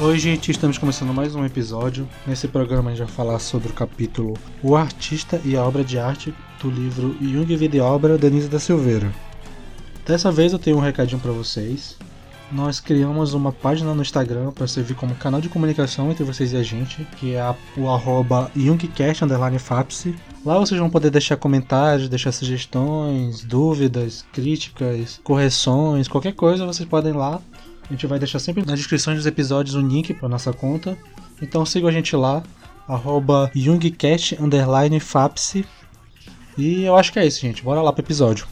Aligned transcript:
Oi, 0.00 0.16
gente, 0.16 0.52
estamos 0.52 0.78
começando 0.78 1.12
mais 1.12 1.34
um 1.34 1.44
episódio. 1.44 2.08
Nesse 2.24 2.46
programa 2.46 2.88
a 2.90 2.94
gente 2.94 3.04
vai 3.04 3.12
falar 3.12 3.40
sobre 3.40 3.70
o 3.70 3.72
capítulo 3.72 4.34
O 4.62 4.76
Artista 4.76 5.40
e 5.44 5.56
a 5.56 5.64
Obra 5.64 5.82
de 5.82 5.98
Arte 5.98 6.32
do 6.62 6.70
livro 6.70 7.16
Jung 7.20 7.56
Vida 7.56 7.76
e 7.76 7.80
Obra, 7.80 8.16
Denise 8.16 8.48
da 8.48 8.60
Silveira. 8.60 9.12
Dessa 10.06 10.30
vez 10.30 10.52
eu 10.52 10.58
tenho 10.60 10.76
um 10.76 10.80
recadinho 10.80 11.20
para 11.20 11.32
vocês. 11.32 11.98
Nós 12.52 12.78
criamos 12.78 13.34
uma 13.34 13.50
página 13.50 13.92
no 13.92 14.00
Instagram 14.00 14.52
para 14.52 14.68
servir 14.68 14.94
como 14.94 15.16
canal 15.16 15.40
de 15.40 15.48
comunicação 15.48 16.12
entre 16.12 16.22
vocês 16.22 16.52
e 16.52 16.56
a 16.56 16.62
gente, 16.62 17.04
que 17.16 17.34
é 17.34 17.56
o 17.76 17.90
arroba 17.90 18.52
JungCast_FAPSI. 18.54 20.14
Lá 20.46 20.60
vocês 20.60 20.78
vão 20.78 20.88
poder 20.88 21.10
deixar 21.10 21.36
comentários, 21.36 22.08
deixar 22.08 22.30
sugestões, 22.30 23.42
dúvidas, 23.42 24.24
críticas, 24.32 25.20
correções, 25.24 26.06
qualquer 26.06 26.34
coisa 26.34 26.64
vocês 26.64 26.88
podem 26.88 27.12
lá 27.12 27.40
a 27.88 27.92
gente 27.92 28.06
vai 28.06 28.18
deixar 28.18 28.38
sempre 28.38 28.64
na 28.64 28.74
descrição 28.74 29.14
dos 29.14 29.26
episódios 29.26 29.74
o 29.74 29.80
link 29.80 30.12
para 30.14 30.28
nossa 30.28 30.52
conta. 30.52 30.96
Então 31.40 31.64
siga 31.64 31.88
a 31.88 31.92
gente 31.92 32.14
lá, 32.14 32.42
arroba. 32.86 33.50
E 36.56 36.82
eu 36.82 36.96
acho 36.96 37.12
que 37.12 37.18
é 37.18 37.26
isso, 37.26 37.40
gente. 37.40 37.62
Bora 37.62 37.80
lá 37.80 37.92
pro 37.92 38.04
episódio. 38.04 38.46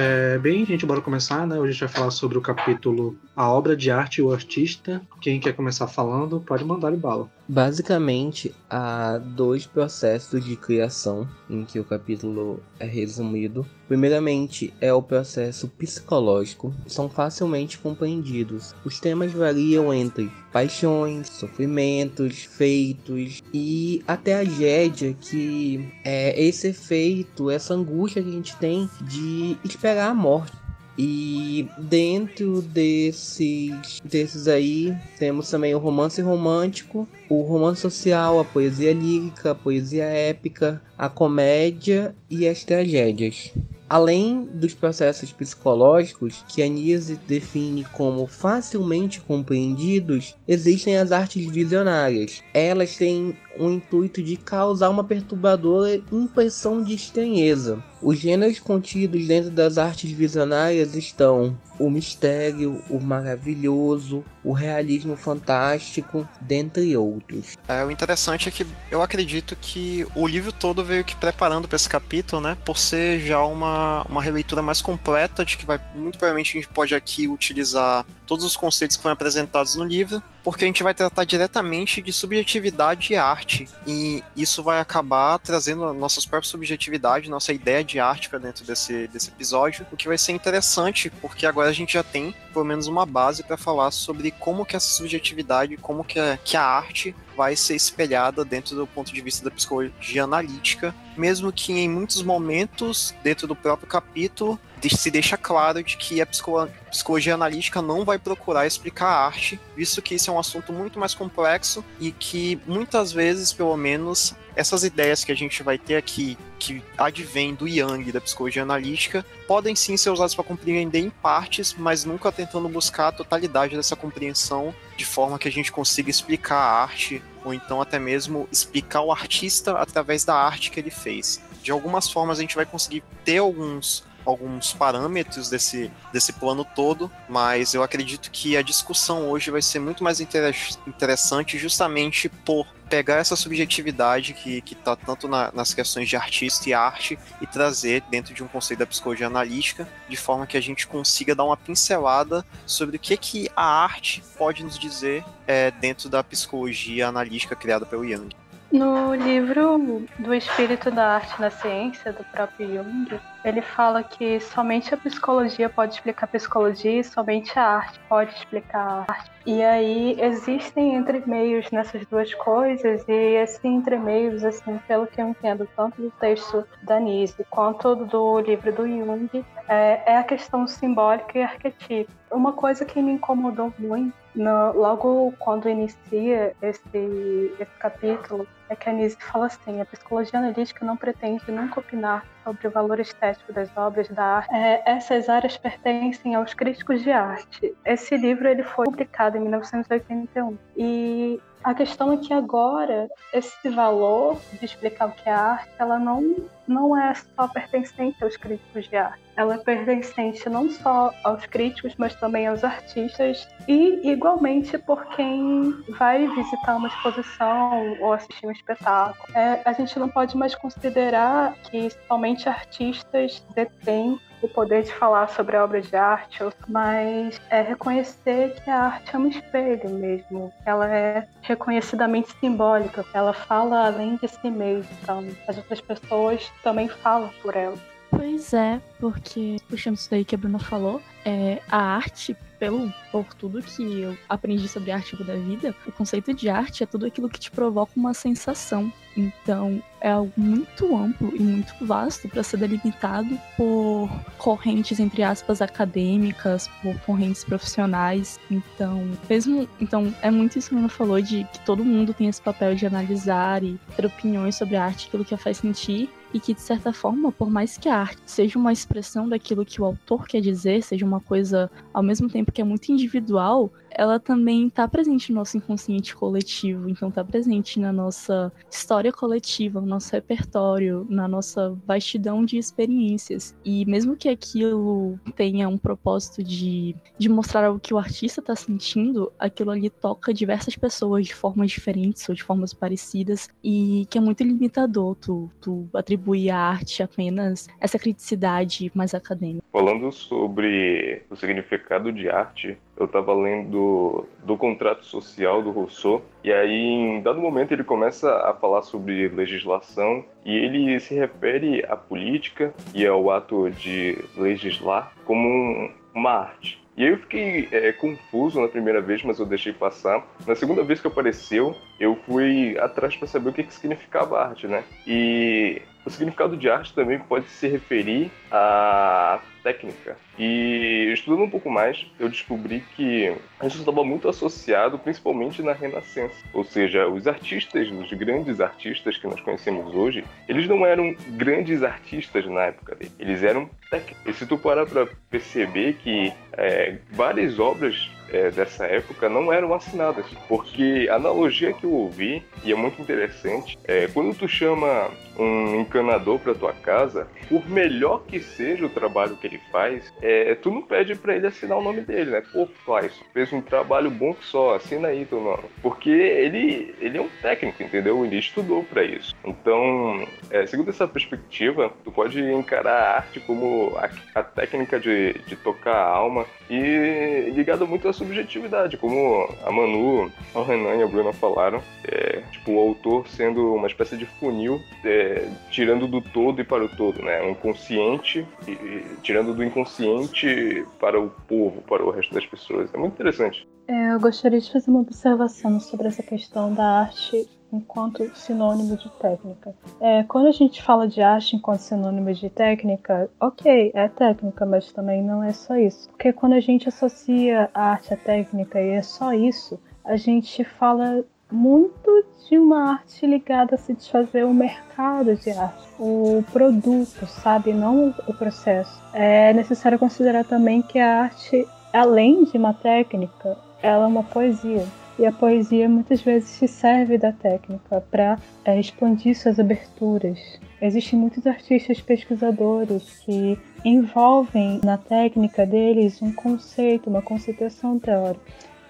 É, 0.00 0.38
bem, 0.38 0.64
gente, 0.64 0.86
bora 0.86 1.00
começar, 1.00 1.44
né? 1.44 1.58
Hoje 1.58 1.70
a 1.70 1.72
gente 1.72 1.80
vai 1.80 1.88
falar 1.88 2.10
sobre 2.12 2.38
o 2.38 2.40
capítulo 2.40 3.18
A 3.34 3.50
Obra 3.50 3.76
de 3.76 3.90
Arte 3.90 4.18
e 4.18 4.22
o 4.22 4.32
Artista. 4.32 5.02
Quem 5.20 5.40
quer 5.40 5.54
começar 5.54 5.88
falando, 5.88 6.38
pode 6.38 6.64
mandar 6.64 6.92
de 6.92 6.96
bala. 6.96 7.28
Basicamente, 7.48 8.54
há 8.70 9.18
dois 9.18 9.66
processos 9.66 10.44
de 10.44 10.56
criação 10.56 11.28
em 11.48 11.64
que 11.64 11.80
o 11.80 11.84
capítulo 11.84 12.62
é 12.78 12.86
resumido. 12.86 13.66
Primeiramente, 13.86 14.72
é 14.80 14.92
o 14.92 15.02
processo 15.02 15.68
psicológico, 15.68 16.74
são 16.86 17.08
facilmente 17.08 17.78
compreendidos. 17.78 18.74
Os 18.84 19.00
temas 19.00 19.32
variam 19.32 19.92
entre 19.92 20.30
paixões, 20.52 21.28
sofrimentos, 21.28 22.44
feitos 22.44 23.42
e 23.52 24.02
até 24.06 24.34
a 24.34 24.44
gédia, 24.44 25.14
que 25.14 25.88
é 26.04 26.40
esse 26.40 26.68
efeito, 26.68 27.50
essa 27.50 27.74
angústia 27.74 28.22
que 28.22 28.28
a 28.28 28.32
gente 28.32 28.56
tem 28.56 28.88
de 29.02 29.56
esperar 29.64 30.10
a 30.10 30.14
morte. 30.14 30.67
E 30.98 31.68
dentro 31.78 32.60
desses, 32.60 34.00
desses 34.04 34.48
aí, 34.48 34.92
temos 35.16 35.48
também 35.48 35.72
o 35.72 35.78
romance 35.78 36.20
romântico, 36.20 37.08
o 37.28 37.42
romance 37.42 37.80
social, 37.80 38.40
a 38.40 38.44
poesia 38.44 38.92
lírica, 38.92 39.52
a 39.52 39.54
poesia 39.54 40.04
épica, 40.06 40.82
a 40.98 41.08
comédia 41.08 42.16
e 42.28 42.48
as 42.48 42.64
tragédias. 42.64 43.52
Além 43.88 44.44
dos 44.52 44.74
processos 44.74 45.32
psicológicos, 45.32 46.44
que 46.46 46.62
Anise 46.62 47.18
define 47.26 47.84
como 47.84 48.26
facilmente 48.26 49.18
compreendidos, 49.18 50.34
existem 50.46 50.98
as 50.98 51.10
artes 51.10 51.50
visionárias. 51.50 52.42
Elas 52.52 52.96
têm 52.96 53.34
o 53.58 53.70
intuito 53.70 54.22
de 54.22 54.36
causar 54.36 54.88
uma 54.88 55.04
perturbadora 55.04 56.00
impressão 56.12 56.82
de 56.82 56.94
estranheza. 56.94 57.82
Os 58.00 58.18
gêneros 58.18 58.60
contidos 58.60 59.26
dentro 59.26 59.50
das 59.50 59.76
artes 59.76 60.10
visionárias 60.10 60.94
estão 60.94 61.56
o 61.78 61.90
mistério, 61.90 62.82
o 62.90 63.00
maravilhoso, 63.00 64.24
o 64.42 64.52
realismo 64.52 65.16
fantástico, 65.16 66.28
dentre 66.40 66.96
outros. 66.96 67.56
É, 67.68 67.84
o 67.84 67.90
interessante 67.90 68.48
é 68.48 68.52
que 68.52 68.66
eu 68.90 69.02
acredito 69.02 69.56
que 69.60 70.06
o 70.14 70.26
livro 70.26 70.52
todo 70.52 70.84
veio 70.84 71.04
que 71.04 71.14
preparando 71.16 71.68
para 71.68 71.76
esse 71.76 71.88
capítulo, 71.88 72.42
né? 72.42 72.56
Por 72.64 72.78
ser 72.78 73.20
já 73.20 73.42
uma, 73.42 74.02
uma 74.08 74.22
releitura 74.22 74.62
mais 74.62 74.80
completa, 74.80 75.44
de 75.44 75.56
que 75.56 75.66
vai 75.66 75.80
muito 75.94 76.18
provavelmente 76.18 76.56
a 76.56 76.60
gente 76.60 76.72
pode 76.72 76.94
aqui 76.94 77.28
utilizar 77.28 78.04
todos 78.26 78.44
os 78.44 78.56
conceitos 78.56 78.96
que 78.96 79.02
foram 79.02 79.14
apresentados 79.14 79.74
no 79.76 79.84
livro, 79.84 80.22
porque 80.42 80.64
a 80.64 80.66
gente 80.66 80.82
vai 80.82 80.94
tratar 80.94 81.24
diretamente 81.24 82.02
de 82.02 82.12
subjetividade 82.12 83.12
e 83.12 83.16
arte. 83.16 83.47
E 83.86 84.22
isso 84.36 84.62
vai 84.62 84.80
acabar 84.80 85.38
trazendo 85.38 85.84
a 85.84 85.92
nossa 85.92 86.20
própria 86.28 86.48
subjetividade, 86.48 87.30
nossa 87.30 87.52
ideia 87.52 87.82
de 87.82 87.98
arte 87.98 88.28
para 88.28 88.38
dentro 88.38 88.64
desse, 88.64 89.08
desse 89.08 89.28
episódio, 89.28 89.86
o 89.90 89.96
que 89.96 90.08
vai 90.08 90.18
ser 90.18 90.32
interessante, 90.32 91.10
porque 91.20 91.46
agora 91.46 91.70
a 91.70 91.72
gente 91.72 91.94
já 91.94 92.02
tem 92.02 92.34
pelo 92.52 92.64
menos 92.64 92.86
uma 92.86 93.06
base 93.06 93.42
para 93.42 93.56
falar 93.56 93.90
sobre 93.90 94.30
como 94.30 94.64
que 94.64 94.76
essa 94.76 94.88
subjetividade, 94.88 95.76
como 95.76 96.04
que 96.04 96.18
a, 96.18 96.36
que 96.36 96.56
a 96.56 96.62
arte 96.62 97.14
vai 97.36 97.54
ser 97.54 97.76
espelhada 97.76 98.44
dentro 98.44 98.74
do 98.74 98.86
ponto 98.86 99.12
de 99.12 99.20
vista 99.20 99.44
da 99.44 99.50
psicologia 99.54 100.24
analítica, 100.24 100.94
mesmo 101.16 101.52
que 101.52 101.72
em 101.72 101.88
muitos 101.88 102.22
momentos, 102.22 103.14
dentro 103.22 103.46
do 103.46 103.54
próprio 103.54 103.88
capítulo, 103.88 104.58
se 104.88 105.10
deixa 105.10 105.36
claro 105.36 105.82
de 105.82 105.96
que 105.96 106.20
a 106.20 106.26
psicologia 106.26 107.34
analítica 107.34 107.80
não 107.80 108.04
vai 108.04 108.18
procurar 108.18 108.66
explicar 108.66 109.06
a 109.06 109.26
arte, 109.26 109.58
visto 109.76 110.02
que 110.02 110.14
isso 110.14 110.30
é 110.30 110.32
um 110.32 110.38
assunto 110.38 110.72
muito 110.72 110.98
mais 110.98 111.14
complexo 111.14 111.84
e 111.98 112.12
que 112.12 112.60
muitas 112.66 113.12
vezes, 113.12 113.52
pelo 113.52 113.76
menos, 113.76 114.34
essas 114.54 114.82
ideias 114.82 115.24
que 115.24 115.32
a 115.32 115.36
gente 115.36 115.62
vai 115.62 115.78
ter 115.78 115.96
aqui, 115.96 116.36
que 116.58 116.82
advêm 116.96 117.54
do 117.54 117.66
Yang, 117.66 118.12
da 118.12 118.20
psicologia 118.20 118.62
analítica, 118.62 119.24
podem 119.46 119.74
sim 119.76 119.96
ser 119.96 120.10
usadas 120.10 120.34
para 120.34 120.44
compreender 120.44 120.98
em 120.98 121.10
partes, 121.10 121.74
mas 121.74 122.04
nunca 122.04 122.32
tentando 122.32 122.68
buscar 122.68 123.08
a 123.08 123.12
totalidade 123.12 123.76
dessa 123.76 123.94
compreensão 123.94 124.74
de 124.96 125.04
forma 125.04 125.38
que 125.38 125.46
a 125.46 125.52
gente 125.52 125.70
consiga 125.70 126.10
explicar 126.10 126.56
a 126.56 126.82
arte, 126.82 127.22
ou 127.44 127.54
então 127.54 127.80
até 127.80 127.98
mesmo 127.98 128.48
explicar 128.50 129.02
o 129.02 129.12
artista 129.12 129.78
através 129.78 130.24
da 130.24 130.34
arte 130.34 130.70
que 130.70 130.80
ele 130.80 130.90
fez. 130.90 131.40
De 131.62 131.70
algumas 131.70 132.10
formas 132.10 132.38
a 132.38 132.42
gente 132.42 132.56
vai 132.56 132.66
conseguir 132.66 133.04
ter 133.24 133.38
alguns 133.38 134.07
alguns 134.28 134.74
parâmetros 134.74 135.48
desse, 135.48 135.90
desse 136.12 136.34
plano 136.34 136.64
todo, 136.64 137.10
mas 137.28 137.72
eu 137.72 137.82
acredito 137.82 138.30
que 138.30 138.56
a 138.56 138.62
discussão 138.62 139.30
hoje 139.30 139.50
vai 139.50 139.62
ser 139.62 139.78
muito 139.78 140.04
mais 140.04 140.20
interessante 140.20 141.56
justamente 141.56 142.28
por 142.28 142.66
pegar 142.90 143.16
essa 143.16 143.36
subjetividade 143.36 144.34
que 144.34 144.62
está 144.70 144.96
tanto 144.96 145.28
na, 145.28 145.50
nas 145.52 145.72
questões 145.72 146.08
de 146.08 146.16
artista 146.16 146.68
e 146.68 146.74
arte 146.74 147.18
e 147.40 147.46
trazer 147.46 148.02
dentro 148.10 148.34
de 148.34 148.42
um 148.42 148.48
conceito 148.48 148.80
da 148.80 148.86
psicologia 148.86 149.26
analítica, 149.26 149.88
de 150.08 150.16
forma 150.16 150.46
que 150.46 150.56
a 150.56 150.60
gente 150.60 150.86
consiga 150.86 151.34
dar 151.34 151.44
uma 151.44 151.56
pincelada 151.56 152.44
sobre 152.66 152.96
o 152.96 152.98
que, 152.98 153.16
que 153.16 153.50
a 153.56 153.82
arte 153.84 154.22
pode 154.36 154.62
nos 154.62 154.78
dizer 154.78 155.24
é, 155.46 155.70
dentro 155.70 156.08
da 156.08 156.22
psicologia 156.22 157.08
analítica 157.08 157.56
criada 157.56 157.86
pelo 157.86 158.06
Jung. 158.06 158.34
No 158.70 159.14
livro 159.14 160.06
do 160.18 160.34
Espírito 160.34 160.90
da 160.90 161.14
Arte 161.14 161.40
na 161.40 161.50
Ciência, 161.50 162.12
do 162.12 162.22
próprio 162.24 162.68
Jung, 162.74 163.18
ele 163.44 163.62
fala 163.62 164.02
que 164.02 164.40
somente 164.40 164.92
a 164.92 164.96
psicologia 164.96 165.68
pode 165.68 165.94
explicar 165.94 166.24
a 166.24 166.28
psicologia 166.28 167.00
e 167.00 167.04
somente 167.04 167.58
a 167.58 167.64
arte 167.64 168.00
pode 168.08 168.34
explicar 168.34 169.06
a 169.08 169.12
arte. 169.12 169.30
E 169.46 169.62
aí 169.62 170.20
existem 170.20 170.94
entremeios 170.94 171.70
nessas 171.70 172.04
duas 172.06 172.34
coisas, 172.34 173.02
e 173.08 173.12
esses 173.12 173.64
entremeios, 173.64 174.44
assim, 174.44 174.78
pelo 174.86 175.06
que 175.06 175.20
eu 175.20 175.28
entendo, 175.28 175.66
tanto 175.74 176.02
do 176.02 176.10
texto 176.20 176.66
da 176.82 177.00
Nise 177.00 177.46
quanto 177.48 177.94
do 177.94 178.40
livro 178.40 178.72
do 178.72 178.86
Jung, 178.86 179.44
é, 179.68 180.02
é 180.04 180.16
a 180.18 180.24
questão 180.24 180.66
simbólica 180.66 181.38
e 181.38 181.42
arquetípica. 181.42 182.12
Uma 182.30 182.52
coisa 182.52 182.84
que 182.84 183.00
me 183.00 183.12
incomodou 183.12 183.72
muito, 183.78 184.12
no, 184.34 184.72
logo 184.72 185.32
quando 185.38 185.68
inicia 185.68 186.54
esse, 186.60 187.54
esse 187.58 187.78
capítulo, 187.78 188.46
é 188.68 188.76
que 188.76 188.88
a 188.88 188.92
Nise 188.92 189.16
fala 189.20 189.46
assim: 189.46 189.80
a 189.80 189.84
psicologia 189.84 190.38
analítica 190.38 190.84
não 190.84 190.96
pretende 190.96 191.50
nunca 191.50 191.80
opinar 191.80 192.24
sobre 192.44 192.66
o 192.66 192.70
valor 192.70 193.00
estético 193.00 193.52
das 193.52 193.74
obras 193.76 194.08
da 194.08 194.24
arte. 194.24 194.54
É, 194.54 194.82
essas 194.86 195.28
áreas 195.28 195.56
pertencem 195.56 196.34
aos 196.34 196.54
críticos 196.54 197.02
de 197.02 197.10
arte. 197.10 197.74
Esse 197.84 198.16
livro 198.16 198.48
ele 198.48 198.62
foi 198.62 198.84
publicado 198.86 199.36
em 199.36 199.40
1981 199.40 200.58
e 200.78 201.40
a 201.64 201.74
questão 201.74 202.12
é 202.12 202.16
que 202.16 202.32
agora 202.32 203.10
esse 203.32 203.68
valor 203.68 204.40
de 204.52 204.64
explicar 204.64 205.08
o 205.08 205.12
que 205.12 205.28
é 205.28 205.32
arte, 205.32 205.68
ela 205.78 205.98
não 205.98 206.36
não 206.68 206.96
é 206.96 207.14
só 207.14 207.48
pertencente 207.48 208.22
aos 208.22 208.36
críticos 208.36 208.88
de 208.88 208.96
arte. 208.96 209.18
Ela 209.34 209.54
é 209.54 209.58
pertencente 209.58 210.48
não 210.48 210.68
só 210.70 211.10
aos 211.24 211.46
críticos, 211.46 211.94
mas 211.96 212.14
também 212.14 212.46
aos 212.46 212.62
artistas 212.62 213.48
e 213.66 214.08
igualmente 214.08 214.76
por 214.78 215.04
quem 215.06 215.74
vai 215.98 216.28
visitar 216.28 216.76
uma 216.76 216.88
exposição 216.88 217.96
ou 218.00 218.12
assistir 218.12 218.46
um 218.46 218.52
espetáculo. 218.52 219.36
É, 219.36 219.62
a 219.64 219.72
gente 219.72 219.98
não 219.98 220.08
pode 220.08 220.36
mais 220.36 220.54
considerar 220.54 221.54
que 221.70 221.88
somente 222.06 222.48
artistas 222.48 223.42
detêm 223.54 224.20
o 224.42 224.48
poder 224.48 224.82
de 224.82 224.92
falar 224.92 225.28
sobre 225.28 225.56
a 225.56 225.64
obra 225.64 225.80
de 225.80 225.94
arte, 225.96 226.38
mas 226.68 227.40
é 227.50 227.62
reconhecer 227.62 228.54
que 228.62 228.70
a 228.70 228.84
arte 228.84 229.14
é 229.14 229.18
um 229.18 229.28
espelho 229.28 229.90
mesmo. 229.90 230.52
Ela 230.64 230.88
é 230.88 231.28
reconhecidamente 231.42 232.34
simbólica. 232.38 233.04
Ela 233.12 233.32
fala 233.32 233.86
além 233.86 234.16
de 234.16 234.28
si 234.28 234.50
mesma. 234.50 234.90
Então, 235.02 235.26
as 235.46 235.56
outras 235.56 235.80
pessoas 235.80 236.50
também 236.62 236.88
falam 236.88 237.30
por 237.42 237.56
ela. 237.56 237.76
Pois 238.10 238.54
é, 238.54 238.80
porque, 238.98 239.56
puxando 239.68 239.96
isso 239.96 240.10
daí 240.10 240.24
que 240.24 240.34
a 240.34 240.38
Bruna 240.38 240.58
falou, 240.58 241.00
é, 241.24 241.60
a 241.70 241.78
arte, 241.78 242.36
pelo, 242.58 242.92
por 243.10 243.32
tudo 243.34 243.62
que 243.62 244.00
eu 244.00 244.16
aprendi 244.28 244.68
sobre 244.68 244.90
arte 244.90 245.16
da 245.22 245.34
vida, 245.34 245.74
o 245.86 245.92
conceito 245.92 246.34
de 246.34 246.48
arte 246.48 246.82
é 246.82 246.86
tudo 246.86 247.06
aquilo 247.06 247.28
que 247.28 247.38
te 247.38 247.50
provoca 247.50 247.92
uma 247.96 248.14
sensação. 248.14 248.92
Então, 249.16 249.82
é 250.00 250.10
algo 250.10 250.32
muito 250.36 250.96
amplo 250.96 251.34
e 251.34 251.40
muito 251.40 251.74
vasto 251.84 252.28
para 252.28 252.42
ser 252.42 252.58
delimitado 252.58 253.36
por 253.56 254.08
correntes, 254.36 255.00
entre 255.00 255.24
aspas, 255.24 255.60
acadêmicas, 255.60 256.68
por 256.82 256.96
correntes 257.00 257.42
profissionais. 257.42 258.38
Então, 258.48 259.10
mesmo. 259.28 259.68
Então, 259.80 260.14
é 260.22 260.30
muito 260.30 260.56
isso 260.56 260.68
que 260.68 260.76
a 260.76 260.78
Ana 260.78 260.88
falou, 260.88 261.20
de 261.20 261.42
que 261.44 261.58
todo 261.60 261.84
mundo 261.84 262.14
tem 262.14 262.28
esse 262.28 262.40
papel 262.40 262.76
de 262.76 262.86
analisar 262.86 263.64
e 263.64 263.78
ter 263.96 264.06
opiniões 264.06 264.54
sobre 264.54 264.76
a 264.76 264.84
arte, 264.84 265.08
aquilo 265.08 265.24
que 265.24 265.34
a 265.34 265.38
faz 265.38 265.58
sentir 265.58 266.08
e 266.32 266.40
que 266.40 266.54
de 266.54 266.60
certa 266.60 266.92
forma, 266.92 267.32
por 267.32 267.50
mais 267.50 267.78
que 267.78 267.88
a 267.88 267.96
arte 267.96 268.20
seja 268.26 268.58
uma 268.58 268.72
expressão 268.72 269.28
daquilo 269.28 269.64
que 269.64 269.80
o 269.80 269.84
autor 269.84 270.26
quer 270.26 270.40
dizer, 270.40 270.82
seja 270.82 271.04
uma 271.04 271.20
coisa 271.20 271.70
ao 271.92 272.02
mesmo 272.02 272.28
tempo 272.28 272.52
que 272.52 272.60
é 272.60 272.64
muito 272.64 272.90
individual, 272.90 273.72
ela 273.98 274.20
também 274.20 274.68
está 274.68 274.86
presente 274.86 275.32
no 275.32 275.40
nosso 275.40 275.56
inconsciente 275.56 276.14
coletivo, 276.14 276.88
então 276.88 277.08
está 277.08 277.24
presente 277.24 277.80
na 277.80 277.92
nossa 277.92 278.52
história 278.70 279.12
coletiva, 279.12 279.80
no 279.80 279.88
nosso 279.88 280.12
repertório, 280.12 281.04
na 281.10 281.26
nossa 281.26 281.76
vastidão 281.84 282.44
de 282.44 282.58
experiências. 282.58 283.58
E 283.64 283.84
mesmo 283.86 284.16
que 284.16 284.28
aquilo 284.28 285.18
tenha 285.34 285.68
um 285.68 285.76
propósito 285.76 286.44
de, 286.44 286.94
de 287.18 287.28
mostrar 287.28 287.72
o 287.72 287.80
que 287.80 287.92
o 287.92 287.98
artista 287.98 288.40
está 288.40 288.54
sentindo, 288.54 289.32
aquilo 289.36 289.72
ali 289.72 289.90
toca 289.90 290.32
diversas 290.32 290.76
pessoas 290.76 291.26
de 291.26 291.34
formas 291.34 291.68
diferentes 291.68 292.28
ou 292.28 292.36
de 292.36 292.44
formas 292.44 292.72
parecidas 292.72 293.48
e 293.64 294.06
que 294.08 294.16
é 294.16 294.20
muito 294.20 294.44
limitador 294.44 295.16
tu, 295.16 295.50
tu 295.60 295.88
atribuir 295.92 296.50
à 296.50 296.58
arte 296.58 297.02
apenas 297.02 297.66
essa 297.80 297.98
criticidade 297.98 298.92
mais 298.94 299.12
acadêmica. 299.12 299.64
Falando 299.72 300.12
sobre 300.12 301.24
o 301.28 301.34
significado 301.34 302.12
de 302.12 302.28
arte, 302.28 302.78
eu 302.98 303.06
estava 303.06 303.32
lendo 303.34 304.26
do 304.44 304.56
contrato 304.56 305.04
social 305.04 305.62
do 305.62 305.70
Rousseau 305.70 306.22
e 306.42 306.52
aí 306.52 306.72
em 306.72 307.22
dado 307.22 307.40
momento 307.40 307.72
ele 307.72 307.84
começa 307.84 308.30
a 308.48 308.52
falar 308.52 308.82
sobre 308.82 309.28
legislação 309.28 310.24
e 310.44 310.56
ele 310.56 310.98
se 311.00 311.14
refere 311.14 311.84
à 311.86 311.96
política 311.96 312.74
e 312.92 313.06
ao 313.06 313.30
ato 313.30 313.70
de 313.70 314.18
legislar 314.36 315.12
como 315.24 315.90
uma 316.14 316.32
arte. 316.32 316.82
E 316.96 317.04
aí 317.04 317.10
eu 317.10 317.18
fiquei 317.18 317.68
é, 317.70 317.92
confuso 317.92 318.60
na 318.60 318.66
primeira 318.66 319.00
vez, 319.00 319.22
mas 319.22 319.38
eu 319.38 319.46
deixei 319.46 319.72
passar. 319.72 320.26
Na 320.44 320.56
segunda 320.56 320.82
vez 320.82 321.00
que 321.00 321.06
apareceu, 321.06 321.76
eu 322.00 322.18
fui 322.26 322.76
atrás 322.76 323.14
para 323.16 323.28
saber 323.28 323.50
o 323.50 323.52
que, 323.52 323.62
que 323.62 323.72
significava 323.72 324.42
arte, 324.42 324.66
né? 324.66 324.82
E 325.06 325.80
o 326.04 326.10
significado 326.10 326.56
de 326.56 326.68
arte 326.68 326.92
também 326.92 327.20
pode 327.20 327.48
se 327.50 327.68
referir 327.68 328.32
à 328.50 329.38
técnica. 329.68 330.16
E 330.38 331.10
estudando 331.12 331.42
um 331.42 331.50
pouco 331.50 331.68
mais, 331.70 332.06
eu 332.18 332.28
descobri 332.28 332.82
que 332.96 333.34
isso 333.64 333.78
estava 333.78 334.02
muito 334.02 334.28
associado 334.28 334.98
principalmente 334.98 335.62
na 335.62 335.72
Renascença. 335.72 336.36
Ou 336.54 336.64
seja, 336.64 337.06
os 337.06 337.26
artistas, 337.26 337.90
os 337.90 338.10
grandes 338.12 338.60
artistas 338.60 339.16
que 339.18 339.26
nós 339.26 339.40
conhecemos 339.40 339.94
hoje, 339.94 340.24
eles 340.48 340.66
não 340.66 340.86
eram 340.86 341.14
grandes 341.30 341.82
artistas 341.82 342.46
na 342.46 342.66
época 342.66 342.94
dele, 342.94 343.12
eles 343.18 343.42
eram 343.42 343.68
técnicos. 343.90 344.22
E 344.26 344.32
se 344.32 344.46
tu 344.46 344.56
parar 344.56 344.86
para 344.86 345.06
perceber 345.30 345.94
que 345.94 346.32
é, 346.52 346.96
várias 347.10 347.58
obras 347.58 348.10
é, 348.30 348.50
dessa 348.50 348.86
época 348.86 349.28
não 349.28 349.52
eram 349.52 349.72
assinadas, 349.74 350.26
porque 350.48 351.08
a 351.10 351.16
analogia 351.16 351.72
que 351.72 351.84
eu 351.84 351.92
ouvi, 351.92 352.42
e 352.64 352.72
é 352.72 352.74
muito 352.74 353.00
interessante, 353.00 353.78
é 353.84 354.06
quando 354.08 354.36
tu 354.36 354.48
chama 354.48 355.10
um 355.38 355.80
encanador 355.80 356.38
para 356.38 356.54
tua 356.54 356.72
casa, 356.72 357.26
por 357.48 357.68
melhor 357.68 358.24
que 358.24 358.40
seja 358.40 358.86
o 358.86 358.90
trabalho 358.90 359.36
que 359.36 359.46
ele 359.46 359.57
faz, 359.70 360.12
é, 360.22 360.54
tu 360.54 360.70
não 360.70 360.82
pede 360.82 361.14
para 361.14 361.36
ele 361.36 361.46
assinar 361.46 361.78
o 361.78 361.82
nome 361.82 362.00
dele, 362.00 362.30
né? 362.30 362.42
Pô, 362.52 362.66
faz, 362.84 363.12
fez 363.32 363.52
um 363.52 363.60
trabalho 363.60 364.10
bom 364.10 364.34
que 364.34 364.44
só, 364.44 364.74
assina 364.74 365.08
aí 365.08 365.24
teu 365.24 365.40
nome. 365.40 365.64
Porque 365.82 366.10
ele, 366.10 366.94
ele 367.00 367.18
é 367.18 367.20
um 367.20 367.28
técnico, 367.40 367.82
entendeu? 367.82 368.24
Ele 368.24 368.38
estudou 368.38 368.84
para 368.84 369.04
isso. 369.04 369.34
Então, 369.44 370.26
é, 370.50 370.66
segundo 370.66 370.90
essa 370.90 371.06
perspectiva, 371.06 371.92
tu 372.04 372.10
pode 372.10 372.40
encarar 372.40 372.92
a 372.92 373.16
arte 373.16 373.40
como 373.40 373.96
a, 373.96 374.10
a 374.38 374.42
técnica 374.42 374.98
de, 374.98 375.34
de 375.46 375.56
tocar 375.56 375.94
a 375.94 376.08
alma 376.08 376.46
e 376.70 377.50
ligado 377.54 377.86
muito 377.86 378.08
à 378.08 378.12
subjetividade, 378.12 378.96
como 378.96 379.48
a 379.64 379.70
Manu, 379.70 380.30
o 380.54 380.62
Renan 380.62 380.96
e 380.96 381.02
a 381.02 381.06
Bruna 381.06 381.32
falaram, 381.32 381.82
é, 382.04 382.42
tipo, 382.50 382.72
o 382.72 382.78
autor 382.78 383.26
sendo 383.28 383.74
uma 383.74 383.86
espécie 383.86 384.16
de 384.16 384.26
funil, 384.26 384.80
é, 385.04 385.48
tirando 385.70 386.06
do 386.06 386.20
todo 386.20 386.60
e 386.60 386.64
para 386.64 386.84
o 386.84 386.88
todo, 386.88 387.22
né? 387.22 387.42
Um 387.42 387.54
consciente, 387.54 388.46
e, 388.66 388.72
e, 388.72 389.06
tirando 389.22 389.37
do 389.42 389.64
inconsciente 389.64 390.86
para 391.00 391.20
o 391.20 391.30
povo, 391.48 391.82
para 391.82 392.04
o 392.04 392.10
resto 392.10 392.34
das 392.34 392.46
pessoas. 392.46 392.92
É 392.92 392.98
muito 392.98 393.14
interessante. 393.14 393.66
É, 393.86 394.12
eu 394.12 394.20
gostaria 394.20 394.60
de 394.60 394.70
fazer 394.70 394.90
uma 394.90 395.00
observação 395.00 395.80
sobre 395.80 396.08
essa 396.08 396.22
questão 396.22 396.72
da 396.74 397.00
arte 397.00 397.48
enquanto 397.72 398.30
sinônimo 398.34 398.96
de 398.96 399.08
técnica. 399.18 399.74
É, 400.00 400.22
quando 400.24 400.48
a 400.48 400.52
gente 400.52 400.82
fala 400.82 401.06
de 401.06 401.20
arte 401.20 401.56
enquanto 401.56 401.80
sinônimo 401.80 402.32
de 402.32 402.48
técnica, 402.48 403.30
ok, 403.40 403.90
é 403.94 404.08
técnica, 404.08 404.64
mas 404.64 404.92
também 404.92 405.22
não 405.22 405.42
é 405.42 405.52
só 405.52 405.76
isso. 405.76 406.08
Porque 406.10 406.32
quando 406.32 406.54
a 406.54 406.60
gente 406.60 406.88
associa 406.88 407.70
a 407.74 407.90
arte 407.90 408.12
à 408.12 408.16
técnica 408.16 408.80
e 408.80 408.90
é 408.90 409.02
só 409.02 409.32
isso, 409.32 409.78
a 410.04 410.16
gente 410.16 410.64
fala 410.64 411.24
muito 411.50 412.24
de 412.48 412.58
uma 412.58 412.92
arte 412.92 413.26
ligada 413.26 413.74
a 413.74 413.78
satisfazer 413.78 414.46
o 414.46 414.54
mercado 414.54 415.34
de 415.36 415.50
arte, 415.50 415.88
o 415.98 416.44
produto, 416.52 417.26
sabe? 417.26 417.72
Não 417.72 418.14
o 418.26 418.34
processo. 418.34 419.00
É 419.12 419.52
necessário 419.52 419.98
considerar 419.98 420.44
também 420.44 420.82
que 420.82 420.98
a 420.98 421.22
arte, 421.22 421.66
além 421.92 422.44
de 422.44 422.56
uma 422.56 422.74
técnica, 422.74 423.56
ela 423.82 424.04
é 424.04 424.06
uma 424.06 424.22
poesia. 424.22 424.86
E 425.18 425.26
a 425.26 425.32
poesia 425.32 425.88
muitas 425.88 426.20
vezes 426.22 426.48
se 426.48 426.68
serve 426.68 427.18
da 427.18 427.32
técnica 427.32 428.00
para 428.08 428.38
é, 428.64 428.78
expandir 428.78 429.36
suas 429.36 429.58
aberturas. 429.58 430.38
Existem 430.80 431.18
muitos 431.18 431.44
artistas 431.44 432.00
pesquisadores 432.00 433.18
que 433.24 433.58
envolvem 433.84 434.80
na 434.84 434.96
técnica 434.96 435.66
deles 435.66 436.22
um 436.22 436.32
conceito, 436.32 437.10
uma 437.10 437.20
conceituação 437.20 437.98
teórica. 437.98 438.40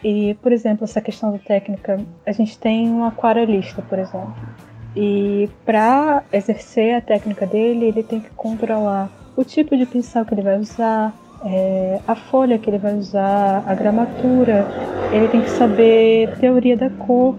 E, 0.02 0.34
por 0.42 0.52
exemplo, 0.52 0.84
essa 0.84 1.00
questão 1.00 1.32
da 1.32 1.38
técnica, 1.38 1.98
a 2.24 2.32
gente 2.32 2.56
tem 2.58 2.88
um 2.88 3.04
aquarelista, 3.04 3.82
por 3.82 3.98
exemplo. 3.98 4.34
E 4.96 5.48
para 5.64 6.22
exercer 6.32 6.94
a 6.94 7.00
técnica 7.00 7.46
dele, 7.46 7.86
ele 7.86 8.02
tem 8.02 8.20
que 8.20 8.30
controlar 8.30 9.10
o 9.36 9.44
tipo 9.44 9.76
de 9.76 9.86
pincel 9.86 10.24
que 10.24 10.34
ele 10.34 10.42
vai 10.42 10.58
usar, 10.58 11.14
é, 11.44 12.00
a 12.06 12.14
folha 12.14 12.58
que 12.58 12.68
ele 12.68 12.78
vai 12.78 12.94
usar, 12.94 13.62
a 13.66 13.74
gramatura, 13.74 14.66
ele 15.12 15.28
tem 15.28 15.42
que 15.42 15.50
saber 15.50 16.36
teoria 16.38 16.76
da 16.76 16.90
cor, 16.90 17.36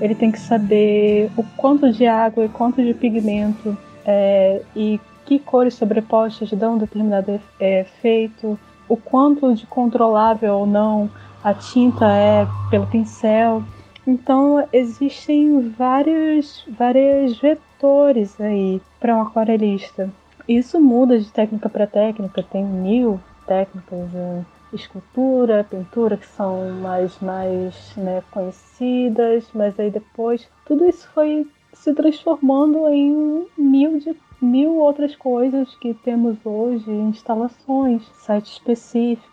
ele 0.00 0.14
tem 0.14 0.30
que 0.30 0.38
saber 0.38 1.30
o 1.36 1.42
quanto 1.56 1.90
de 1.90 2.06
água 2.06 2.44
e 2.44 2.48
quanto 2.48 2.82
de 2.82 2.92
pigmento 2.92 3.76
é, 4.04 4.60
e 4.76 5.00
que 5.24 5.38
cores 5.38 5.74
sobrepostas 5.74 6.50
dão 6.52 6.78
determinado 6.78 7.40
efeito, 7.58 8.58
o 8.88 8.96
quanto 8.96 9.54
de 9.54 9.66
controlável 9.66 10.54
ou 10.54 10.66
não 10.66 11.10
a 11.42 11.54
tinta 11.54 12.06
é 12.06 12.46
pelo 12.70 12.86
pincel. 12.86 13.62
Então 14.06 14.66
existem 14.72 15.70
vários, 15.70 16.64
vários 16.78 17.38
vetores 17.38 18.40
aí 18.40 18.80
para 18.98 19.16
um 19.16 19.22
aquarelista. 19.22 20.10
Isso 20.48 20.80
muda 20.80 21.18
de 21.18 21.30
técnica 21.30 21.68
para 21.68 21.86
técnica, 21.86 22.42
tem 22.42 22.64
mil 22.64 23.20
técnicas 23.46 24.10
de 24.10 24.76
escultura, 24.76 25.66
pintura 25.68 26.16
que 26.16 26.26
são 26.26 26.70
mais, 26.72 27.18
mais 27.20 27.92
né, 27.96 28.22
conhecidas, 28.30 29.48
mas 29.54 29.78
aí 29.78 29.90
depois 29.90 30.48
tudo 30.64 30.86
isso 30.86 31.08
foi 31.14 31.46
se 31.72 31.94
transformando 31.94 32.88
em 32.88 33.46
mil 33.56 33.98
de 33.98 34.14
mil 34.40 34.76
outras 34.76 35.14
coisas 35.16 35.74
que 35.76 35.94
temos 35.94 36.36
hoje, 36.44 36.90
instalações, 36.90 38.02
site 38.14 38.52
específico, 38.52 39.28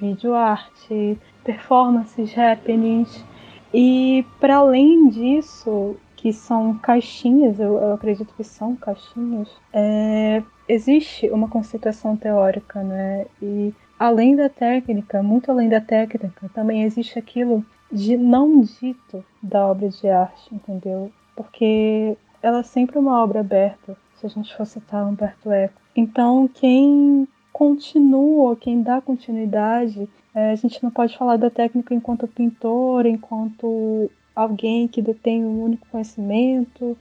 vídeo 0.00 0.34
arte, 0.34 1.18
performances, 1.42 2.36
happenings. 2.36 3.24
E 3.72 4.24
para 4.40 4.56
além 4.56 5.08
disso, 5.08 5.96
que 6.16 6.32
são 6.32 6.78
caixinhas, 6.78 7.60
eu, 7.60 7.74
eu 7.74 7.92
acredito 7.92 8.32
que 8.34 8.44
são 8.44 8.74
caixinhas, 8.76 9.48
é, 9.72 10.42
existe 10.68 11.28
uma 11.28 11.48
conceituação 11.48 12.16
teórica, 12.16 12.82
né? 12.82 13.26
E 13.42 13.74
além 13.98 14.34
da 14.34 14.48
técnica, 14.48 15.22
muito 15.22 15.50
além 15.50 15.68
da 15.68 15.80
técnica, 15.80 16.50
também 16.54 16.82
existe 16.84 17.18
aquilo 17.18 17.64
de 17.92 18.16
não 18.16 18.62
dito 18.62 19.24
da 19.42 19.66
obra 19.66 19.88
de 19.88 20.08
arte, 20.08 20.54
entendeu? 20.54 21.12
Porque 21.36 22.16
ela 22.42 22.60
é 22.60 22.62
sempre 22.62 22.98
uma 22.98 23.22
obra 23.22 23.40
aberta, 23.40 23.96
se 24.28 24.38
a 24.38 24.42
gente 24.42 24.56
for 24.56 24.66
citar 24.66 25.06
Humberto 25.06 25.50
Eco. 25.52 25.80
Então, 25.94 26.48
quem 26.48 27.28
continua, 27.52 28.56
quem 28.56 28.82
dá 28.82 29.00
continuidade. 29.00 30.08
É, 30.34 30.50
a 30.50 30.56
gente 30.56 30.82
não 30.82 30.90
pode 30.90 31.16
falar 31.16 31.36
da 31.36 31.50
técnica 31.50 31.94
enquanto 31.94 32.26
pintor, 32.26 33.06
enquanto 33.06 34.10
alguém 34.34 34.88
que 34.88 35.00
detém 35.00 35.44
um 35.44 35.62
único 35.62 35.86
conhecimento, 35.88 36.96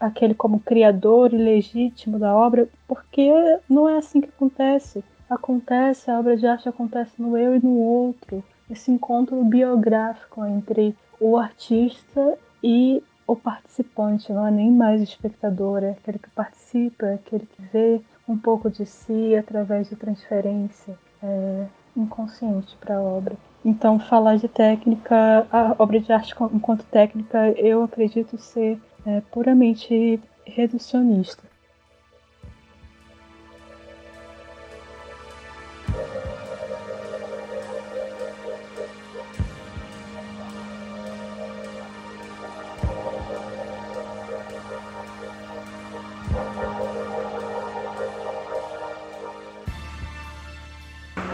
aquele 0.00 0.34
como 0.34 0.58
criador 0.58 1.34
ilegítimo 1.34 2.18
da 2.18 2.34
obra, 2.34 2.68
porque 2.88 3.30
não 3.68 3.88
é 3.88 3.98
assim 3.98 4.20
que 4.20 4.28
acontece. 4.28 5.04
Acontece, 5.28 6.10
a 6.10 6.18
obra 6.18 6.36
de 6.36 6.46
arte 6.46 6.68
acontece 6.68 7.20
no 7.20 7.36
eu 7.36 7.56
e 7.56 7.60
no 7.60 7.76
outro. 7.78 8.42
Esse 8.70 8.90
encontro 8.90 9.42
biográfico 9.44 10.44
entre 10.46 10.96
o 11.20 11.36
artista 11.36 12.38
e 12.62 13.02
o 13.32 13.36
participante, 13.36 14.32
não 14.32 14.46
é 14.46 14.50
nem 14.50 14.70
mais 14.70 15.00
o 15.00 15.04
espectador, 15.04 15.82
é 15.82 15.90
aquele 15.90 16.18
que 16.18 16.30
participa, 16.30 17.06
é 17.06 17.14
aquele 17.14 17.46
que 17.46 17.62
vê 17.72 18.00
um 18.28 18.36
pouco 18.36 18.70
de 18.70 18.86
si 18.86 19.34
através 19.36 19.88
de 19.88 19.96
transferência 19.96 20.98
é, 21.22 21.66
inconsciente 21.96 22.76
para 22.80 22.96
a 22.96 23.02
obra. 23.02 23.36
Então, 23.64 23.98
falar 23.98 24.36
de 24.36 24.48
técnica, 24.48 25.46
a 25.50 25.76
obra 25.78 26.00
de 26.00 26.12
arte 26.12 26.34
enquanto 26.52 26.84
técnica, 26.84 27.50
eu 27.56 27.84
acredito 27.84 28.36
ser 28.36 28.80
é, 29.06 29.20
puramente 29.30 30.20
reducionista. 30.44 31.51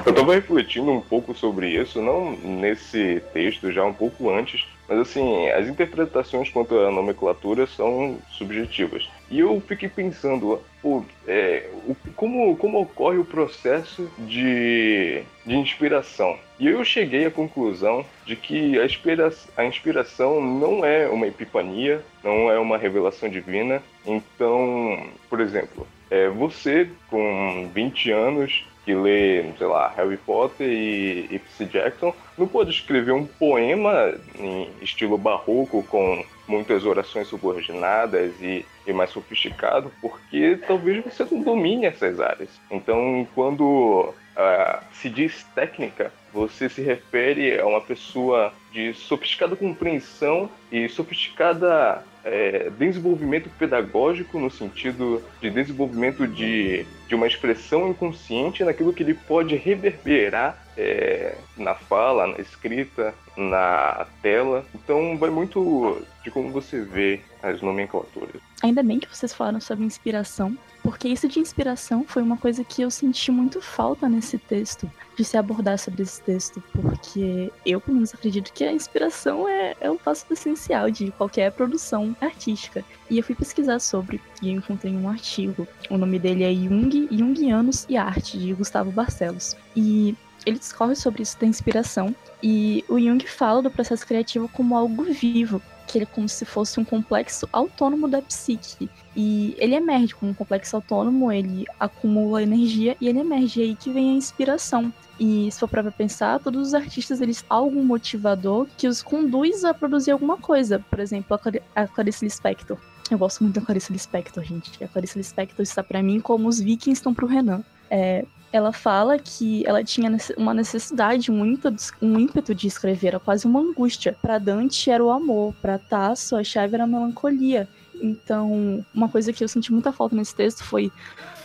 Eu 0.09 0.12
estava 0.12 0.35
refletindo 0.35 0.91
um 0.91 1.03
pouco 1.03 1.35
sobre 1.35 1.69
isso, 1.69 2.00
não 2.00 2.31
nesse 2.31 3.23
texto, 3.35 3.71
já 3.71 3.85
um 3.85 3.93
pouco 3.93 4.31
antes, 4.31 4.67
mas 4.88 5.00
assim, 5.00 5.50
as 5.50 5.69
interpretações 5.69 6.49
quanto 6.49 6.79
à 6.79 6.91
nomenclatura 6.91 7.67
são 7.67 8.17
subjetivas. 8.31 9.07
E 9.31 9.41
eu 9.41 9.62
fiquei 9.69 9.87
pensando, 9.87 10.62
pô, 10.81 11.05
é, 11.27 11.69
como, 12.17 12.57
como 12.57 12.81
ocorre 12.81 13.19
o 13.19 13.25
processo 13.25 14.11
de, 14.21 15.23
de 15.45 15.55
inspiração? 15.55 16.38
E 16.59 16.69
eu 16.69 16.83
cheguei 16.87 17.27
à 17.27 17.31
conclusão 17.31 18.03
de 18.25 18.35
que 18.35 18.81
a, 18.81 18.87
inspira, 18.87 19.31
a 19.59 19.65
inspiração 19.67 20.41
não 20.41 20.87
é 20.87 21.07
uma 21.07 21.27
epifania, 21.27 22.03
não 22.25 22.50
é 22.50 22.59
uma 22.59 22.79
revelação 22.79 23.29
divina. 23.29 23.83
Então, 24.07 25.07
por 25.29 25.38
exemplo, 25.38 25.87
é, 26.11 26.31
você 26.31 26.88
com 27.11 27.69
20 27.75 28.11
anos 28.11 28.65
que 28.88 28.95
lê, 28.95 29.45
sei 29.59 29.66
lá, 29.66 29.92
Harry 29.99 30.16
Potter 30.16 30.66
e, 30.66 31.28
e 31.30 31.38
Percy 31.38 31.66
Jackson, 31.66 32.14
não 32.38 32.49
pode 32.49 32.71
escrever 32.71 33.12
um 33.12 33.26
poema 33.26 34.14
em 34.38 34.71
estilo 34.80 35.18
barroco 35.18 35.83
com 35.83 36.25
muitas 36.47 36.87
orações 36.87 37.28
subordinadas 37.28 38.33
e, 38.40 38.64
e 38.87 38.92
mais 38.95 39.11
sofisticado, 39.11 39.92
porque 40.00 40.59
talvez 40.66 41.04
você 41.04 41.26
não 41.30 41.42
domine 41.42 41.85
essas 41.85 42.18
áreas. 42.18 42.49
Então, 42.71 43.28
quando 43.35 44.09
uh, 44.09 44.85
se 44.95 45.11
diz 45.11 45.45
técnica, 45.54 46.11
você 46.33 46.71
se 46.71 46.80
refere 46.80 47.61
a 47.61 47.66
uma 47.66 47.83
pessoa 47.83 48.54
de 48.73 48.93
sofisticada 48.95 49.57
compreensão 49.57 50.51
e 50.71 50.89
sofisticada 50.89 52.05
é, 52.25 52.71
desenvolvimento 52.71 53.49
pedagógico 53.59 54.39
no 54.39 54.51
sentido 54.51 55.23
de 55.41 55.51
desenvolvimento 55.51 56.27
de, 56.27 56.85
de 57.09 57.15
uma 57.15 57.27
expressão 57.27 57.89
inconsciente 57.89 58.63
naquilo 58.65 58.93
que 58.93 59.03
ele 59.03 59.15
pode 59.15 59.57
reverberar 59.57 60.68
é, 60.79 61.35
na 61.57 61.75
fala, 61.75 62.29
na 62.29 62.39
escrita, 62.39 63.13
na 63.37 64.07
tela. 64.23 64.65
Então 64.73 65.19
vai 65.19 65.29
muito 65.29 66.01
de 66.23 66.31
como 66.31 66.53
você 66.53 66.81
vê 66.81 67.21
as 67.43 67.61
nomenclaturas. 67.61 68.41
Ainda 68.63 68.83
bem 68.83 68.99
que 68.99 69.09
vocês 69.09 69.33
falaram 69.35 69.61
sobre 69.61 69.85
inspiração, 69.85 70.57
porque 70.83 71.09
isso 71.09 71.29
de 71.29 71.39
inspiração 71.39 72.05
foi 72.05 72.23
uma 72.23 72.37
coisa 72.37 72.65
que 72.65 72.83
eu 72.83 72.91
senti 72.91 73.31
muito 73.31 73.61
falta 73.61 74.09
nesse 74.09 74.39
texto, 74.39 74.91
de 75.17 75.25
se 75.25 75.37
abordar 75.37 75.79
sobre 75.79 76.03
esse 76.03 76.21
texto, 76.23 76.63
porque 76.73 77.53
eu, 77.65 77.81
pelo 77.81 77.97
menos, 77.97 78.15
acredito 78.15 78.53
que 78.53 78.65
a 78.65 78.73
inspiração 78.73 79.49
é, 79.49 79.75
é 79.81 79.91
um 79.91 79.97
passo 79.97 80.27
essencial 80.31 80.91
de 80.91 81.11
qualquer 81.13 81.53
produção 81.53 82.17
artística. 82.21 82.85
E 83.09 83.19
eu 83.19 83.25
fui 83.25 83.35
pesquisar 83.35 83.79
sobre, 83.79 84.21
e 84.43 84.51
encontrei 84.51 84.93
um 84.93 85.09
artigo. 85.09 85.67
O 85.89 85.97
nome 85.97 86.19
dele 86.19 86.45
é 86.45 86.53
Jung, 86.53 87.09
Jungianos 87.11 87.87
e 87.89 87.97
Arte, 87.97 88.39
de 88.39 88.53
Gustavo 88.55 88.91
Barcelos. 88.91 89.57
E 89.77 90.17
ele 90.47 90.59
discorre 90.59 90.95
sobre 90.95 91.23
isso 91.23 91.38
da 91.38 91.47
inspiração, 91.47 92.14
e 92.42 92.85
o 92.88 92.99
Jung 92.99 93.26
fala 93.26 93.62
do 93.62 93.71
processo 93.71 94.07
criativo 94.07 94.49
como 94.49 94.76
algo 94.76 95.04
vivo, 95.04 95.61
que 95.88 95.99
ele 95.99 96.04
é 96.04 96.07
como 96.07 96.28
se 96.28 96.45
fosse 96.45 96.78
um 96.78 96.85
complexo 96.85 97.49
autônomo 97.50 98.07
da 98.07 98.21
psique. 98.21 98.88
E 99.16 99.57
ele 99.59 99.75
emerge 99.75 100.14
como 100.14 100.30
um 100.30 100.35
complexo 100.35 100.76
autônomo, 100.76 101.33
ele 101.33 101.64
acumula 101.80 102.42
energia 102.42 102.97
e 103.00 103.09
ele 103.09 103.18
emerge. 103.18 103.62
É 103.62 103.64
aí 103.64 103.75
que 103.75 103.90
vem 103.90 104.11
a 104.11 104.14
inspiração. 104.14 104.92
E 105.18 105.50
se 105.50 105.59
for 105.59 105.66
para 105.66 105.90
pensar, 105.90 106.38
todos 106.38 106.68
os 106.68 106.75
artistas 106.75 107.21
eles 107.21 107.40
têm 107.40 107.47
algum 107.49 107.83
motivador 107.83 108.68
que 108.76 108.87
os 108.87 109.02
conduz 109.02 109.64
a 109.64 109.73
produzir 109.73 110.11
alguma 110.11 110.37
coisa. 110.37 110.78
Por 110.78 111.00
exemplo, 111.00 111.40
a, 111.75 111.87
Clarice 111.88 112.25
Lispector. 112.25 112.78
Eu 113.11 113.18
gosto 113.18 113.42
muito 113.42 113.59
da 113.59 113.64
Clarice 113.64 113.90
Lispector, 113.90 114.45
gente. 114.45 114.85
A 114.85 114.88
Clarice 114.88 115.16
Lispector 115.16 115.62
está 115.62 115.83
para 115.83 116.02
mim 116.02 116.21
como 116.21 116.47
os 116.47 116.61
vikings 116.61 116.99
estão 116.99 117.14
pro 117.14 117.26
Renan. 117.26 117.64
É, 117.90 118.26
ela 118.52 118.73
fala 118.73 119.19
que 119.19 119.67
ela 119.67 119.85
tinha 119.85 120.11
uma 120.37 120.55
necessidade, 120.55 121.31
ímpeto, 121.31 121.76
um 122.00 122.19
ímpeto 122.19 122.55
de 122.55 122.67
escrever, 122.67 123.09
era 123.09 123.21
quase 123.21 123.47
uma 123.47 123.61
angústia. 123.61 124.17
Para 124.21 124.38
Dante 124.38 124.90
era 124.90 125.05
o 125.05 125.11
amor, 125.11 125.55
para 125.61 125.78
Tasso 125.78 126.37
a 126.37 126.45
chave 126.45 126.75
era 126.75 126.85
a 126.85 126.87
melancolia. 126.87 127.69
Então, 128.00 128.85
uma 128.95 129.09
coisa 129.09 129.33
que 129.33 129.43
eu 129.43 129.49
senti 129.49 129.73
muita 129.73 129.93
falta 129.93 130.14
nesse 130.14 130.35
texto 130.35 130.64
foi 130.64 130.90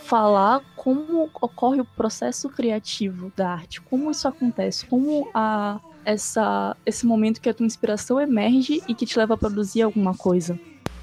falar 0.04 0.62
como 0.76 1.30
ocorre 1.40 1.80
o 1.80 1.84
processo 1.84 2.48
criativo 2.48 3.32
da 3.36 3.50
arte, 3.50 3.80
como 3.80 4.10
isso 4.10 4.28
acontece, 4.28 4.86
como 4.86 5.28
a, 5.34 5.80
essa, 6.04 6.76
esse 6.84 7.06
momento 7.06 7.40
que 7.40 7.48
a 7.48 7.54
tua 7.54 7.66
inspiração 7.66 8.20
emerge 8.20 8.82
e 8.86 8.94
que 8.94 9.06
te 9.06 9.18
leva 9.18 9.34
a 9.34 9.36
produzir 9.36 9.82
alguma 9.82 10.14
coisa. 10.14 10.58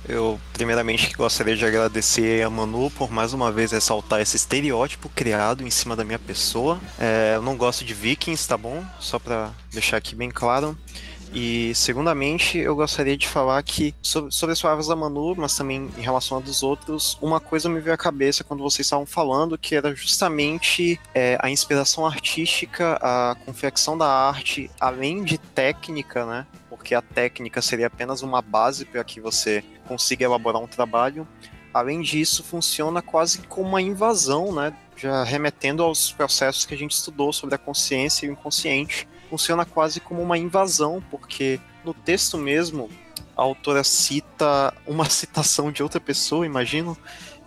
Eu, 0.07 0.39
primeiramente, 0.53 1.13
gostaria 1.15 1.55
de 1.55 1.65
agradecer 1.65 2.43
a 2.43 2.49
Manu 2.49 2.89
por 2.91 3.11
mais 3.11 3.33
uma 3.33 3.51
vez 3.51 3.71
ressaltar 3.71 4.19
esse 4.19 4.35
estereótipo 4.35 5.09
criado 5.09 5.65
em 5.65 5.69
cima 5.69 5.95
da 5.95 6.03
minha 6.03 6.19
pessoa. 6.19 6.79
É, 6.99 7.33
eu 7.35 7.41
não 7.41 7.55
gosto 7.55 7.85
de 7.85 7.93
vikings, 7.93 8.47
tá 8.47 8.57
bom? 8.57 8.83
Só 8.99 9.19
para 9.19 9.51
deixar 9.71 9.97
aqui 9.97 10.15
bem 10.15 10.29
claro. 10.29 10.77
E, 11.33 11.73
segundamente, 11.73 12.57
eu 12.57 12.75
gostaria 12.75 13.15
de 13.15 13.25
falar 13.25 13.63
que, 13.63 13.95
sobre, 14.01 14.51
as 14.51 14.61
palavras 14.61 14.87
da 14.87 14.95
Manu, 14.95 15.33
mas 15.37 15.55
também 15.55 15.89
em 15.97 16.01
relação 16.01 16.37
a 16.37 16.41
dos 16.41 16.61
outros, 16.61 17.17
uma 17.21 17.39
coisa 17.39 17.69
me 17.69 17.79
veio 17.79 17.93
à 17.93 17.97
cabeça 17.97 18.43
quando 18.43 18.61
vocês 18.61 18.85
estavam 18.85 19.05
falando, 19.05 19.57
que 19.57 19.73
era 19.73 19.95
justamente 19.95 20.99
é, 21.15 21.37
a 21.39 21.49
inspiração 21.49 22.05
artística, 22.05 22.99
a 23.01 23.35
confecção 23.45 23.97
da 23.97 24.07
arte, 24.07 24.69
além 24.79 25.23
de 25.23 25.37
técnica, 25.37 26.25
né? 26.25 26.45
Porque 26.81 26.95
a 26.95 27.01
técnica 27.01 27.61
seria 27.61 27.85
apenas 27.85 28.23
uma 28.23 28.41
base 28.41 28.85
para 28.85 29.03
que 29.03 29.21
você 29.21 29.63
consiga 29.87 30.25
elaborar 30.25 30.59
um 30.59 30.65
trabalho. 30.65 31.27
Além 31.71 32.01
disso, 32.01 32.43
funciona 32.43 33.03
quase 33.03 33.43
como 33.43 33.69
uma 33.69 33.81
invasão, 33.83 34.51
né? 34.51 34.73
Já 34.97 35.23
remetendo 35.23 35.83
aos 35.83 36.11
processos 36.11 36.65
que 36.65 36.73
a 36.73 36.77
gente 36.77 36.93
estudou 36.93 37.31
sobre 37.31 37.53
a 37.53 37.57
consciência 37.59 38.25
e 38.25 38.29
o 38.29 38.31
inconsciente 38.31 39.07
funciona 39.29 39.63
quase 39.63 39.99
como 39.99 40.23
uma 40.23 40.39
invasão, 40.39 41.03
porque 41.11 41.59
no 41.85 41.93
texto 41.93 42.35
mesmo 42.35 42.89
a 43.37 43.43
autora 43.43 43.83
cita 43.83 44.73
uma 44.87 45.05
citação 45.07 45.71
de 45.71 45.83
outra 45.83 46.01
pessoa, 46.01 46.47
imagino, 46.47 46.97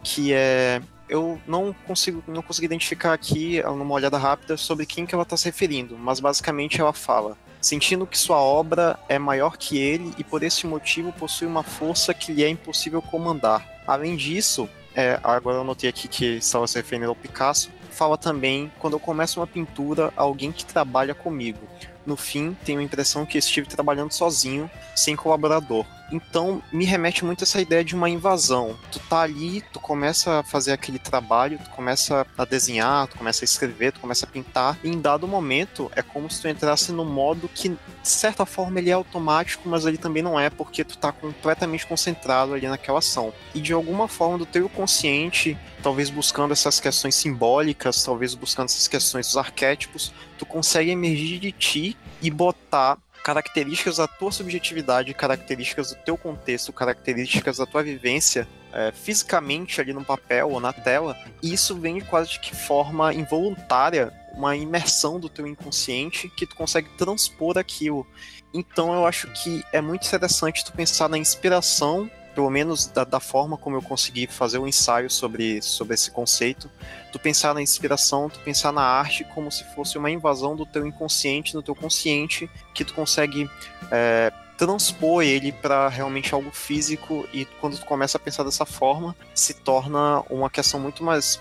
que 0.05 0.33
é 0.33 0.81
eu 1.09 1.41
não 1.45 1.75
consigo 1.87 2.23
não 2.29 2.41
consigo 2.41 2.65
identificar 2.65 3.13
aqui 3.13 3.61
numa 3.65 3.95
olhada 3.95 4.17
rápida 4.17 4.57
sobre 4.57 4.87
quem 4.87 5.05
que 5.05 5.15
ela 5.15 5.25
está 5.25 5.37
se 5.37 5.47
referindo, 5.47 5.99
mas 5.99 6.21
basicamente 6.21 6.81
ela 6.81 6.93
fala 6.93 7.37
sentindo 7.65 8.07
que 8.07 8.19
sua 8.19 8.37
obra 8.37 8.99
é 9.09 9.19
maior 9.19 9.57
que 9.57 9.79
ele 9.79 10.13
e 10.19 10.23
por 10.23 10.43
esse 10.43 10.67
motivo 10.67 11.11
possui 11.13 11.47
uma 11.47 11.63
força 11.63 12.13
que 12.13 12.31
lhe 12.31 12.45
é 12.45 12.49
impossível 12.49 13.01
comandar. 13.01 13.67
Além 13.87 14.17
disso, 14.17 14.69
é, 14.95 15.19
agora 15.25 15.57
eu 15.57 15.65
notei 15.65 15.89
aqui 15.89 16.07
que 16.07 16.37
estava 16.37 16.67
se 16.67 16.77
referindo 16.77 17.09
ao 17.09 17.17
Picasso, 17.17 17.71
fala 17.91 18.19
também 18.19 18.71
quando 18.79 18.93
eu 18.93 19.01
começo 19.01 19.41
uma 19.41 19.47
pintura, 19.47 20.13
alguém 20.15 20.53
que 20.53 20.65
trabalha 20.65 21.15
comigo. 21.15 21.67
No 22.05 22.19
fim, 22.19 22.55
tenho 22.67 22.81
a 22.81 22.83
impressão 22.83 23.25
que 23.25 23.39
estive 23.39 23.67
trabalhando 23.67 24.13
sozinho, 24.13 24.71
sem 24.95 25.17
colaborador. 25.17 25.87
Então 26.11 26.63
me 26.73 26.85
remete 26.85 27.25
muito 27.25 27.43
a 27.43 27.45
essa 27.45 27.61
ideia 27.61 27.85
de 27.85 27.95
uma 27.95 28.09
invasão. 28.09 28.77
Tu 28.91 28.99
tá 29.01 29.21
ali, 29.21 29.63
tu 29.73 29.81
começa 29.81 30.41
a 30.41 30.43
fazer 30.43 30.73
aquele 30.73 30.99
trabalho, 30.99 31.59
tu 31.63 31.71
começa 31.71 32.27
a 32.37 32.45
desenhar, 32.45 33.07
tu 33.09 33.19
começa 33.19 33.45
a 33.45 33.47
escrever, 33.47 33.93
tu 33.93 34.01
começa 34.01 34.27
a 34.27 34.29
pintar, 34.29 34.79
e 34.83 34.89
em 34.89 35.01
dado 35.01 35.27
momento 35.27 35.91
é 35.95 36.03
como 36.03 36.31
se 36.31 36.41
tu 36.41 36.49
entrasse 36.49 36.93
no 36.93 37.05
modo 37.05 37.49
que, 37.49 37.69
de 37.69 37.79
certa 38.03 38.47
forma, 38.47 38.79
ele 38.79 38.91
é 38.91 38.93
automático, 38.93 39.69
mas 39.69 39.87
ele 39.87 39.99
também 39.99 40.23
não 40.23 40.39
é, 40.39 40.51
porque 40.51 40.85
tu 40.85 40.97
tá 40.99 41.13
completamente 41.13 41.87
concentrado 41.87 42.55
ali 42.55 42.67
naquela 42.67 42.99
ação. 42.99 43.33
E 43.55 43.61
de 43.61 43.73
alguma 43.73 44.09
forma 44.09 44.39
do 44.39 44.47
teu 44.47 44.69
consciente, 44.69 45.57
talvez 45.83 46.11
buscando 46.11 46.53
essas 46.53 46.81
questões 46.81 47.15
simbólicas, 47.15 48.03
talvez 48.03 48.35
buscando 48.35 48.67
essas 48.67 48.89
questões 48.89 49.27
dos 49.27 49.37
arquétipos, 49.37 50.13
tu 50.39 50.47
consegue 50.47 50.91
emergir 50.91 51.39
de 51.39 51.53
ti 51.53 51.97
e 52.23 52.31
botar 52.31 52.99
características 53.25 53.97
da 53.97 54.07
tua 54.07 54.31
subjetividade, 54.31 55.15
características 55.15 55.89
do 55.91 55.97
teu 55.97 56.15
contexto, 56.15 56.75
características 56.75 57.57
da 57.57 57.65
tua 57.65 57.83
vivência 57.83 58.47
é, 58.71 58.93
fisicamente 58.93 59.81
ali 59.81 59.95
no 59.95 60.05
papel 60.05 60.51
ou 60.51 60.61
na 60.61 60.75
tela, 60.75 61.17
e 61.43 61.55
isso 61.55 61.75
vem 61.75 61.99
de 61.99 62.05
quase 62.05 62.33
de 62.33 62.41
que 62.41 62.55
forma 62.55 63.15
involuntária, 63.15 64.13
uma 64.35 64.55
imersão 64.55 65.19
do 65.19 65.31
teu 65.31 65.47
inconsciente 65.47 66.29
que 66.29 66.47
tu 66.47 66.55
consegue 66.55 66.91
transpor 66.99 67.57
aquilo. 67.57 68.07
Então 68.53 68.93
eu 68.93 69.07
acho 69.07 69.27
que 69.29 69.65
é 69.73 69.81
muito 69.81 70.07
interessante 70.07 70.63
tu 70.63 70.73
pensar 70.73 71.09
na 71.09 71.17
inspiração 71.17 72.11
pelo 72.35 72.51
menos 72.51 72.87
da, 72.87 73.05
da, 73.05 73.21
forma 73.21 73.57
como 73.57 73.77
eu 73.77 73.83
consegui 73.83 74.27
fazer 74.27 74.59
o 74.59 74.63
um 74.65 74.69
ensaio 74.69 75.09
sobre, 75.09 75.63
sobre 75.63 75.95
esse 75.95 76.11
conceito, 76.11 76.71
tu 77.13 77.19
pensar 77.19 77.55
na 77.55 77.63
inspiração, 77.63 78.29
tu 78.29 78.41
pensar 78.41 78.73
na 78.73 78.83
arte 78.83 79.25
como 79.35 79.51
se 79.51 79.65
fosse 79.75 79.97
uma 79.97 80.11
invasão 80.11 80.57
do 80.57 80.67
teu 80.67 80.87
inconsciente 80.87 81.55
no 81.55 81.63
teu 81.63 81.75
consciente, 81.75 82.51
que 82.75 82.85
tu 82.85 82.93
consegue 82.93 83.49
é, 83.91 84.33
transpor 84.57 85.23
ele 85.23 85.53
para 85.53 85.89
realmente 85.89 86.35
algo 86.35 86.51
físico 86.51 87.27
e 87.33 87.45
quando 87.61 87.79
tu 87.79 87.87
começa 87.87 88.19
a 88.19 88.21
pensar 88.21 88.45
dessa 88.45 88.65
forma, 88.65 89.15
se 89.35 89.55
torna 89.55 90.21
uma 90.31 90.51
questão 90.51 90.79
muito 90.79 91.03
mais, 91.03 91.41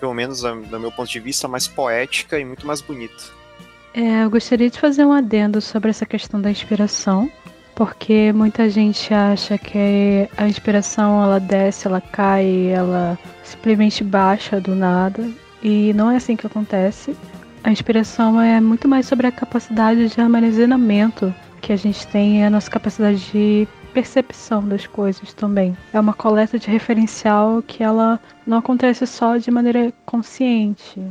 pelo 0.00 0.14
menos 0.14 0.42
do 0.42 0.80
meu 0.80 0.92
ponto 0.92 1.10
de 1.10 1.20
vista, 1.20 1.48
mais 1.48 1.66
poética 1.66 2.38
e 2.38 2.44
muito 2.44 2.66
mais 2.66 2.80
bonita. 2.80 3.36
É, 3.94 4.24
eu 4.24 4.30
gostaria 4.30 4.68
de 4.68 4.78
fazer 4.78 5.06
um 5.06 5.12
adendo 5.12 5.60
sobre 5.60 5.88
essa 5.88 6.04
questão 6.04 6.40
da 6.40 6.50
inspiração, 6.50 7.30
porque 7.76 8.32
muita 8.32 8.70
gente 8.70 9.12
acha 9.12 9.58
que 9.58 10.26
a 10.34 10.48
inspiração 10.48 11.22
ela 11.22 11.38
desce, 11.38 11.86
ela 11.86 12.00
cai, 12.00 12.68
ela 12.68 13.18
simplesmente 13.44 14.02
baixa 14.02 14.58
do 14.58 14.74
nada 14.74 15.28
e 15.62 15.92
não 15.92 16.10
é 16.10 16.16
assim 16.16 16.36
que 16.36 16.46
acontece. 16.46 17.14
A 17.62 17.70
inspiração 17.70 18.40
é 18.40 18.60
muito 18.62 18.88
mais 18.88 19.06
sobre 19.06 19.26
a 19.26 19.32
capacidade 19.32 20.08
de 20.08 20.18
armazenamento 20.18 21.34
que 21.60 21.70
a 21.70 21.76
gente 21.76 22.06
tem 22.06 22.40
e 22.40 22.44
a 22.44 22.50
nossa 22.50 22.70
capacidade 22.70 23.30
de 23.30 23.68
percepção 23.92 24.66
das 24.66 24.86
coisas 24.86 25.34
também. 25.34 25.76
É 25.92 26.00
uma 26.00 26.14
coleta 26.14 26.58
de 26.58 26.70
referencial 26.70 27.62
que 27.62 27.82
ela 27.82 28.18
não 28.46 28.58
acontece 28.58 29.06
só 29.06 29.36
de 29.36 29.50
maneira 29.50 29.92
consciente. 30.06 31.02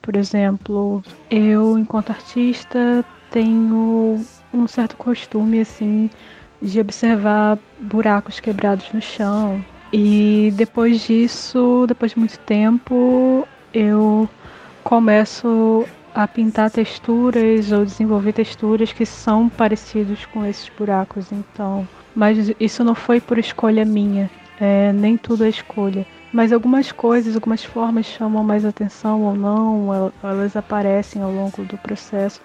Por 0.00 0.14
exemplo, 0.14 1.02
eu, 1.28 1.76
enquanto 1.76 2.10
artista, 2.10 3.04
tenho 3.32 4.24
um 4.56 4.66
certo 4.66 4.96
costume, 4.96 5.60
assim, 5.60 6.10
de 6.60 6.80
observar 6.80 7.58
buracos 7.80 8.40
quebrados 8.40 8.92
no 8.92 9.00
chão. 9.00 9.64
E 9.92 10.52
depois 10.54 11.00
disso, 11.02 11.84
depois 11.86 12.12
de 12.12 12.18
muito 12.18 12.38
tempo, 12.40 13.46
eu 13.72 14.28
começo 14.82 15.86
a 16.14 16.28
pintar 16.28 16.70
texturas 16.70 17.72
ou 17.72 17.84
desenvolver 17.84 18.32
texturas 18.32 18.92
que 18.92 19.04
são 19.04 19.48
parecidos 19.48 20.24
com 20.26 20.44
esses 20.44 20.68
buracos. 20.76 21.32
Então, 21.32 21.86
mas 22.14 22.52
isso 22.60 22.84
não 22.84 22.94
foi 22.94 23.20
por 23.20 23.38
escolha 23.38 23.84
minha. 23.84 24.30
É, 24.60 24.92
nem 24.92 25.16
tudo 25.16 25.44
é 25.44 25.48
escolha. 25.48 26.06
Mas 26.32 26.52
algumas 26.52 26.90
coisas, 26.90 27.34
algumas 27.34 27.64
formas 27.64 28.06
chamam 28.06 28.42
mais 28.42 28.64
atenção 28.64 29.22
ou 29.22 29.34
não, 29.34 30.12
elas 30.22 30.56
aparecem 30.56 31.22
ao 31.22 31.30
longo 31.30 31.64
do 31.64 31.76
processo. 31.78 32.40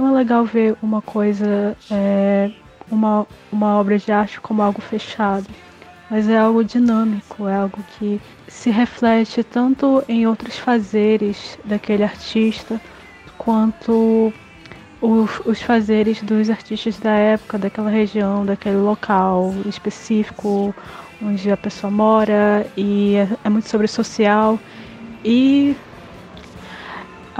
Não 0.00 0.08
é 0.08 0.12
legal 0.20 0.46
ver 0.46 0.74
uma 0.80 1.02
coisa, 1.02 1.76
é, 1.90 2.50
uma, 2.90 3.26
uma 3.52 3.78
obra 3.78 3.98
de 3.98 4.10
arte 4.10 4.40
como 4.40 4.62
algo 4.62 4.80
fechado, 4.80 5.46
mas 6.10 6.26
é 6.26 6.38
algo 6.38 6.64
dinâmico, 6.64 7.46
é 7.46 7.54
algo 7.54 7.84
que 7.98 8.18
se 8.48 8.70
reflete 8.70 9.44
tanto 9.44 10.02
em 10.08 10.26
outros 10.26 10.56
fazeres 10.56 11.58
daquele 11.66 12.02
artista, 12.02 12.80
quanto 13.36 14.32
os, 15.02 15.38
os 15.44 15.60
fazeres 15.60 16.22
dos 16.22 16.48
artistas 16.48 16.98
da 16.98 17.12
época, 17.12 17.58
daquela 17.58 17.90
região, 17.90 18.46
daquele 18.46 18.78
local 18.78 19.52
específico 19.66 20.74
onde 21.22 21.50
a 21.50 21.58
pessoa 21.58 21.90
mora, 21.90 22.66
e 22.74 23.16
é, 23.16 23.28
é 23.44 23.50
muito 23.50 23.68
sobre 23.68 23.86
social. 23.86 24.58
E 25.22 25.76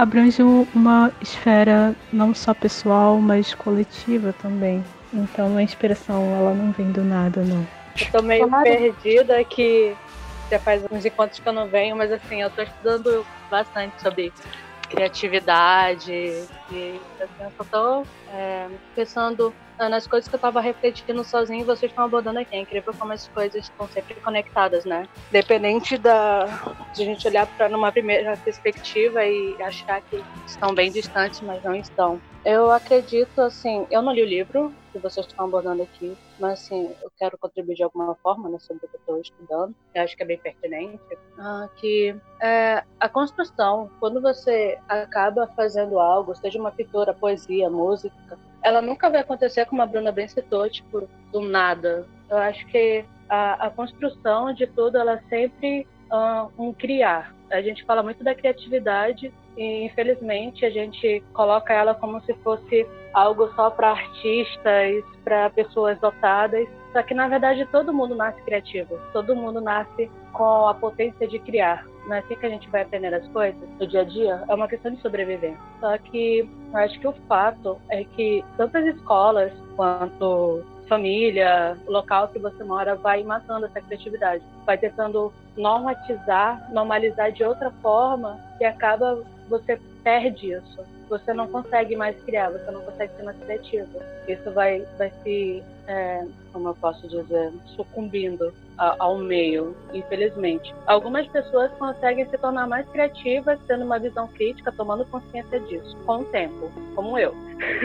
abrange 0.01 0.41
uma 0.41 1.11
esfera 1.21 1.95
não 2.11 2.33
só 2.33 2.55
pessoal, 2.55 3.21
mas 3.21 3.53
coletiva 3.53 4.33
também. 4.33 4.83
Então 5.13 5.55
a 5.55 5.61
inspiração 5.61 6.23
ela 6.35 6.55
não 6.55 6.71
vem 6.71 6.91
do 6.91 7.03
nada, 7.03 7.43
não. 7.43 7.67
Eu 7.99 8.11
tô 8.11 8.21
meio 8.23 8.47
claro. 8.47 8.63
perdida 8.63 9.43
que 9.43 9.95
já 10.49 10.57
faz 10.57 10.83
uns 10.91 11.05
encontros 11.05 11.39
que 11.39 11.47
eu 11.47 11.53
não 11.53 11.67
venho, 11.67 11.95
mas 11.95 12.11
assim, 12.11 12.41
eu 12.41 12.49
tô 12.49 12.63
estudando 12.63 13.23
bastante 13.49 14.01
sobre 14.01 14.33
criatividade 14.89 16.11
e 16.11 16.99
assim, 17.21 17.39
eu 17.39 17.51
só 17.55 17.63
tô 17.63 18.03
é, 18.33 18.67
pensando 18.95 19.53
nas 19.89 20.07
coisas 20.07 20.27
que 20.27 20.35
eu 20.35 20.39
tava 20.39 20.61
refletindo 20.61 21.23
sozinho, 21.23 21.65
vocês 21.65 21.91
estão 21.91 22.05
abordando 22.05 22.39
aqui. 22.39 22.55
É 22.55 22.59
incrível 22.59 22.93
como 22.97 23.13
as 23.13 23.27
coisas 23.27 23.63
estão 23.63 23.87
sempre 23.87 24.15
conectadas, 24.15 24.85
né? 24.85 25.07
Dependente 25.31 25.97
da 25.97 26.45
de 26.93 27.03
a 27.03 27.05
gente 27.05 27.27
olhar 27.27 27.47
para 27.47 27.69
numa 27.69 27.91
primeira 27.91 28.35
perspectiva 28.37 29.23
e 29.25 29.61
achar 29.61 30.01
que 30.01 30.23
estão 30.45 30.73
bem 30.73 30.91
distantes, 30.91 31.41
mas 31.41 31.63
não 31.63 31.75
estão. 31.75 32.19
Eu 32.43 32.71
acredito, 32.71 33.39
assim, 33.39 33.85
eu 33.91 34.01
não 34.01 34.11
li 34.11 34.23
o 34.23 34.25
livro 34.25 34.73
que 34.91 34.97
vocês 34.97 35.27
estão 35.27 35.45
abordando 35.45 35.83
aqui, 35.83 36.17
mas 36.39 36.53
assim, 36.53 36.91
eu 37.01 37.11
quero 37.17 37.37
contribuir 37.37 37.75
de 37.75 37.83
alguma 37.83 38.15
forma 38.15 38.49
né, 38.49 38.57
sobre 38.57 38.85
o 38.85 38.89
que 38.89 38.95
eu 38.95 38.99
estou 38.99 39.21
estudando, 39.21 39.75
eu 39.93 40.03
acho 40.03 40.17
que 40.17 40.23
é 40.23 40.25
bem 40.25 40.39
pertinente, 40.39 40.99
ah, 41.37 41.69
que 41.77 42.15
é, 42.41 42.83
a 42.99 43.07
construção, 43.07 43.91
quando 43.99 44.19
você 44.19 44.77
acaba 44.89 45.47
fazendo 45.55 45.99
algo, 45.99 46.35
seja 46.35 46.59
uma 46.59 46.71
pintura, 46.71 47.13
poesia, 47.13 47.69
música, 47.69 48.39
ela 48.63 48.81
nunca 48.81 49.09
vai 49.09 49.21
acontecer 49.21 49.65
como 49.65 49.83
a 49.83 49.85
Bruna 49.85 50.11
bem 50.11 50.27
citou, 50.27 50.67
tipo, 50.69 51.07
do 51.31 51.41
nada. 51.41 52.07
Eu 52.29 52.37
acho 52.37 52.65
que 52.67 53.05
a, 53.29 53.67
a 53.67 53.69
construção 53.69 54.51
de 54.53 54.67
tudo, 54.67 54.97
ela 54.97 55.21
sempre 55.29 55.87
um 56.57 56.73
criar. 56.73 57.33
A 57.51 57.61
gente 57.61 57.83
fala 57.83 58.01
muito 58.01 58.23
da 58.23 58.33
criatividade 58.33 59.31
e, 59.57 59.85
infelizmente, 59.85 60.65
a 60.65 60.69
gente 60.69 61.21
coloca 61.33 61.73
ela 61.73 61.93
como 61.93 62.21
se 62.21 62.33
fosse 62.35 62.87
algo 63.13 63.51
só 63.55 63.69
para 63.69 63.91
artistas, 63.91 65.03
para 65.23 65.49
pessoas 65.49 65.99
dotadas. 65.99 66.67
Só 66.93 67.01
que, 67.03 67.13
na 67.13 67.27
verdade, 67.27 67.65
todo 67.71 67.93
mundo 67.93 68.15
nasce 68.15 68.41
criativo. 68.41 68.99
Todo 69.13 69.35
mundo 69.35 69.61
nasce 69.61 70.09
com 70.33 70.67
a 70.67 70.73
potência 70.73 71.27
de 71.27 71.39
criar. 71.39 71.85
Não 72.05 72.15
é 72.15 72.19
assim 72.19 72.35
que 72.35 72.45
a 72.45 72.49
gente 72.49 72.69
vai 72.69 72.81
aprender 72.81 73.13
as 73.13 73.27
coisas 73.27 73.61
no 73.79 73.85
dia 73.85 74.01
a 74.01 74.03
dia? 74.03 74.43
É 74.47 74.53
uma 74.53 74.67
questão 74.67 74.91
de 74.91 75.01
sobrevivência. 75.01 75.59
Só 75.79 75.97
que 75.97 76.49
eu 76.71 76.77
acho 76.77 76.99
que 76.99 77.07
o 77.07 77.13
fato 77.27 77.79
é 77.89 78.03
que 78.03 78.43
tanto 78.57 78.77
as 78.77 78.85
escolas 78.95 79.51
quanto 79.75 80.63
família, 80.91 81.77
o 81.87 81.91
local 81.91 82.27
que 82.27 82.37
você 82.37 82.65
mora, 82.65 82.95
vai 82.95 83.23
matando 83.23 83.65
essa 83.65 83.79
criatividade. 83.79 84.43
Vai 84.65 84.77
tentando 84.77 85.31
normatizar, 85.55 86.69
normalizar 86.69 87.31
de 87.31 87.45
outra 87.45 87.71
forma 87.81 88.37
e 88.59 88.65
acaba 88.65 89.23
você 89.47 89.79
perde 90.03 90.51
isso. 90.51 90.83
Você 91.09 91.33
não 91.33 91.47
consegue 91.47 91.95
mais 91.95 92.21
criar, 92.23 92.49
você 92.49 92.69
não 92.71 92.81
consegue 92.81 93.13
ser 93.15 93.23
mais 93.23 93.37
criativo. 93.37 94.01
Isso 94.27 94.51
vai, 94.51 94.85
vai 94.97 95.09
se, 95.23 95.63
é, 95.87 96.25
como 96.51 96.67
eu 96.67 96.75
posso 96.75 97.07
dizer, 97.07 97.53
sucumbindo 97.77 98.53
ao 98.77 99.17
meio, 99.17 99.75
infelizmente. 99.93 100.73
Algumas 100.87 101.27
pessoas 101.27 101.71
conseguem 101.73 102.27
se 102.29 102.37
tornar 102.37 102.67
mais 102.67 102.87
criativas 102.89 103.59
tendo 103.67 103.85
uma 103.85 103.99
visão 103.99 104.27
crítica, 104.29 104.71
tomando 104.71 105.05
consciência 105.05 105.59
disso, 105.61 105.95
com 106.05 106.19
o 106.19 106.25
tempo, 106.25 106.71
como 106.95 107.17
eu. 107.17 107.33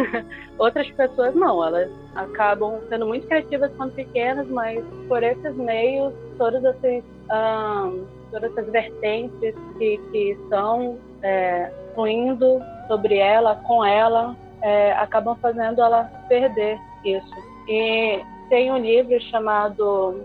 Outras 0.59 0.91
pessoas 0.93 1.35
não, 1.35 1.63
elas 1.63 1.91
acabam 2.15 2.81
sendo 2.89 3.07
muito 3.07 3.27
criativas 3.27 3.71
quando 3.77 3.93
pequenas, 3.93 4.49
mas 4.49 4.83
por 5.07 5.23
esses 5.23 5.55
meios, 5.57 6.15
todas 6.39 6.65
essas, 6.65 7.05
um, 7.31 8.07
todas 8.31 8.51
essas 8.53 8.71
vertentes 8.71 9.55
que, 9.79 9.99
que 10.11 10.31
estão 10.31 10.99
é, 11.23 11.71
fluindo 11.95 12.63
sobre 12.89 13.19
ela, 13.19 13.57
com 13.67 13.85
ela, 13.85 14.35
é, 14.63 14.93
acabam 14.93 15.37
fazendo 15.41 15.81
ela 15.83 16.05
perder 16.29 16.79
isso. 17.05 17.35
E 17.69 18.21
tem 18.49 18.71
um 18.71 18.79
livro 18.79 19.21
chamado, 19.31 20.21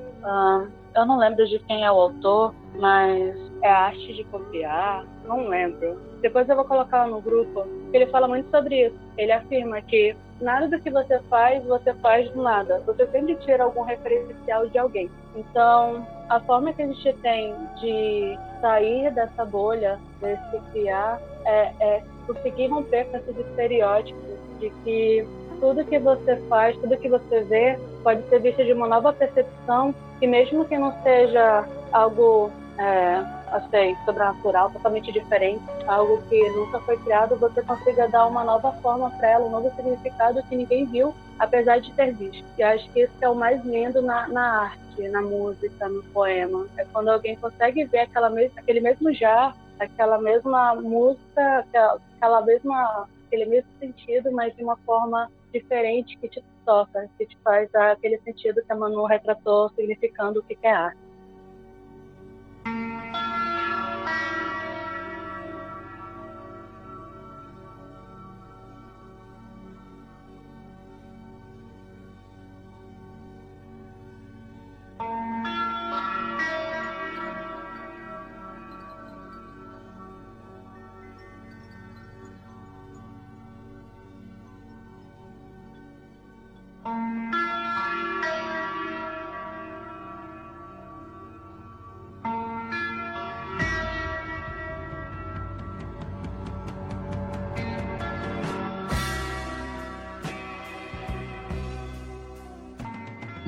eu 0.96 1.06
não 1.06 1.18
lembro 1.18 1.48
de 1.48 1.60
quem 1.60 1.84
é 1.84 1.92
o 1.92 1.96
autor, 1.96 2.54
mas 2.76 3.36
é 3.62 3.70
a 3.70 3.80
arte 3.86 4.14
de 4.14 4.24
copiar, 4.26 5.06
não 5.26 5.48
lembro. 5.48 6.00
Depois 6.22 6.48
eu 6.50 6.56
vou 6.56 6.66
colocar 6.66 7.08
no 7.08 7.22
grupo. 7.22 7.66
Ele 7.94 8.06
fala 8.08 8.28
muito 8.28 8.50
sobre 8.50 8.88
isso. 8.88 8.98
Ele 9.18 9.32
afirma 9.32 9.82
que 9.82 10.16
nada 10.40 10.68
do 10.68 10.80
que 10.80 10.90
você 10.90 11.20
faz, 11.30 11.64
você 11.66 11.94
faz 11.96 12.30
do 12.32 12.42
nada. 12.42 12.80
Você 12.86 13.08
sempre 13.08 13.36
tira 13.36 13.64
algum 13.64 13.82
referencial 13.82 14.68
de 14.68 14.78
alguém. 14.78 15.10
Então, 15.36 16.06
a 16.30 16.40
forma 16.42 16.74
que 16.74 16.82
a 16.82 16.88
gente 16.88 17.14
tem 17.22 17.54
de 17.80 18.38
sair 18.60 19.12
dessa 19.14 19.46
bolha, 19.46 20.00
desse 20.20 20.60
criar, 20.72 21.20
é, 21.46 21.74
é 21.80 22.04
conseguir 22.28 22.68
romper 22.68 23.06
com 23.06 23.18
esses 23.18 23.38
estereótipos 23.38 24.40
de 24.60 24.70
que 24.84 25.28
tudo 25.60 25.86
que 25.86 26.00
você 26.00 26.36
faz, 26.50 26.76
tudo 26.78 26.98
que 26.98 27.10
você 27.10 27.44
vê, 27.44 27.80
pode 28.02 28.28
ser 28.30 28.40
visto 28.40 28.64
de 28.64 28.74
uma 28.74 28.88
nova 28.88 29.14
percepção, 29.14 29.94
e 30.22 30.28
mesmo 30.28 30.66
que 30.66 30.78
não 30.78 30.94
seja 31.04 31.66
algo 31.92 32.52
é, 32.78 33.24
assim, 33.52 33.96
sobrenatural, 34.06 34.70
totalmente 34.72 35.12
diferente, 35.12 35.64
algo 35.88 36.22
que 36.30 36.50
nunca 36.52 36.80
foi 36.82 36.98
criado, 36.98 37.36
você 37.36 37.62
consiga 37.62 38.08
dar 38.08 38.26
uma 38.28 38.44
nova 38.44 38.72
forma 38.82 39.10
para 39.12 39.30
ela, 39.30 39.46
um 39.46 39.52
novo 39.52 39.72
significado 39.76 40.42
que 40.44 40.56
ninguém 40.56 40.86
viu, 40.86 41.14
apesar 41.38 41.80
de 41.80 41.92
ter 41.94 42.14
visto. 42.14 42.46
E 42.58 42.64
acho 42.64 42.90
que 42.92 43.02
isso 43.02 43.14
é 43.22 43.30
o 43.30 43.36
mais 43.36 43.64
lindo 43.66 44.02
na, 44.02 44.28
na 44.28 44.62
arte, 44.64 45.10
na 45.10 45.22
música, 45.22 45.90
no 45.90 46.04
poema. 46.06 46.66
É 46.78 46.86
quando 46.86 47.10
alguém 47.10 47.36
consegue 47.36 47.84
ver 47.86 48.00
aquela 48.00 48.32
aquele 48.58 48.80
mesmo 48.80 49.14
já, 49.14 49.54
aquela 49.80 50.18
mesma 50.20 50.76
música, 50.76 51.60
aquela, 51.60 52.00
aquela 52.16 52.42
mesma, 52.42 53.08
aquele 53.28 53.46
mesmo 53.46 53.70
sentido, 53.80 54.32
mas 54.32 54.56
de 54.56 54.64
uma 54.64 54.78
forma 54.78 55.30
diferente 55.52 56.18
que 56.18 56.30
te 56.30 56.44
toca, 56.66 57.10
que 57.18 57.26
te 57.26 57.38
faz 57.38 57.74
aquele 57.76 58.20
sentido 58.20 58.62
que 58.66 58.72
a 58.72 58.76
Manu 58.76 59.06
retratou, 59.06 59.70
significando 59.70 60.40
o 60.40 60.44
que 60.44 60.58
é 60.62 60.72
arte. 60.72 61.11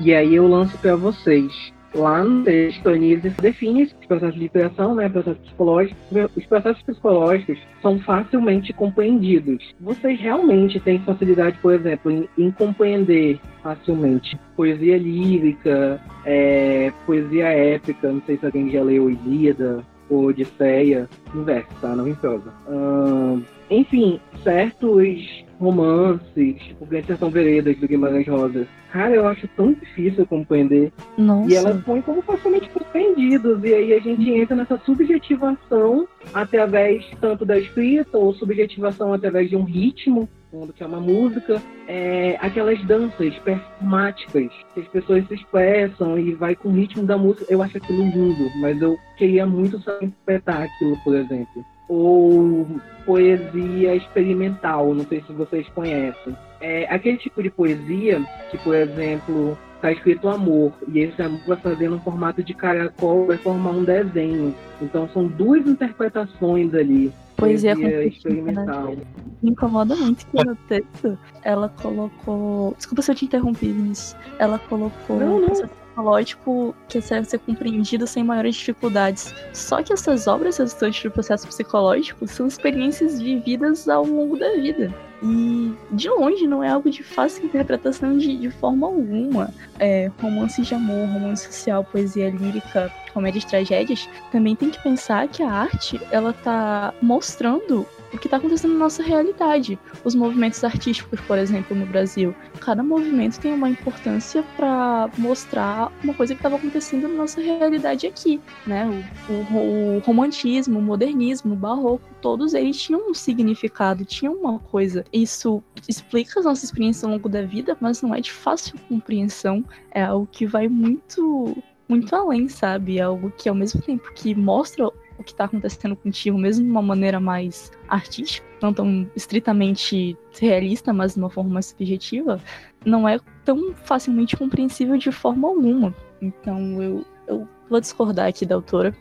E 0.04 0.14
aí 0.14 0.34
eu 0.34 0.46
lanço 0.46 0.76
para 0.76 0.94
vocês. 0.94 1.72
Lá 1.94 2.22
no 2.22 2.44
texto, 2.44 2.88
a 2.90 2.92
define 3.40 3.84
os 3.84 3.92
processos 4.06 4.38
de 4.38 4.50
criação, 4.50 4.94
né, 4.94 5.08
processos 5.08 5.40
psicológicos. 5.46 5.96
Os 6.36 6.44
processos 6.44 6.82
psicológicos 6.82 7.58
são 7.80 7.98
facilmente 8.00 8.70
compreendidos. 8.74 9.74
Vocês 9.80 10.20
realmente 10.20 10.78
têm 10.80 10.98
facilidade, 10.98 11.56
por 11.62 11.72
exemplo, 11.72 12.10
em, 12.10 12.28
em 12.36 12.50
compreender 12.50 13.40
facilmente 13.62 14.38
poesia 14.54 14.98
lírica, 14.98 15.98
é, 16.26 16.92
poesia 17.06 17.46
épica, 17.46 18.12
não 18.12 18.20
sei 18.26 18.36
se 18.36 18.44
alguém 18.44 18.70
já 18.70 18.82
leu 18.82 19.08
Ilíada 19.08 19.82
ou 20.10 20.26
Odisseia, 20.26 21.08
em 21.34 21.44
verso, 21.44 21.70
tá? 21.80 21.96
Não 21.96 22.06
em 22.06 22.14
prosa. 22.14 22.52
Hum, 22.68 23.42
enfim, 23.70 24.20
certos 24.42 25.43
romances, 25.64 26.56
tipo 26.62 26.86
Grande 26.86 27.06
Sertão 27.06 27.30
Veredas 27.30 27.76
do 27.76 27.88
Guimarães 27.88 28.28
Rosa. 28.28 28.66
Cara, 28.92 29.12
eu 29.12 29.26
acho 29.26 29.48
tão 29.48 29.72
difícil 29.72 30.24
compreender. 30.24 30.92
Nossa. 31.18 31.50
E 31.50 31.56
elas 31.56 31.82
põem 31.82 32.00
como 32.00 32.22
facilmente 32.22 32.68
compreendidos. 32.68 33.64
E 33.64 33.74
aí 33.74 33.92
a 33.92 33.98
gente 33.98 34.30
entra 34.30 34.54
nessa 34.54 34.78
subjetivação 34.86 36.06
através 36.32 37.04
tanto 37.20 37.44
da 37.44 37.58
escrita 37.58 38.16
ou 38.16 38.32
subjetivação 38.34 39.12
através 39.12 39.50
de 39.50 39.56
um 39.56 39.64
ritmo, 39.64 40.28
que 40.76 40.84
é 40.84 40.86
uma 40.86 41.00
música, 41.00 41.60
é, 41.88 42.36
aquelas 42.40 42.80
danças 42.84 43.34
performáticas 43.38 44.52
que 44.72 44.80
as 44.80 44.86
pessoas 44.86 45.26
se 45.26 45.34
expressam 45.34 46.16
e 46.16 46.32
vai 46.32 46.54
com 46.54 46.68
o 46.68 46.72
ritmo 46.72 47.02
da 47.02 47.18
música. 47.18 47.46
Eu 47.48 47.62
acho 47.62 47.76
aquilo 47.78 48.04
lindo, 48.04 48.48
mas 48.60 48.80
eu 48.80 48.96
queria 49.16 49.44
muito 49.44 49.82
saber 49.82 50.06
interpretar 50.06 50.62
aquilo, 50.62 50.96
por 51.02 51.16
exemplo 51.16 51.64
ou 51.88 52.66
poesia 53.04 53.94
experimental, 53.94 54.94
não 54.94 55.04
sei 55.04 55.22
se 55.22 55.32
vocês 55.32 55.66
conhecem. 55.74 56.36
É 56.60 56.86
aquele 56.92 57.18
tipo 57.18 57.42
de 57.42 57.50
poesia 57.50 58.24
que, 58.50 58.58
por 58.58 58.74
exemplo, 58.74 59.58
está 59.76 59.92
escrito 59.92 60.28
amor, 60.28 60.72
e 60.88 61.00
esse 61.00 61.20
amor 61.20 61.40
vai 61.46 61.56
fazer 61.58 61.90
no 61.90 62.00
formato 62.00 62.42
de 62.42 62.54
caracol, 62.54 63.26
vai 63.26 63.36
formar 63.36 63.70
um 63.70 63.84
desenho. 63.84 64.54
Então 64.80 65.08
são 65.10 65.26
duas 65.26 65.66
interpretações 65.66 66.72
ali. 66.74 67.12
Poesia, 67.36 67.74
experimental. 68.06 68.92
Né? 68.92 69.02
Me 69.42 69.50
incomoda 69.50 69.94
muito 69.94 70.24
que 70.26 70.44
no 70.44 70.56
texto 70.68 71.18
ela 71.42 71.68
colocou. 71.82 72.74
Desculpa 72.76 73.02
se 73.02 73.10
eu 73.10 73.14
te 73.14 73.24
interrompi, 73.26 73.66
Vinícius. 73.66 74.16
Ela 74.38 74.58
colocou. 74.58 75.18
Não, 75.18 75.40
não 75.40 75.83
psicológico 75.94 76.74
que 76.88 77.00
serve 77.00 77.28
ser 77.28 77.38
compreendido 77.38 78.06
sem 78.06 78.24
maiores 78.24 78.56
dificuldades. 78.56 79.32
Só 79.52 79.82
que 79.82 79.92
essas 79.92 80.26
obras 80.26 80.58
resultantes 80.58 81.02
do 81.02 81.10
processo 81.10 81.46
psicológico 81.46 82.26
são 82.26 82.46
experiências 82.46 83.20
vividas 83.20 83.88
ao 83.88 84.04
longo 84.04 84.36
da 84.36 84.50
vida. 84.54 84.92
E 85.22 85.72
de 85.92 86.08
longe 86.10 86.46
não 86.46 86.62
é 86.62 86.68
algo 86.68 86.90
de 86.90 87.02
fácil 87.02 87.46
interpretação 87.46 88.18
de, 88.18 88.36
de 88.36 88.50
forma 88.50 88.86
alguma. 88.86 89.54
É, 89.78 90.10
romances 90.20 90.66
de 90.66 90.74
amor, 90.74 91.08
romance 91.08 91.46
social, 91.46 91.84
poesia 91.84 92.28
lírica, 92.28 92.92
comédias 93.14 93.44
tragédias, 93.44 94.08
também 94.30 94.54
tem 94.54 94.68
que 94.68 94.82
pensar 94.82 95.28
que 95.28 95.42
a 95.42 95.50
arte 95.50 95.98
ela 96.10 96.32
tá 96.32 96.92
mostrando 97.00 97.86
o 98.14 98.18
que 98.18 98.26
está 98.26 98.36
acontecendo 98.36 98.72
na 98.72 98.80
nossa 98.80 99.02
realidade. 99.02 99.78
Os 100.04 100.14
movimentos 100.14 100.62
artísticos, 100.62 101.20
por 101.22 101.36
exemplo, 101.36 101.76
no 101.76 101.84
Brasil, 101.86 102.34
cada 102.60 102.82
movimento 102.82 103.40
tem 103.40 103.52
uma 103.52 103.68
importância 103.68 104.42
para 104.56 105.10
mostrar 105.18 105.92
uma 106.02 106.14
coisa 106.14 106.34
que 106.34 106.38
estava 106.38 106.56
acontecendo 106.56 107.08
na 107.08 107.14
nossa 107.14 107.40
realidade 107.40 108.06
aqui, 108.06 108.40
né? 108.66 108.86
O, 109.28 109.32
o, 109.32 109.96
o, 109.96 109.98
romantismo, 110.00 110.78
o 110.78 110.82
modernismo, 110.82 111.54
o 111.54 111.56
barroco, 111.56 112.08
todos 112.20 112.54
eles 112.54 112.80
tinham 112.80 113.10
um 113.10 113.14
significado, 113.14 114.04
tinham 114.04 114.34
uma 114.34 114.58
coisa. 114.58 115.04
Isso 115.12 115.62
explica 115.88 116.38
as 116.38 116.46
nossas 116.46 116.64
experiências 116.64 117.04
ao 117.04 117.10
longo 117.10 117.28
da 117.28 117.42
vida, 117.42 117.76
mas 117.80 118.00
não 118.00 118.14
é 118.14 118.20
de 118.20 118.30
fácil 118.30 118.78
compreensão. 118.88 119.64
É 119.90 120.04
algo 120.04 120.28
que 120.30 120.46
vai 120.46 120.68
muito 120.68 121.56
muito 121.88 122.14
além, 122.14 122.48
sabe? 122.48 122.98
É 122.98 123.02
algo 123.02 123.30
que 123.30 123.48
ao 123.48 123.54
mesmo 123.54 123.80
tempo 123.80 124.12
que 124.14 124.34
mostra 124.34 124.86
o 124.86 125.22
que 125.22 125.32
está 125.32 125.44
acontecendo 125.44 125.94
contigo, 125.94 126.36
mesmo 126.36 126.64
de 126.64 126.70
uma 126.70 126.82
maneira 126.82 127.20
mais 127.20 127.70
artística, 127.88 128.46
não 128.60 128.72
tão 128.72 129.08
estritamente 129.14 130.16
realista, 130.38 130.92
mas 130.92 131.14
de 131.14 131.20
uma 131.20 131.30
forma 131.30 131.50
mais 131.50 131.66
subjetiva, 131.66 132.40
não 132.84 133.08
é 133.08 133.18
tão 133.44 133.74
facilmente 133.74 134.36
compreensível 134.36 134.96
de 134.96 135.12
forma 135.12 135.48
alguma. 135.48 135.94
Então 136.20 136.82
eu, 136.82 137.04
eu 137.28 137.48
vou 137.68 137.80
discordar 137.80 138.28
aqui 138.28 138.44
da 138.44 138.54
autora. 138.54 138.94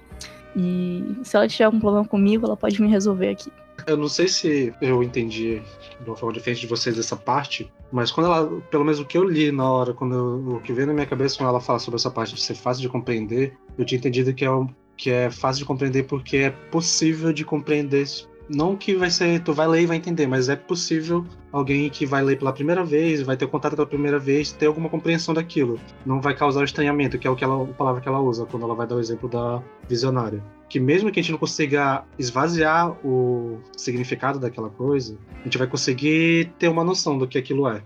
E 0.55 1.03
se 1.23 1.35
ela 1.35 1.47
tiver 1.47 1.65
algum 1.65 1.79
problema 1.79 2.07
comigo, 2.07 2.45
ela 2.45 2.55
pode 2.55 2.79
me 2.81 2.87
resolver 2.87 3.29
aqui. 3.29 3.51
Eu 3.85 3.97
não 3.97 4.07
sei 4.07 4.27
se 4.27 4.73
eu 4.81 5.03
entendi 5.03 5.61
de 6.01 6.09
uma 6.09 6.15
forma 6.15 6.33
diferente 6.33 6.61
de 6.61 6.67
vocês 6.67 6.97
essa 6.97 7.15
parte, 7.15 7.71
mas 7.91 8.11
quando 8.11 8.27
ela, 8.27 8.61
pelo 8.69 8.83
menos 8.83 8.99
o 8.99 9.05
que 9.05 9.17
eu 9.17 9.23
li 9.23 9.51
na 9.51 9.69
hora, 9.69 9.93
quando 9.93 10.15
eu, 10.15 10.55
o 10.55 10.61
que 10.61 10.73
veio 10.73 10.87
na 10.87 10.93
minha 10.93 11.05
cabeça 11.05 11.37
quando 11.37 11.49
ela 11.49 11.61
fala 11.61 11.79
sobre 11.79 11.97
essa 11.97 12.09
parte 12.09 12.33
de 12.33 12.41
ser 12.41 12.55
fácil 12.55 12.81
de 12.81 12.89
compreender, 12.89 13.57
eu 13.77 13.85
tinha 13.85 13.97
entendido 13.97 14.33
que 14.33 14.45
é 14.45 14.49
que 14.95 15.09
é 15.09 15.29
fácil 15.29 15.59
de 15.59 15.65
compreender 15.65 16.03
porque 16.03 16.37
é 16.37 16.49
possível 16.49 17.33
de 17.33 17.43
compreender. 17.43 18.07
Não 18.53 18.75
que 18.75 18.93
vai 18.93 19.09
ser, 19.09 19.41
tu 19.41 19.51
vai 19.51 19.67
ler 19.67 19.81
e 19.81 19.85
vai 19.87 19.97
entender, 19.97 20.27
mas 20.27 20.47
é 20.47 20.55
possível 20.55 21.25
alguém 21.51 21.89
que 21.89 22.05
vai 22.05 22.23
ler 22.23 22.37
pela 22.37 22.53
primeira 22.53 22.83
vez, 22.83 23.23
vai 23.23 23.35
ter 23.35 23.47
contato 23.47 23.75
pela 23.75 23.87
primeira 23.87 24.19
vez, 24.19 24.51
ter 24.51 24.67
alguma 24.67 24.89
compreensão 24.89 25.33
daquilo. 25.33 25.79
Não 26.05 26.21
vai 26.21 26.35
causar 26.35 26.63
estranhamento, 26.63 27.17
que 27.17 27.27
é 27.27 27.29
o 27.29 27.35
que 27.35 27.43
ela, 27.43 27.63
a 27.63 27.73
palavra 27.73 27.99
que 27.99 28.07
ela 28.07 28.19
usa 28.19 28.45
quando 28.45 28.63
ela 28.63 28.75
vai 28.75 28.85
dar 28.85 28.95
o 28.95 28.99
exemplo 28.99 29.27
da 29.27 29.61
visionária. 29.89 30.43
Que 30.69 30.79
mesmo 30.79 31.11
que 31.11 31.19
a 31.19 31.23
gente 31.23 31.31
não 31.31 31.39
consiga 31.39 32.03
esvaziar 32.17 32.91
o 33.05 33.57
significado 33.75 34.39
daquela 34.39 34.69
coisa, 34.69 35.17
a 35.41 35.43
gente 35.43 35.57
vai 35.57 35.67
conseguir 35.67 36.53
ter 36.59 36.67
uma 36.67 36.83
noção 36.83 37.17
do 37.17 37.27
que 37.27 37.39
aquilo 37.39 37.67
é 37.67 37.81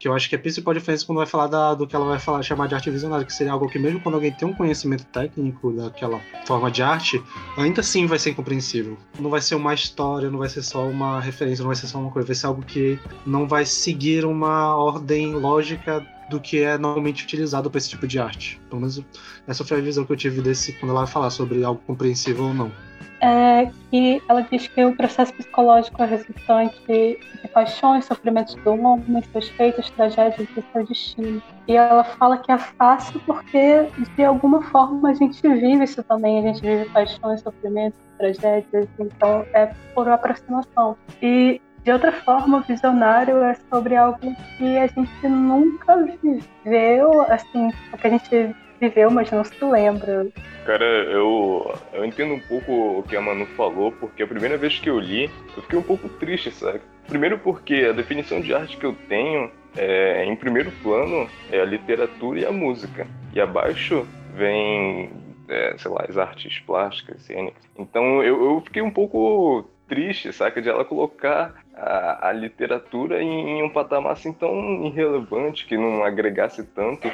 que 0.00 0.08
eu 0.08 0.14
acho 0.14 0.30
que 0.30 0.34
é 0.34 0.38
a 0.38 0.40
principal 0.40 0.72
diferença 0.72 1.04
quando 1.04 1.18
vai 1.18 1.26
falar 1.26 1.46
da, 1.46 1.74
do 1.74 1.86
que 1.86 1.94
ela 1.94 2.06
vai 2.06 2.18
falar, 2.18 2.42
chamar 2.42 2.66
de 2.66 2.74
arte 2.74 2.90
visionária, 2.90 3.24
que 3.24 3.32
seria 3.34 3.52
algo 3.52 3.68
que 3.68 3.78
mesmo 3.78 4.00
quando 4.00 4.14
alguém 4.14 4.32
tem 4.32 4.48
um 4.48 4.54
conhecimento 4.54 5.04
técnico 5.04 5.70
daquela 5.72 6.18
forma 6.46 6.70
de 6.70 6.82
arte, 6.82 7.22
ainda 7.58 7.82
assim 7.82 8.06
vai 8.06 8.18
ser 8.18 8.30
incompreensível. 8.30 8.96
Não 9.18 9.28
vai 9.28 9.42
ser 9.42 9.56
uma 9.56 9.74
história, 9.74 10.30
não 10.30 10.38
vai 10.38 10.48
ser 10.48 10.62
só 10.62 10.88
uma 10.88 11.20
referência, 11.20 11.62
não 11.62 11.68
vai 11.68 11.76
ser 11.76 11.86
só 11.86 11.98
uma 11.98 12.10
coisa, 12.10 12.26
vai 12.26 12.34
ser 12.34 12.46
algo 12.46 12.62
que 12.62 12.98
não 13.26 13.46
vai 13.46 13.66
seguir 13.66 14.24
uma 14.24 14.74
ordem 14.74 15.34
lógica 15.34 16.02
do 16.30 16.40
que 16.40 16.62
é 16.62 16.78
normalmente 16.78 17.24
utilizado 17.24 17.70
para 17.70 17.76
esse 17.76 17.90
tipo 17.90 18.06
de 18.06 18.18
arte. 18.18 18.58
Pelo 18.70 18.80
menos 18.80 19.02
essa 19.46 19.62
foi 19.64 19.78
a 19.78 19.80
visão 19.82 20.06
que 20.06 20.12
eu 20.12 20.16
tive 20.16 20.40
desse 20.40 20.72
quando 20.74 20.92
ela 20.92 21.00
vai 21.00 21.12
falar 21.12 21.28
sobre 21.28 21.62
algo 21.62 21.82
compreensível 21.86 22.44
ou 22.44 22.54
não. 22.54 22.72
É 23.20 23.70
que 23.90 24.22
ela 24.28 24.42
diz 24.42 24.66
que 24.68 24.84
o 24.84 24.96
processo 24.96 25.32
psicológico 25.34 26.02
é 26.02 26.06
resultante 26.06 26.80
de 26.86 27.18
paixões, 27.52 28.04
sofrimentos 28.04 28.54
do 28.56 28.72
homem, 28.72 29.22
seus 29.32 29.48
feitos, 29.50 29.90
tragédias 29.90 30.48
e 30.56 30.64
seu 30.72 30.86
destino. 30.86 31.42
E 31.68 31.76
ela 31.76 32.04
fala 32.04 32.38
que 32.38 32.50
é 32.50 32.58
fácil 32.58 33.20
porque, 33.26 33.86
de 34.16 34.24
alguma 34.24 34.62
forma, 34.62 35.10
a 35.10 35.14
gente 35.14 35.40
vive 35.42 35.84
isso 35.84 36.02
também. 36.02 36.38
A 36.38 36.52
gente 36.52 36.62
vive 36.62 36.84
paixões, 36.90 37.40
sofrimentos, 37.40 37.98
tragédias, 38.18 38.88
então 38.98 39.44
é 39.52 39.72
por 39.94 40.08
aproximação. 40.08 40.96
E 41.22 41.60
de 41.84 41.92
outra 41.92 42.12
forma, 42.12 42.58
o 42.58 42.60
visionário 42.62 43.42
é 43.42 43.54
sobre 43.72 43.96
algo 43.96 44.18
que 44.58 44.78
a 44.78 44.86
gente 44.86 45.28
nunca 45.28 45.96
viveu, 45.96 47.22
assim, 47.22 47.70
que 47.98 48.06
a 48.06 48.10
gente 48.10 48.54
viveu, 48.80 49.10
mas 49.10 49.30
não 49.30 49.44
se 49.44 49.64
lembra. 49.64 50.26
Cara, 50.64 50.84
eu, 50.84 51.74
eu 51.92 52.04
entendo 52.04 52.34
um 52.34 52.40
pouco 52.40 52.98
o 52.98 53.02
que 53.02 53.16
a 53.16 53.20
Manu 53.20 53.46
falou, 53.56 53.92
porque 53.92 54.22
a 54.22 54.26
primeira 54.26 54.56
vez 54.56 54.78
que 54.78 54.88
eu 54.88 54.98
li, 54.98 55.30
eu 55.56 55.62
fiquei 55.62 55.78
um 55.78 55.82
pouco 55.82 56.08
triste, 56.08 56.50
sabe? 56.50 56.80
Primeiro 57.06 57.38
porque 57.38 57.86
a 57.90 57.92
definição 57.92 58.40
de 58.40 58.54
arte 58.54 58.76
que 58.76 58.86
eu 58.86 58.94
tenho, 59.08 59.50
é, 59.76 60.24
em 60.24 60.36
primeiro 60.36 60.70
plano, 60.82 61.28
é 61.50 61.60
a 61.60 61.64
literatura 61.64 62.40
e 62.40 62.46
a 62.46 62.52
música. 62.52 63.06
E 63.34 63.40
abaixo 63.40 64.06
vem, 64.34 65.10
é, 65.48 65.74
sei 65.76 65.90
lá, 65.90 66.04
as 66.08 66.16
artes 66.16 66.58
plásticas, 66.60 67.22
cênicas. 67.22 67.62
Então 67.76 68.22
eu, 68.22 68.42
eu 68.42 68.60
fiquei 68.60 68.82
um 68.82 68.90
pouco 68.90 69.68
triste, 69.90 70.32
saca? 70.32 70.62
De 70.62 70.68
ela 70.68 70.84
colocar 70.84 71.52
a, 71.74 72.28
a 72.28 72.32
literatura 72.32 73.20
em, 73.20 73.58
em, 73.58 73.62
um 73.64 73.68
patamar 73.68 74.12
assim 74.12 74.32
tão 74.32 74.86
irrelevante, 74.86 75.66
que 75.66 75.76
não 75.76 76.04
agregasse 76.04 76.64
tanto. 76.64 77.10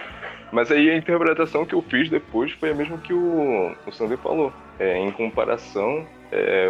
Mas 0.52 0.70
aí 0.70 0.90
a 0.90 0.96
interpretação 0.96 1.64
que 1.64 1.74
eu 1.74 1.80
fiz 1.80 2.10
depois 2.10 2.52
foi 2.52 2.70
a 2.70 2.74
mesma 2.74 2.98
que 2.98 3.14
o, 3.14 3.74
o 3.86 3.92
Sander 3.92 4.18
falou. 4.18 4.52
É, 4.78 4.98
em 4.98 5.10
comparação, 5.10 6.06
é, 6.30 6.68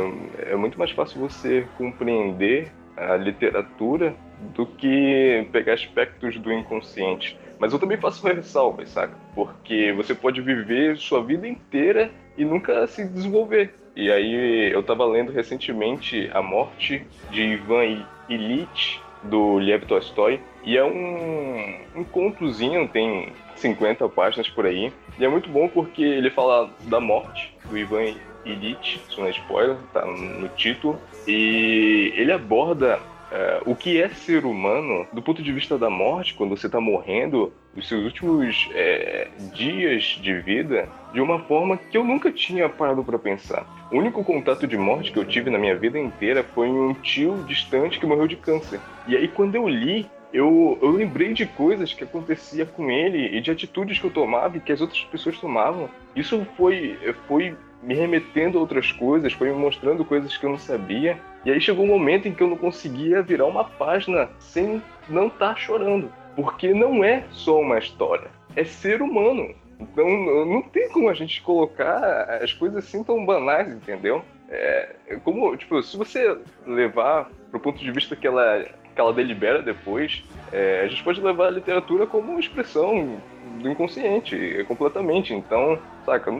é 0.52 0.56
muito 0.56 0.78
mais 0.78 0.92
fácil 0.92 1.20
você 1.20 1.66
compreender 1.76 2.70
a 2.96 3.16
literatura 3.16 4.14
do 4.54 4.64
que 4.64 5.46
pegar 5.50 5.74
aspectos 5.74 6.38
do 6.38 6.52
inconsciente. 6.52 7.36
Mas 7.58 7.72
eu 7.72 7.78
também 7.78 7.98
faço 7.98 8.26
ressalvas, 8.26 8.90
saca? 8.90 9.14
Porque 9.34 9.92
você 9.92 10.14
pode 10.14 10.40
viver 10.40 10.96
sua 10.98 11.22
vida 11.24 11.48
inteira 11.48 12.10
e 12.36 12.44
nunca 12.44 12.86
se 12.86 13.04
desenvolver. 13.04 13.74
E 13.96 14.12
aí 14.12 14.70
eu 14.70 14.82
tava 14.82 15.06
lendo 15.06 15.32
recentemente 15.32 16.28
A 16.34 16.42
Morte 16.42 17.02
de 17.30 17.42
Ivan 17.42 18.04
Illich, 18.28 19.00
do 19.22 19.56
Lev 19.56 19.84
Tolstói, 19.86 20.38
e 20.62 20.76
é 20.76 20.84
um, 20.84 22.00
um 22.00 22.04
contozinho, 22.04 22.86
tem 22.88 23.32
50 23.56 24.06
páginas 24.10 24.50
por 24.50 24.66
aí, 24.66 24.92
e 25.18 25.24
é 25.24 25.28
muito 25.28 25.48
bom 25.48 25.66
porque 25.66 26.02
ele 26.02 26.28
fala 26.28 26.70
da 26.82 27.00
morte 27.00 27.56
do 27.70 27.78
Ivan 27.78 28.14
Illich, 28.44 29.00
isso 29.08 29.18
não 29.18 29.28
é 29.28 29.30
spoiler, 29.30 29.76
tá 29.94 30.04
no 30.04 30.48
título, 30.50 31.00
e 31.26 32.12
ele 32.16 32.32
aborda 32.32 33.00
é, 33.30 33.62
o 33.66 33.74
que 33.74 34.00
é 34.00 34.08
ser 34.08 34.44
humano 34.44 35.06
do 35.12 35.20
ponto 35.20 35.42
de 35.42 35.52
vista 35.52 35.76
da 35.76 35.90
morte, 35.90 36.34
quando 36.34 36.56
você 36.56 36.66
está 36.66 36.80
morrendo, 36.80 37.52
os 37.76 37.88
seus 37.88 38.04
últimos 38.04 38.68
é, 38.72 39.28
dias 39.52 40.18
de 40.22 40.40
vida, 40.40 40.88
de 41.12 41.20
uma 41.20 41.40
forma 41.40 41.76
que 41.76 41.96
eu 41.96 42.04
nunca 42.04 42.30
tinha 42.30 42.68
parado 42.68 43.04
para 43.04 43.18
pensar. 43.18 43.66
O 43.90 43.98
único 43.98 44.24
contato 44.24 44.66
de 44.66 44.76
morte 44.76 45.12
que 45.12 45.18
eu 45.18 45.24
tive 45.24 45.50
na 45.50 45.58
minha 45.58 45.76
vida 45.76 45.98
inteira 45.98 46.44
foi 46.54 46.68
um 46.68 46.94
tio 46.94 47.44
distante 47.46 47.98
que 47.98 48.06
morreu 48.06 48.26
de 48.26 48.36
câncer. 48.36 48.80
E 49.06 49.16
aí, 49.16 49.28
quando 49.28 49.54
eu 49.54 49.68
li, 49.68 50.06
eu, 50.32 50.78
eu 50.82 50.90
lembrei 50.90 51.32
de 51.32 51.46
coisas 51.46 51.92
que 51.92 52.04
acontecia 52.04 52.66
com 52.66 52.90
ele 52.90 53.36
e 53.36 53.40
de 53.40 53.50
atitudes 53.50 53.98
que 53.98 54.04
eu 54.04 54.10
tomava 54.10 54.56
e 54.56 54.60
que 54.60 54.72
as 54.72 54.80
outras 54.80 55.02
pessoas 55.04 55.38
tomavam. 55.38 55.88
Isso 56.14 56.46
foi, 56.56 56.98
foi 57.26 57.56
me 57.82 57.94
remetendo 57.94 58.58
a 58.58 58.60
outras 58.60 58.90
coisas, 58.92 59.32
foi 59.32 59.50
me 59.50 59.58
mostrando 59.58 60.04
coisas 60.04 60.36
que 60.36 60.44
eu 60.44 60.50
não 60.50 60.58
sabia. 60.58 61.18
E 61.46 61.52
aí 61.52 61.60
chegou 61.60 61.84
um 61.84 61.88
momento 61.88 62.26
em 62.26 62.34
que 62.34 62.42
eu 62.42 62.48
não 62.48 62.56
conseguia 62.56 63.22
virar 63.22 63.46
uma 63.46 63.62
página 63.62 64.28
sem 64.40 64.82
não 65.08 65.28
estar 65.28 65.50
tá 65.50 65.54
chorando. 65.54 66.10
Porque 66.34 66.74
não 66.74 67.04
é 67.04 67.22
só 67.30 67.60
uma 67.60 67.78
história, 67.78 68.28
é 68.56 68.64
ser 68.64 69.00
humano. 69.00 69.54
Então 69.78 70.04
não 70.44 70.60
tem 70.60 70.88
como 70.88 71.08
a 71.08 71.14
gente 71.14 71.40
colocar 71.42 72.40
as 72.42 72.52
coisas 72.52 72.84
assim 72.84 73.04
tão 73.04 73.24
banais, 73.24 73.72
entendeu? 73.72 74.24
É, 74.48 74.96
como, 75.22 75.56
tipo, 75.56 75.80
se 75.84 75.96
você 75.96 76.36
levar 76.66 77.30
pro 77.52 77.60
ponto 77.60 77.78
de 77.78 77.92
vista 77.92 78.16
que 78.16 78.26
ela, 78.26 78.64
que 78.92 79.00
ela 79.00 79.12
delibera 79.12 79.62
depois, 79.62 80.24
é, 80.52 80.80
a 80.80 80.88
gente 80.88 81.04
pode 81.04 81.20
levar 81.20 81.46
a 81.46 81.50
literatura 81.50 82.08
como 82.08 82.32
uma 82.32 82.40
expressão 82.40 83.20
do 83.60 83.70
inconsciente, 83.70 84.64
completamente. 84.66 85.32
Então, 85.32 85.78
saca, 86.04 86.32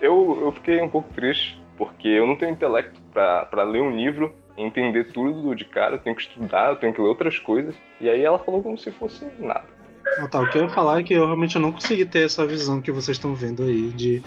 eu, 0.00 0.38
eu 0.40 0.52
fiquei 0.52 0.80
um 0.80 0.88
pouco 0.88 1.12
triste, 1.12 1.60
porque 1.76 2.08
eu 2.08 2.26
não 2.26 2.36
tenho 2.36 2.52
intelecto 2.52 2.99
para 3.12 3.62
ler 3.62 3.82
um 3.82 3.94
livro 3.94 4.32
entender 4.56 5.04
tudo 5.12 5.54
de 5.54 5.64
cara, 5.64 5.94
eu 5.94 5.98
tenho 5.98 6.16
que 6.16 6.22
estudar, 6.22 6.70
eu 6.70 6.76
tenho 6.76 6.92
que 6.92 7.00
ler 7.00 7.08
outras 7.08 7.38
coisas. 7.38 7.74
E 8.00 8.08
aí 8.08 8.22
ela 8.22 8.38
falou 8.38 8.62
como 8.62 8.76
se 8.78 8.90
fosse 8.90 9.26
nada. 9.38 9.64
Ah, 10.18 10.28
tá, 10.28 10.40
o 10.40 10.50
que 10.50 10.58
eu 10.58 10.62
ia 10.62 10.68
falar 10.68 11.00
é 11.00 11.02
que 11.02 11.14
eu 11.14 11.24
realmente 11.24 11.58
não 11.58 11.72
consegui 11.72 12.04
ter 12.04 12.24
essa 12.24 12.46
visão 12.46 12.80
que 12.80 12.90
vocês 12.90 13.16
estão 13.16 13.34
vendo 13.34 13.62
aí 13.62 13.90
de, 13.90 14.22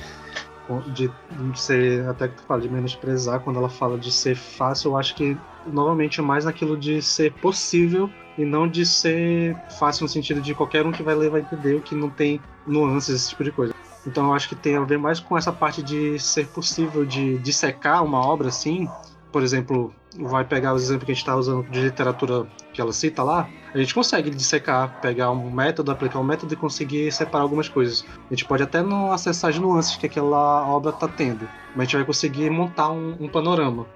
de, 0.93 1.11
de 1.51 1.59
ser, 1.59 2.07
até 2.07 2.27
que 2.27 2.35
tu 2.35 2.43
fala, 2.43 2.61
de 2.61 2.69
menosprezar 2.69 3.41
quando 3.41 3.59
ela 3.59 3.69
fala 3.69 3.97
de 3.97 4.11
ser 4.11 4.35
fácil, 4.35 4.91
eu 4.91 4.97
acho 4.97 5.15
que 5.15 5.37
novamente 5.67 6.19
é 6.19 6.23
mais 6.23 6.45
naquilo 6.45 6.77
de 6.77 7.01
ser 7.01 7.33
possível 7.33 8.09
e 8.37 8.45
não 8.45 8.67
de 8.67 8.85
ser 8.85 9.55
fácil 9.77 10.03
no 10.03 10.09
sentido 10.09 10.41
de 10.41 10.55
qualquer 10.55 10.85
um 10.85 10.91
que 10.91 11.03
vai 11.03 11.15
ler 11.15 11.29
vai 11.29 11.41
entender 11.41 11.75
o 11.75 11.81
que 11.81 11.95
não 11.95 12.09
tem 12.09 12.39
nuances, 12.65 13.15
esse 13.15 13.29
tipo 13.29 13.43
de 13.43 13.51
coisa. 13.51 13.73
Então 14.05 14.27
eu 14.27 14.33
acho 14.33 14.49
que 14.49 14.55
tem 14.55 14.75
a 14.75 14.81
ver 14.81 14.97
mais 14.97 15.19
com 15.19 15.37
essa 15.37 15.51
parte 15.51 15.81
de 15.81 16.19
ser 16.19 16.47
possível 16.47 17.05
de 17.05 17.37
dissecar 17.39 18.03
uma 18.03 18.19
obra 18.19 18.49
assim. 18.49 18.89
Por 19.31 19.41
exemplo, 19.41 19.93
vai 20.19 20.43
pegar 20.43 20.73
os 20.73 20.83
exemplos 20.83 21.05
que 21.05 21.11
a 21.11 21.15
gente 21.15 21.23
está 21.23 21.35
usando 21.35 21.63
de 21.69 21.81
literatura 21.81 22.47
que 22.71 22.81
ela 22.81 22.93
cita 22.93 23.23
lá, 23.23 23.49
a 23.73 23.77
gente 23.77 23.93
consegue 23.93 24.29
dissecar, 24.29 24.99
pegar 25.01 25.31
um 25.31 25.49
método, 25.49 25.91
aplicar 25.91 26.19
um 26.19 26.23
método 26.23 26.53
e 26.53 26.57
conseguir 26.57 27.11
separar 27.11 27.43
algumas 27.43 27.67
coisas. 27.67 28.05
A 28.29 28.33
gente 28.33 28.45
pode 28.45 28.61
até 28.63 28.81
não 28.81 29.11
acessar 29.11 29.49
as 29.49 29.57
nuances 29.57 29.95
que 29.95 30.05
aquela 30.05 30.67
obra 30.67 30.91
está 30.91 31.07
tendo, 31.07 31.47
mas 31.75 31.81
a 31.81 31.83
gente 31.85 31.95
vai 31.95 32.05
conseguir 32.05 32.49
montar 32.49 32.91
um, 32.91 33.15
um, 33.19 33.27
panorama. 33.27 33.87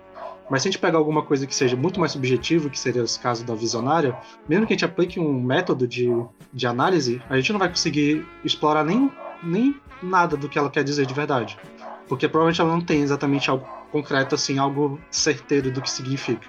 Mas 0.50 0.62
se 0.62 0.70
a 0.70 0.72
gente 0.72 0.80
pegar 0.80 0.98
alguma 0.98 1.22
coisa 1.22 1.46
que 1.46 1.54
seja 1.54 1.76
muito 1.76 2.00
mais 2.00 2.14
subjetivo, 2.14 2.70
que 2.70 2.80
seria 2.80 3.04
esse 3.04 3.20
caso 3.20 3.46
da 3.46 3.54
visionária, 3.54 4.18
mesmo 4.48 4.66
que 4.66 4.74
a 4.74 4.76
gente 4.76 4.86
aplique 4.86 5.20
um 5.20 5.42
método 5.42 5.88
de, 5.88 6.10
de 6.54 6.66
análise, 6.66 7.22
a 7.30 7.36
gente 7.36 7.52
não 7.52 7.60
vai 7.60 7.70
conseguir 7.70 8.26
explorar 8.46 8.84
nem, 8.84 9.12
nem 9.44 9.76
nada 10.02 10.38
do 10.38 10.48
que 10.48 10.58
ela 10.58 10.70
quer 10.70 10.84
dizer 10.84 11.06
de 11.06 11.14
verdade. 11.14 11.58
Porque 12.08 12.28
provavelmente 12.28 12.62
ela 12.62 12.72
não 12.72 12.82
tem 12.82 13.02
exatamente 13.02 13.50
algo 13.50 13.68
concreto, 13.92 14.36
assim, 14.36 14.58
algo 14.58 15.00
certeiro 15.10 15.72
do 15.72 15.82
que 15.82 15.90
significa. 15.90 16.48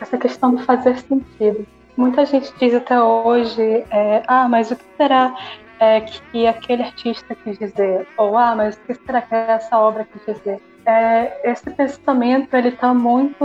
Essa 0.00 0.18
questão 0.18 0.54
do 0.54 0.62
fazer 0.62 0.98
sentido. 0.98 1.66
Muita 1.96 2.24
gente 2.24 2.52
diz 2.60 2.74
até 2.74 3.00
hoje, 3.00 3.62
é, 3.90 4.22
ah, 4.28 4.48
mas 4.48 4.70
o 4.70 4.76
que 4.76 4.84
será 4.96 5.34
é, 5.80 6.00
que 6.00 6.46
aquele 6.46 6.82
artista 6.82 7.34
quis 7.34 7.58
dizer? 7.58 8.06
Ou, 8.16 8.36
ah, 8.36 8.54
mas 8.54 8.76
o 8.76 8.80
que 8.80 8.94
será 8.94 9.22
que 9.22 9.34
essa 9.34 9.78
obra 9.78 10.06
quis 10.06 10.36
dizer? 10.36 10.60
É, 10.86 11.50
esse 11.50 11.68
pensamento, 11.70 12.54
ele 12.54 12.68
está 12.68 12.94
muito 12.94 13.44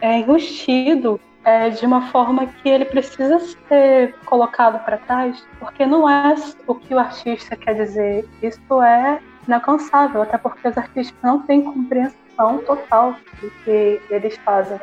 é, 0.00 0.18
enrustido 0.18 1.20
é, 1.44 1.70
de 1.70 1.84
uma 1.84 2.08
forma 2.10 2.46
que 2.46 2.68
ele 2.68 2.84
precisa 2.84 3.38
ser 3.68 4.14
colocado 4.24 4.84
para 4.84 4.98
trás, 4.98 5.44
porque 5.58 5.84
não 5.84 6.08
é 6.08 6.34
o 6.66 6.74
que 6.74 6.94
o 6.94 6.98
artista 6.98 7.56
quer 7.56 7.74
dizer, 7.74 8.28
isso 8.42 8.82
é 8.82 9.20
inalcançável, 9.46 10.22
até 10.22 10.38
porque 10.38 10.68
os 10.68 10.78
artistas 10.78 11.16
não 11.22 11.40
têm 11.40 11.62
compreensão 11.62 12.58
total 12.66 13.16
do 13.40 13.50
que 13.64 14.00
eles 14.10 14.36
fazem. 14.38 14.80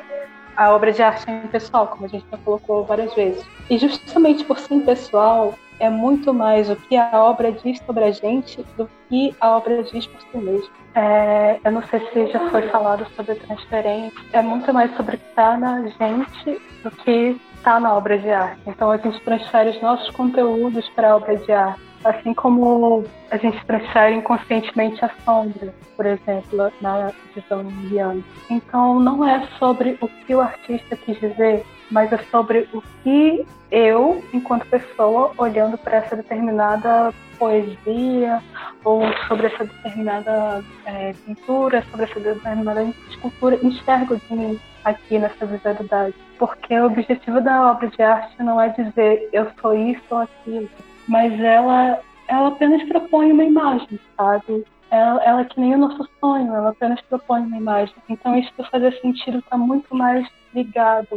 A 0.55 0.71
obra 0.73 0.91
de 0.91 1.01
arte 1.01 1.29
é 1.29 1.37
impessoal, 1.37 1.87
como 1.87 2.05
a 2.05 2.09
gente 2.09 2.25
já 2.29 2.37
colocou 2.39 2.83
várias 2.83 3.13
vezes. 3.15 3.45
E 3.69 3.77
justamente 3.77 4.43
por 4.43 4.59
ser 4.59 4.73
impessoal, 4.73 5.57
é 5.79 5.89
muito 5.89 6.33
mais 6.33 6.69
o 6.69 6.75
que 6.75 6.95
a 6.95 7.23
obra 7.23 7.51
diz 7.51 7.79
sobre 7.85 8.03
a 8.03 8.11
gente 8.11 8.63
do 8.77 8.89
que 9.07 9.35
a 9.39 9.57
obra 9.57 9.83
diz 9.83 10.05
por 10.07 10.21
si 10.21 10.37
mesma. 10.37 10.69
É, 10.95 11.59
eu 11.63 11.71
não 11.71 11.83
sei 11.83 11.99
se 12.11 12.27
já 12.27 12.49
foi 12.49 12.63
falado 12.69 13.05
sobre 13.15 13.35
transferência, 13.35 14.19
é 14.33 14.41
muito 14.41 14.73
mais 14.73 14.95
sobre 14.95 15.15
o 15.15 15.19
que 15.19 15.25
está 15.29 15.57
na 15.57 15.81
gente 15.87 16.61
do 16.83 16.91
que 16.91 17.39
está 17.55 17.79
na 17.79 17.93
obra 17.93 18.17
de 18.17 18.29
arte. 18.29 18.61
Então 18.67 18.91
a 18.91 18.97
gente 18.97 19.19
transfere 19.21 19.69
os 19.69 19.81
nossos 19.81 20.09
conteúdos 20.11 20.87
para 20.89 21.11
a 21.11 21.15
obra 21.15 21.37
de 21.37 21.51
arte. 21.51 21.81
Assim 22.03 22.33
como 22.33 23.03
a 23.29 23.35
gente 23.35 23.63
transfere 23.65 24.15
inconscientemente 24.15 25.03
a 25.03 25.11
sombra, 25.25 25.73
por 25.97 26.05
exemplo, 26.05 26.71
na 26.79 27.11
visão 27.35 27.63
guiante. 27.63 28.23
Então 28.49 28.99
não 29.01 29.27
é 29.27 29.45
sobre 29.59 29.97
o 29.99 30.07
que 30.07 30.33
o 30.33 30.39
artista 30.39 30.95
quis 30.95 31.19
dizer, 31.19 31.65
mas 31.91 32.11
é 32.11 32.17
sobre 32.31 32.67
o 32.73 32.81
que 33.03 33.45
eu, 33.71 34.23
enquanto 34.33 34.65
pessoa, 34.67 35.31
olhando 35.37 35.77
para 35.77 35.97
essa 35.97 36.15
determinada 36.15 37.13
poesia 37.37 38.41
ou 38.83 39.01
sobre 39.27 39.47
essa 39.47 39.63
determinada 39.63 40.63
é, 40.85 41.13
pintura, 41.25 41.83
sobre 41.89 42.05
essa 42.05 42.19
determinada 42.19 42.83
escultura, 43.09 43.59
enxergo 43.63 44.17
de 44.17 44.33
mim 44.33 44.59
aqui 44.83 45.19
nessa 45.19 45.45
visualidade. 45.45 46.15
Porque 46.37 46.77
o 46.77 46.85
objetivo 46.85 47.41
da 47.41 47.71
obra 47.71 47.87
de 47.87 48.01
arte 48.01 48.41
não 48.41 48.59
é 48.59 48.69
dizer 48.69 49.29
eu 49.31 49.47
sou 49.61 49.73
isso 49.73 50.03
ou 50.09 50.19
aquilo, 50.19 50.69
mas 51.07 51.39
ela, 51.39 51.99
ela 52.27 52.47
apenas 52.49 52.83
propõe 52.87 53.31
uma 53.31 53.43
imagem, 53.43 53.99
sabe? 54.17 54.65
ela, 54.91 55.23
ela 55.23 55.41
é 55.41 55.45
que 55.45 55.59
nem 55.59 55.75
o 55.75 55.77
nosso 55.77 56.09
sonho, 56.19 56.53
ela 56.53 56.69
apenas 56.69 56.99
propõe 57.01 57.41
uma 57.41 57.57
imagem. 57.57 57.95
Então 58.09 58.35
isso 58.37 58.51
do 58.57 58.63
fazer 58.65 58.93
sentido 59.01 59.39
está 59.39 59.57
muito 59.57 59.93
mais 59.95 60.27
ligado 60.53 61.09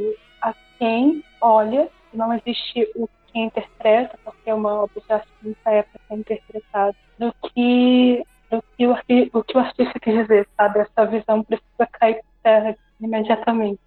quem 0.82 1.22
olha, 1.40 1.88
não 2.12 2.34
existe 2.34 2.90
o 2.96 3.08
quem 3.32 3.44
interpreta, 3.44 4.18
porque 4.24 4.50
é 4.50 4.52
uma 4.52 4.90
nunca 5.40 5.70
é 5.70 5.82
para 5.82 6.00
ser 6.08 6.14
interpretado, 6.14 6.96
do 7.16 7.32
que, 7.54 8.26
do 8.50 8.62
que 8.76 8.86
o, 8.86 8.92
o 9.32 9.44
que 9.44 9.56
o 9.56 9.60
artista 9.60 9.98
quer 10.00 10.22
dizer, 10.22 10.48
sabe? 10.56 10.80
Essa 10.80 11.06
visão 11.06 11.44
precisa 11.44 11.86
cair 11.92 12.16
por 12.16 12.24
terra 12.42 12.76
imediatamente. 13.00 13.78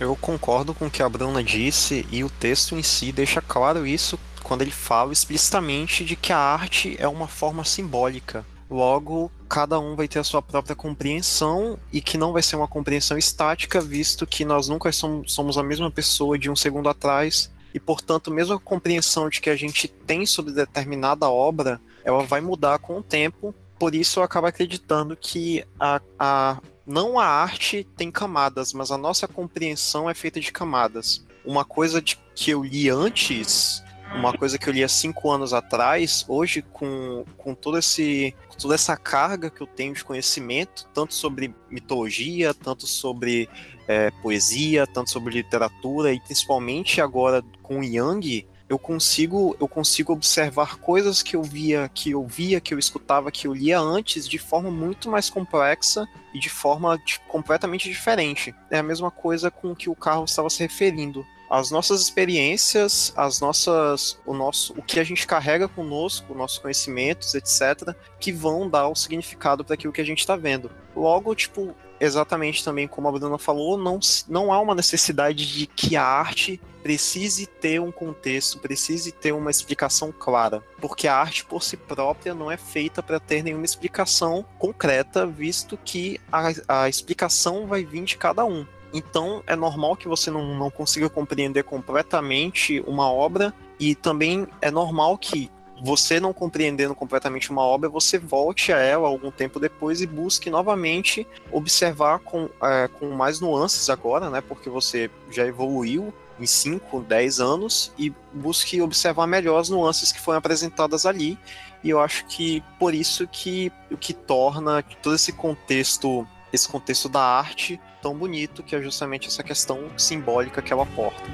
Eu 0.00 0.16
concordo 0.16 0.74
com 0.74 0.86
o 0.86 0.90
que 0.90 1.02
a 1.02 1.08
Bruna 1.08 1.44
disse 1.44 2.06
e 2.10 2.24
o 2.24 2.30
texto 2.30 2.74
em 2.74 2.82
si 2.82 3.12
deixa 3.12 3.42
claro 3.42 3.86
isso 3.86 4.18
quando 4.42 4.62
ele 4.62 4.70
fala 4.70 5.12
explicitamente 5.12 6.04
de 6.06 6.16
que 6.16 6.32
a 6.32 6.38
arte 6.38 6.96
é 6.98 7.06
uma 7.06 7.28
forma 7.28 7.64
simbólica. 7.64 8.44
Logo, 8.68 9.30
cada 9.48 9.78
um 9.78 9.94
vai 9.94 10.08
ter 10.08 10.18
a 10.18 10.24
sua 10.24 10.42
própria 10.42 10.74
compreensão 10.74 11.78
e 11.92 12.00
que 12.00 12.18
não 12.18 12.32
vai 12.32 12.42
ser 12.42 12.56
uma 12.56 12.66
compreensão 12.66 13.16
estática, 13.16 13.80
visto 13.80 14.26
que 14.26 14.44
nós 14.44 14.68
nunca 14.68 14.90
somos 14.92 15.56
a 15.56 15.62
mesma 15.62 15.90
pessoa 15.90 16.38
de 16.38 16.50
um 16.50 16.56
segundo 16.56 16.88
atrás 16.88 17.50
e, 17.72 17.78
portanto, 17.78 18.30
mesmo 18.30 18.54
a 18.54 18.60
compreensão 18.60 19.28
de 19.28 19.40
que 19.40 19.50
a 19.50 19.56
gente 19.56 19.86
tem 19.86 20.24
sobre 20.24 20.52
determinada 20.52 21.28
obra, 21.28 21.80
ela 22.04 22.22
vai 22.24 22.40
mudar 22.40 22.78
com 22.78 22.98
o 22.98 23.02
tempo. 23.02 23.54
Por 23.78 23.94
isso, 23.94 24.18
eu 24.18 24.24
acabo 24.24 24.46
acreditando 24.46 25.16
que 25.16 25.62
a, 25.78 26.00
a 26.18 26.58
não 26.86 27.18
a 27.18 27.26
arte 27.26 27.86
tem 27.96 28.10
camadas, 28.10 28.72
mas 28.72 28.90
a 28.90 28.96
nossa 28.96 29.28
compreensão 29.28 30.08
é 30.08 30.14
feita 30.14 30.40
de 30.40 30.50
camadas. 30.50 31.24
Uma 31.44 31.64
coisa 31.64 32.00
de, 32.00 32.18
que 32.34 32.50
eu 32.50 32.64
li 32.64 32.88
antes, 32.88 33.82
uma 34.16 34.32
coisa 34.32 34.58
que 34.58 34.68
eu 34.68 34.72
li 34.72 34.82
há 34.82 34.88
cinco 34.88 35.30
anos 35.30 35.52
atrás, 35.52 36.24
hoje 36.26 36.62
com, 36.62 37.24
com 37.36 37.54
todo 37.54 37.78
esse, 37.78 38.34
toda 38.58 38.74
essa 38.74 38.96
carga 38.96 39.50
que 39.50 39.60
eu 39.60 39.66
tenho 39.66 39.94
de 39.94 40.04
conhecimento, 40.04 40.88
tanto 40.92 41.14
sobre 41.14 41.54
mitologia, 41.70 42.54
tanto 42.54 42.86
sobre 42.86 43.48
é, 43.86 44.10
poesia, 44.22 44.86
tanto 44.86 45.10
sobre 45.10 45.34
literatura 45.34 46.12
e 46.12 46.20
principalmente 46.20 47.00
agora 47.00 47.42
com 47.62 47.82
Yang, 47.82 48.46
eu 48.68 48.78
consigo 48.78 49.56
eu 49.60 49.68
consigo 49.68 50.12
observar 50.12 50.76
coisas 50.78 51.22
que 51.22 51.36
eu 51.36 51.42
via, 51.42 51.88
que 51.94 52.10
eu 52.10 52.26
via, 52.26 52.60
que 52.60 52.74
eu 52.74 52.78
escutava, 52.78 53.30
que 53.30 53.46
eu 53.46 53.54
lia 53.54 53.78
antes 53.78 54.28
de 54.28 54.38
forma 54.38 54.70
muito 54.70 55.08
mais 55.08 55.30
complexa 55.30 56.06
e 56.34 56.40
de 56.40 56.50
forma 56.50 56.98
de, 56.98 57.20
completamente 57.28 57.88
diferente. 57.88 58.54
É 58.70 58.78
a 58.78 58.82
mesma 58.82 59.10
coisa 59.10 59.50
com 59.50 59.74
que 59.74 59.88
o 59.88 59.94
Carlos 59.94 60.30
estava 60.30 60.50
se 60.50 60.60
referindo. 60.60 61.24
As 61.50 61.70
nossas 61.70 62.00
experiências, 62.02 63.12
as 63.16 63.40
nossas, 63.40 64.18
o 64.26 64.34
nosso, 64.34 64.72
o 64.76 64.82
que 64.82 64.98
a 64.98 65.04
gente 65.04 65.26
carrega 65.26 65.68
conosco, 65.68 66.34
nossos 66.34 66.58
conhecimentos, 66.58 67.34
etc, 67.34 67.94
que 68.18 68.32
vão 68.32 68.68
dar 68.68 68.88
o 68.88 68.94
significado 68.94 69.64
para 69.64 69.74
aquilo 69.74 69.92
que 69.92 70.00
a 70.00 70.04
gente 70.04 70.20
está 70.20 70.36
vendo. 70.36 70.70
Logo, 70.94 71.34
tipo, 71.34 71.74
exatamente 72.00 72.64
também 72.64 72.88
como 72.88 73.08
a 73.08 73.12
Bruna 73.12 73.38
falou, 73.38 73.76
não, 73.76 73.98
não 74.28 74.52
há 74.52 74.60
uma 74.60 74.74
necessidade 74.74 75.46
de 75.46 75.66
que 75.66 75.96
a 75.96 76.04
arte 76.04 76.60
precise 76.82 77.46
ter 77.46 77.80
um 77.80 77.90
contexto, 77.90 78.60
precise 78.60 79.10
ter 79.10 79.32
uma 79.32 79.50
explicação 79.50 80.12
clara, 80.12 80.62
porque 80.80 81.08
a 81.08 81.16
arte 81.16 81.44
por 81.44 81.62
si 81.62 81.76
própria 81.76 82.32
não 82.32 82.50
é 82.50 82.56
feita 82.56 83.02
para 83.02 83.18
ter 83.18 83.42
nenhuma 83.42 83.64
explicação 83.64 84.44
concreta, 84.56 85.26
visto 85.26 85.76
que 85.84 86.20
a, 86.30 86.82
a 86.82 86.88
explicação 86.88 87.66
vai 87.66 87.84
vir 87.84 88.04
de 88.04 88.16
cada 88.16 88.44
um. 88.44 88.64
Então 88.92 89.42
é 89.46 89.56
normal 89.56 89.96
que 89.96 90.08
você 90.08 90.30
não, 90.30 90.56
não 90.56 90.70
consiga 90.70 91.08
compreender 91.08 91.64
completamente 91.64 92.82
uma 92.86 93.10
obra, 93.10 93.52
e 93.78 93.94
também 93.94 94.46
é 94.62 94.70
normal 94.70 95.18
que 95.18 95.50
você 95.82 96.18
não 96.18 96.32
compreendendo 96.32 96.94
completamente 96.94 97.50
uma 97.50 97.62
obra, 97.62 97.88
você 97.88 98.18
volte 98.18 98.72
a 98.72 98.78
ela 98.78 99.08
algum 99.08 99.30
tempo 99.30 99.60
depois 99.60 100.00
e 100.00 100.06
busque 100.06 100.48
novamente 100.48 101.26
observar 101.52 102.20
com, 102.20 102.48
é, 102.62 102.88
com 102.88 103.10
mais 103.10 103.40
nuances 103.40 103.90
agora, 103.90 104.30
né? 104.30 104.40
Porque 104.40 104.70
você 104.70 105.10
já 105.30 105.46
evoluiu 105.46 106.14
em 106.38 106.46
5, 106.46 107.02
10 107.02 107.40
anos 107.40 107.92
e 107.98 108.12
busque 108.32 108.80
observar 108.80 109.26
melhor 109.26 109.58
as 109.58 109.68
nuances 109.68 110.12
que 110.12 110.20
foram 110.20 110.38
apresentadas 110.38 111.04
ali. 111.06 111.38
E 111.82 111.90
eu 111.90 112.00
acho 112.00 112.26
que 112.26 112.62
por 112.78 112.94
isso 112.94 113.26
que 113.26 113.70
o 113.90 113.96
que 113.96 114.12
torna 114.12 114.82
todo 115.02 115.14
esse 115.14 115.32
contexto, 115.32 116.26
esse 116.52 116.68
contexto 116.68 117.08
da 117.08 117.22
arte 117.22 117.80
tão 118.06 118.14
bonito, 118.14 118.62
que 118.62 118.76
é 118.76 118.80
justamente 118.80 119.26
essa 119.26 119.42
questão 119.42 119.90
simbólica 119.96 120.62
que 120.62 120.72
ela 120.72 120.84
aporta. 120.84 121.24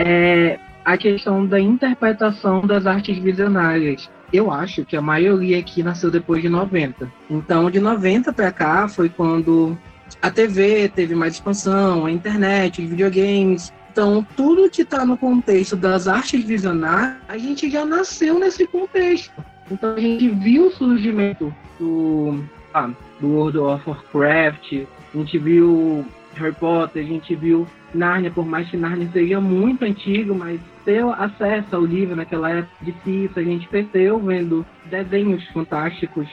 é 0.00 0.60
a 0.84 0.96
questão 0.96 1.44
da 1.44 1.58
interpretação 1.58 2.64
das 2.64 2.86
artes 2.86 3.18
visionárias. 3.18 4.08
Eu 4.32 4.50
acho 4.50 4.84
que 4.84 4.96
a 4.96 5.00
maioria 5.00 5.58
aqui 5.58 5.82
nasceu 5.82 6.10
depois 6.10 6.42
de 6.42 6.48
90. 6.48 7.10
Então, 7.30 7.70
de 7.70 7.80
90 7.80 8.32
para 8.32 8.52
cá 8.52 8.88
foi 8.88 9.08
quando 9.08 9.76
a 10.20 10.30
TV 10.30 10.88
teve 10.88 11.14
mais 11.14 11.34
expansão, 11.34 12.06
a 12.06 12.10
internet, 12.10 12.84
videogames. 12.84 13.72
Então, 13.90 14.26
tudo 14.36 14.70
que 14.70 14.82
está 14.82 15.04
no 15.04 15.16
contexto 15.16 15.74
das 15.74 16.06
artes 16.06 16.44
visionárias, 16.44 17.16
a 17.26 17.38
gente 17.38 17.70
já 17.70 17.84
nasceu 17.84 18.38
nesse 18.38 18.66
contexto. 18.66 19.32
Então, 19.70 19.94
a 19.94 20.00
gente 20.00 20.28
viu 20.28 20.68
o 20.68 20.72
surgimento 20.72 21.54
do, 21.78 22.44
ah, 22.72 22.90
do 23.20 23.28
World 23.28 23.58
of 23.58 23.88
Warcraft, 23.88 24.86
a 25.14 25.18
gente 25.18 25.38
viu 25.38 26.06
Harry 26.34 26.54
Potter, 26.54 27.02
a 27.02 27.06
gente 27.06 27.34
viu 27.34 27.66
Nárnia, 27.94 28.30
por 28.30 28.46
mais 28.46 28.68
que 28.68 28.76
Nárnia 28.76 29.08
seja 29.12 29.40
muito 29.40 29.84
antigo, 29.84 30.34
mas 30.34 30.60
ter 30.88 31.04
acesso 31.04 31.76
ao 31.76 31.84
livro 31.84 32.16
naquela 32.16 32.48
época 32.48 32.72
difícil, 32.80 33.32
a 33.36 33.42
gente 33.42 33.68
cresceu 33.68 34.18
vendo 34.18 34.64
desenhos 34.86 35.46
fantásticos, 35.48 36.26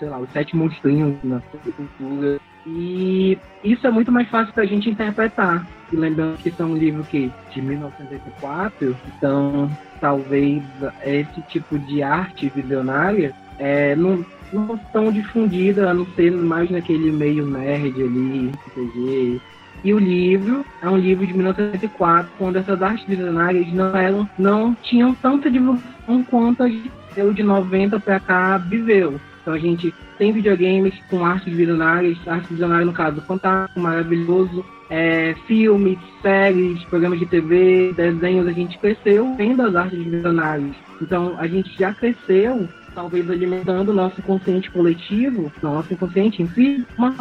sei 0.00 0.08
lá, 0.08 0.18
os 0.18 0.28
sete 0.32 0.56
monstrinhos 0.56 1.14
na 1.22 1.40
cultura. 1.76 2.40
E 2.66 3.38
isso 3.62 3.86
é 3.86 3.90
muito 3.90 4.10
mais 4.10 4.28
fácil 4.28 4.52
para 4.52 4.64
a 4.64 4.66
gente 4.66 4.90
interpretar. 4.90 5.64
E 5.92 5.96
lembrando 5.96 6.42
que 6.42 6.50
são 6.50 6.72
um 6.72 6.76
livro 6.76 7.04
que 7.04 7.30
de 7.54 7.62
1984, 7.62 8.96
então 9.16 9.70
talvez 10.00 10.60
esse 11.04 11.40
tipo 11.42 11.78
de 11.78 12.02
arte 12.02 12.48
visionária 12.48 13.32
é, 13.60 13.94
não, 13.94 14.26
não 14.52 14.76
tão 14.92 15.12
difundida, 15.12 15.88
a 15.88 15.94
não 15.94 16.06
ser 16.16 16.32
mais 16.32 16.68
naquele 16.68 17.12
meio 17.12 17.46
nerd 17.46 18.02
ali, 18.02 18.50
RPG, 18.66 19.40
e 19.82 19.94
o 19.94 19.98
livro 19.98 20.64
é 20.82 20.88
um 20.88 20.96
livro 20.96 21.26
de 21.26 21.32
1904, 21.32 22.30
quando 22.38 22.56
essas 22.56 22.82
artes 22.82 23.06
visionárias 23.06 23.72
não 23.72 23.96
eram, 23.96 24.28
não 24.38 24.74
tinham 24.74 25.14
tanta 25.14 25.50
divulgação 25.50 26.22
quanto 26.24 26.68
de, 26.68 26.90
de 27.34 27.42
90 27.42 27.98
para 28.00 28.20
cá 28.20 28.58
viveu. 28.58 29.20
Então 29.40 29.54
a 29.54 29.58
gente 29.58 29.94
tem 30.18 30.32
videogames 30.32 30.94
com 31.08 31.24
artes 31.24 31.52
visionárias, 31.52 32.18
artes 32.26 32.50
visionárias 32.50 32.86
no 32.86 32.92
caso 32.92 33.20
fantástico, 33.22 33.80
maravilhoso, 33.80 34.64
é, 34.90 35.34
filmes, 35.46 35.98
séries, 36.20 36.82
programas 36.84 37.18
de 37.18 37.26
TV, 37.26 37.94
desenhos, 37.94 38.46
a 38.46 38.52
gente 38.52 38.76
cresceu 38.78 39.34
vendo 39.36 39.62
as 39.62 39.74
artes 39.74 39.98
visionárias. 39.98 40.76
Então 41.00 41.36
a 41.38 41.46
gente 41.46 41.70
já 41.78 41.94
cresceu 41.94 42.68
talvez 42.94 43.30
alimentando 43.30 43.92
nosso 43.92 44.20
consciente 44.22 44.70
coletivo, 44.70 45.52
nosso 45.62 45.92
inconsciente 45.92 46.42
em 46.42 46.48
si, 46.48 46.86
uma, 46.96 47.14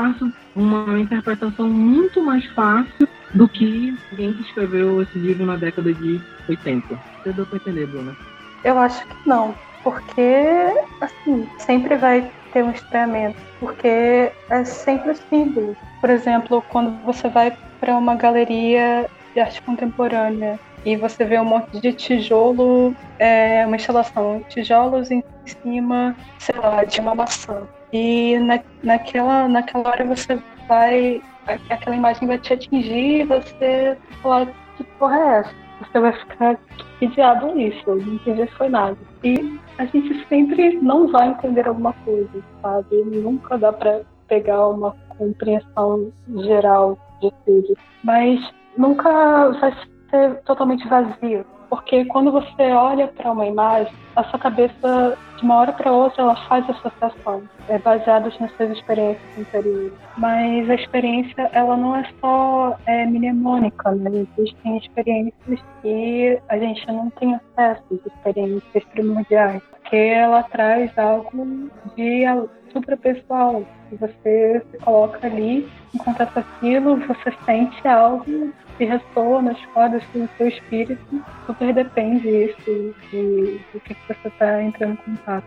uma 0.55 0.99
interpretação 0.99 1.69
muito 1.69 2.21
mais 2.21 2.45
fácil 2.47 3.08
do 3.34 3.47
que 3.47 3.95
alguém 4.12 4.34
que 4.34 4.41
escreveu 4.41 5.01
esse 5.01 5.17
livro 5.17 5.45
na 5.45 5.55
década 5.55 5.93
de 5.93 6.19
80. 6.47 6.99
Você 7.23 7.34
deu 7.34 7.45
para 7.45 7.58
entender, 7.58 7.88
Bruna? 7.88 8.15
Eu 8.63 8.77
acho 8.77 9.05
que 9.05 9.29
não, 9.29 9.53
porque, 9.84 10.73
assim, 11.01 11.47
sempre 11.60 11.95
vai 11.95 12.29
ter 12.51 12.63
um 12.63 12.71
estranhamento, 12.71 13.38
porque 13.60 14.32
é 14.49 14.63
sempre 14.65 15.15
símbolo. 15.29 15.77
Por 16.01 16.10
exemplo, 16.10 16.63
quando 16.69 16.91
você 17.03 17.29
vai 17.29 17.55
para 17.79 17.95
uma 17.95 18.15
galeria 18.15 19.10
de 19.34 19.39
arte 19.39 19.62
contemporânea 19.62 20.60
e 20.85 20.95
você 20.95 21.25
vê 21.25 21.39
um 21.39 21.45
monte 21.45 21.79
de 21.79 21.93
tijolo, 21.93 22.95
é, 23.17 23.65
uma 23.65 23.75
instalação, 23.75 24.43
tijolos 24.49 25.11
em 25.11 25.23
cima, 25.45 26.15
sei 26.37 26.55
lá, 26.57 26.83
de 26.83 26.99
uma 26.99 27.15
maçã. 27.15 27.63
E 27.91 28.37
na, 28.39 28.59
naquela, 28.83 29.47
naquela 29.47 29.89
hora 29.89 30.05
você 30.05 30.39
vai, 30.67 31.21
aquela 31.69 31.95
imagem 31.95 32.27
vai 32.27 32.37
te 32.37 32.53
atingir 32.53 33.21
e 33.21 33.23
você 33.23 33.97
falar 34.21 34.47
que 34.77 34.83
porra 34.97 35.17
é 35.17 35.39
essa? 35.39 35.55
Você 35.79 35.99
vai 35.99 36.13
ficar, 36.13 36.58
que 36.99 37.08
diabo 37.08 37.47
é 37.47 37.63
isso? 37.63 37.83
Eu 37.87 37.95
não 37.97 38.13
entendi 38.15 38.47
foi 38.58 38.69
nada. 38.69 38.97
E 39.23 39.60
a 39.77 39.85
gente 39.85 40.27
sempre 40.27 40.77
não 40.81 41.08
vai 41.08 41.29
entender 41.29 41.67
alguma 41.67 41.93
coisa, 42.06 42.43
sabe? 42.62 43.04
Nunca 43.06 43.58
dá 43.58 43.71
pra 43.71 44.01
pegar 44.27 44.67
uma 44.67 44.95
compreensão 45.17 46.12
geral 46.43 46.97
de 47.21 47.31
tudo. 47.45 47.77
Mas 48.04 48.39
nunca 48.77 49.49
vai 49.60 49.73
ser 50.10 50.35
totalmente 50.43 50.87
vazio, 50.87 51.45
porque 51.69 52.03
quando 52.05 52.31
você 52.31 52.71
olha 52.71 53.07
para 53.07 53.31
uma 53.31 53.45
imagem, 53.45 53.93
a 54.15 54.23
sua 54.25 54.39
cabeça, 54.39 55.17
de 55.37 55.43
uma 55.43 55.55
hora 55.57 55.71
para 55.71 55.91
outra, 55.91 56.23
ela 56.23 56.35
faz 56.47 56.67
associações, 56.69 57.43
é 57.67 57.77
baseadas 57.77 58.37
nas 58.39 58.51
suas 58.57 58.71
experiências 58.71 59.21
anteriores. 59.37 59.93
Mas 60.17 60.69
a 60.69 60.75
experiência, 60.75 61.49
ela 61.53 61.77
não 61.77 61.95
é 61.95 62.10
só 62.19 62.75
é, 62.87 63.05
mnemônica, 63.05 63.91
né? 63.91 64.25
Existem 64.37 64.77
experiências 64.77 65.60
que 65.81 66.39
a 66.49 66.57
gente 66.57 66.87
não 66.87 67.10
tem 67.12 67.35
acesso, 67.35 68.01
experiências 68.05 68.83
primordiais, 68.85 69.62
porque 69.71 69.95
ela 69.95 70.43
traz 70.43 70.97
algo 70.97 71.69
de 71.95 72.25
suprapessoal. 72.73 73.63
Você 73.91 74.63
se 74.71 74.77
coloca 74.79 75.25
ali, 75.25 75.67
em 75.93 75.97
contato 75.97 76.33
com 76.33 76.39
aquilo, 76.39 76.97
você 76.97 77.33
sente 77.45 77.87
algo 77.87 78.53
que 78.80 78.86
ressoa 78.86 79.42
nas 79.42 79.63
cordas 79.67 80.02
do 80.13 80.27
seu 80.38 80.48
espírito. 80.48 81.23
Super 81.46 81.73
depende 81.73 82.27
isso 82.30 82.96
de, 83.12 83.60
do 83.73 83.80
que, 83.82 83.96
você 84.08 84.27
está 84.27 84.63
entrando 84.63 84.94
em 84.94 84.96
contato. 84.96 85.46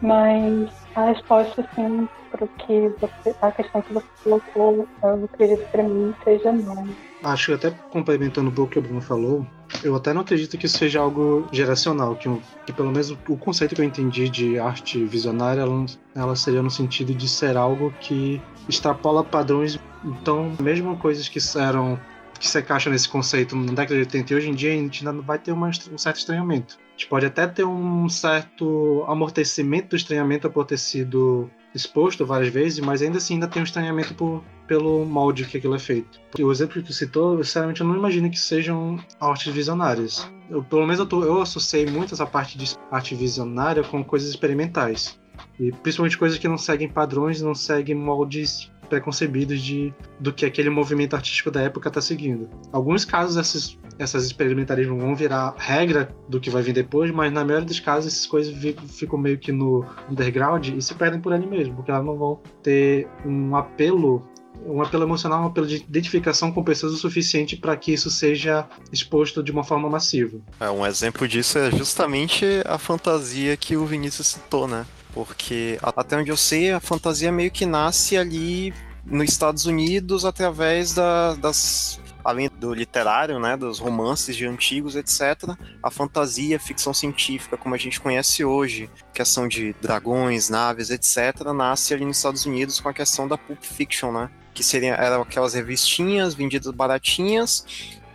Mas 0.00 0.70
a 0.96 1.04
resposta, 1.04 1.60
assim, 1.60 2.08
para 2.30 2.46
que 2.46 2.90
você, 2.98 3.36
a 3.42 3.52
questão 3.52 3.82
que 3.82 3.92
você 3.92 4.06
colocou, 4.24 4.88
eu 5.02 5.24
acredito 5.24 5.70
para 5.70 5.82
mim 5.82 6.14
seja 6.24 6.50
não. 6.50 6.88
Acho 7.22 7.46
que 7.48 7.52
até 7.52 7.70
complementando 7.90 8.48
um 8.48 8.52
pouco 8.52 8.70
o 8.70 8.72
que 8.72 8.78
o 8.78 8.82
Bruno 8.82 9.02
falou, 9.02 9.46
eu 9.84 9.94
até 9.94 10.14
não 10.14 10.22
acredito 10.22 10.56
que 10.56 10.64
isso 10.64 10.78
seja 10.78 11.00
algo 11.00 11.46
geracional, 11.52 12.16
que, 12.16 12.30
que 12.64 12.72
pelo 12.72 12.90
menos 12.90 13.10
o 13.10 13.36
conceito 13.36 13.74
que 13.74 13.82
eu 13.82 13.84
entendi 13.84 14.30
de 14.30 14.58
arte 14.58 15.04
visionária, 15.04 15.60
ela, 15.60 15.84
ela 16.14 16.34
seria 16.34 16.62
no 16.62 16.70
sentido 16.70 17.12
de 17.12 17.28
ser 17.28 17.58
algo 17.58 17.92
que 18.00 18.40
extrapola 18.66 19.22
padrões. 19.22 19.78
Então, 20.02 20.50
mesmo 20.58 20.96
coisas 20.96 21.28
que 21.28 21.38
eram 21.58 21.98
que 22.40 22.48
se 22.48 22.58
encaixam 22.58 22.90
nesse 22.90 23.08
conceito 23.08 23.54
na 23.54 23.72
década 23.72 23.94
de 23.94 24.00
80 24.00 24.32
e 24.32 24.36
hoje 24.36 24.48
em 24.48 24.54
dia 24.54 24.72
a 24.72 24.76
gente 24.76 25.06
ainda 25.06 25.20
vai 25.20 25.38
ter 25.38 25.52
uma, 25.52 25.68
um 25.68 25.98
certo 25.98 26.16
estranhamento. 26.16 26.78
A 26.80 26.92
gente 26.92 27.06
pode 27.06 27.26
até 27.26 27.46
ter 27.46 27.64
um 27.64 28.08
certo 28.08 29.04
amortecimento 29.06 29.90
do 29.90 29.96
estranhamento 29.96 30.50
por 30.50 30.64
ter 30.64 30.78
sido 30.78 31.50
exposto 31.74 32.24
várias 32.24 32.52
vezes, 32.52 32.80
mas 32.80 33.02
ainda 33.02 33.18
assim 33.18 33.34
ainda 33.34 33.46
tem 33.46 33.60
um 33.60 33.64
estranhamento 33.64 34.14
por, 34.14 34.42
pelo 34.66 35.04
molde 35.04 35.44
que 35.44 35.58
aquilo 35.58 35.74
é 35.74 35.78
feito. 35.78 36.18
O 36.40 36.50
exemplo 36.50 36.80
que 36.80 36.86
tu 36.86 36.94
citou, 36.94 37.36
sinceramente 37.44 37.82
eu 37.82 37.86
não 37.86 37.96
imagino 37.96 38.30
que 38.30 38.38
sejam 38.38 38.98
artes 39.20 39.52
visionárias. 39.52 40.26
Eu, 40.48 40.64
pelo 40.64 40.82
menos 40.82 40.98
eu, 40.98 41.06
tô, 41.06 41.22
eu 41.22 41.42
associei 41.42 41.86
muito 41.86 42.14
essa 42.14 42.26
parte 42.26 42.56
de 42.56 42.74
arte 42.90 43.14
visionária 43.14 43.84
com 43.84 44.02
coisas 44.02 44.30
experimentais. 44.30 45.20
E 45.58 45.70
principalmente 45.70 46.16
coisas 46.16 46.38
que 46.38 46.48
não 46.48 46.58
seguem 46.58 46.88
padrões, 46.88 47.42
não 47.42 47.54
seguem 47.54 47.94
moldes 47.94 48.70
preconcebidos 48.90 49.62
de, 49.62 49.94
do 50.18 50.32
que 50.32 50.44
aquele 50.44 50.68
movimento 50.68 51.14
artístico 51.14 51.50
da 51.50 51.62
época 51.62 51.88
está 51.88 52.00
seguindo. 52.00 52.50
Alguns 52.70 53.04
casos 53.06 53.36
esses, 53.36 53.78
essas 53.98 54.24
experimentarismo 54.24 54.98
vão 54.98 55.14
virar 55.14 55.54
regra 55.56 56.14
do 56.28 56.38
que 56.38 56.50
vai 56.50 56.62
vir 56.62 56.74
depois, 56.74 57.10
mas 57.10 57.32
na 57.32 57.44
maioria 57.44 57.66
dos 57.66 57.80
casos 57.80 58.12
essas 58.12 58.26
coisas 58.26 58.54
ficam 58.88 59.18
meio 59.18 59.38
que 59.38 59.52
no 59.52 59.86
underground 60.10 60.68
e 60.68 60.82
se 60.82 60.94
perdem 60.94 61.20
por 61.20 61.32
ali 61.32 61.46
mesmo, 61.46 61.76
porque 61.76 61.90
elas 61.90 62.04
não 62.04 62.18
vão 62.18 62.40
ter 62.62 63.08
um 63.24 63.56
apelo 63.56 64.22
um 64.66 64.82
apelo 64.82 65.04
emocional, 65.04 65.42
um 65.42 65.46
apelo 65.46 65.66
de 65.66 65.76
identificação 65.76 66.52
com 66.52 66.62
pessoas 66.62 66.92
o 66.92 66.96
suficiente 66.96 67.56
para 67.56 67.74
que 67.76 67.92
isso 67.92 68.10
seja 68.10 68.68
exposto 68.92 69.42
de 69.42 69.50
uma 69.50 69.64
forma 69.64 69.88
massiva. 69.88 70.38
É, 70.58 70.68
um 70.68 70.84
exemplo 70.84 71.26
disso 71.26 71.58
é 71.58 71.70
justamente 71.70 72.44
a 72.66 72.76
fantasia 72.76 73.56
que 73.56 73.76
o 73.76 73.86
Vinícius 73.86 74.26
citou, 74.26 74.68
né? 74.68 74.84
Porque 75.12 75.78
até 75.82 76.16
onde 76.16 76.30
eu 76.30 76.36
sei, 76.36 76.72
a 76.72 76.80
fantasia 76.80 77.32
meio 77.32 77.50
que 77.50 77.66
nasce 77.66 78.16
ali 78.16 78.72
nos 79.04 79.30
Estados 79.30 79.66
Unidos 79.66 80.24
através 80.24 80.94
da, 80.94 81.34
das 81.34 82.00
além 82.24 82.50
do 82.58 82.74
literário, 82.74 83.38
né, 83.38 83.56
dos 83.56 83.78
romances 83.78 84.36
de 84.36 84.46
antigos, 84.46 84.96
etc., 84.96 85.56
a 85.82 85.90
fantasia, 85.90 86.56
a 86.56 86.60
ficção 86.60 86.92
científica, 86.92 87.56
como 87.56 87.74
a 87.74 87.78
gente 87.78 88.00
conhece 88.00 88.44
hoje, 88.44 88.90
questão 89.12 89.48
de 89.48 89.74
dragões, 89.80 90.48
naves, 90.48 90.90
etc., 90.90 91.52
nasce 91.54 91.94
ali 91.94 92.04
nos 92.04 92.18
Estados 92.18 92.44
Unidos 92.46 92.80
com 92.80 92.88
a 92.88 92.94
questão 92.94 93.26
da 93.26 93.38
pulp 93.38 93.62
fiction, 93.62 94.12
né, 94.12 94.30
que 94.52 94.62
seriam 94.62 94.94
eram 94.94 95.22
aquelas 95.22 95.54
revistinhas 95.54 96.34
vendidas 96.34 96.72
baratinhas 96.72 97.64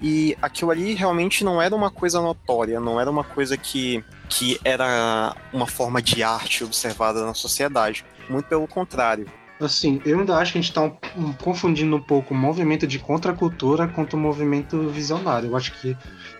e 0.01 0.37
aquilo 0.41 0.71
ali 0.71 0.93
realmente 0.93 1.43
não 1.43 1.61
era 1.61 1.75
uma 1.75 1.89
coisa 1.89 2.21
notória, 2.21 2.79
não 2.79 2.99
era 2.99 3.09
uma 3.09 3.23
coisa 3.23 3.57
que 3.57 4.03
que 4.29 4.59
era 4.63 5.35
uma 5.53 5.67
forma 5.67 6.01
de 6.01 6.23
arte 6.23 6.63
observada 6.63 7.25
na 7.25 7.33
sociedade. 7.33 8.05
Muito 8.29 8.47
pelo 8.47 8.67
contrário. 8.67 9.27
Assim, 9.59 10.01
eu 10.05 10.19
ainda 10.19 10.35
acho 10.35 10.51
que 10.51 10.57
a 10.57 10.61
gente 10.61 10.71
está 10.71 10.81
um, 10.81 10.97
um, 11.15 11.33
confundindo 11.33 11.95
um 11.95 12.01
pouco 12.01 12.33
o 12.33 12.37
movimento 12.37 12.85
de 12.85 12.99
contracultura 12.99 13.87
com 13.87 14.03
o 14.03 14.17
movimento 14.17 14.89
visionário. 14.89 15.49
Eu 15.49 15.55
acho 15.55 15.71
que, 15.79 15.95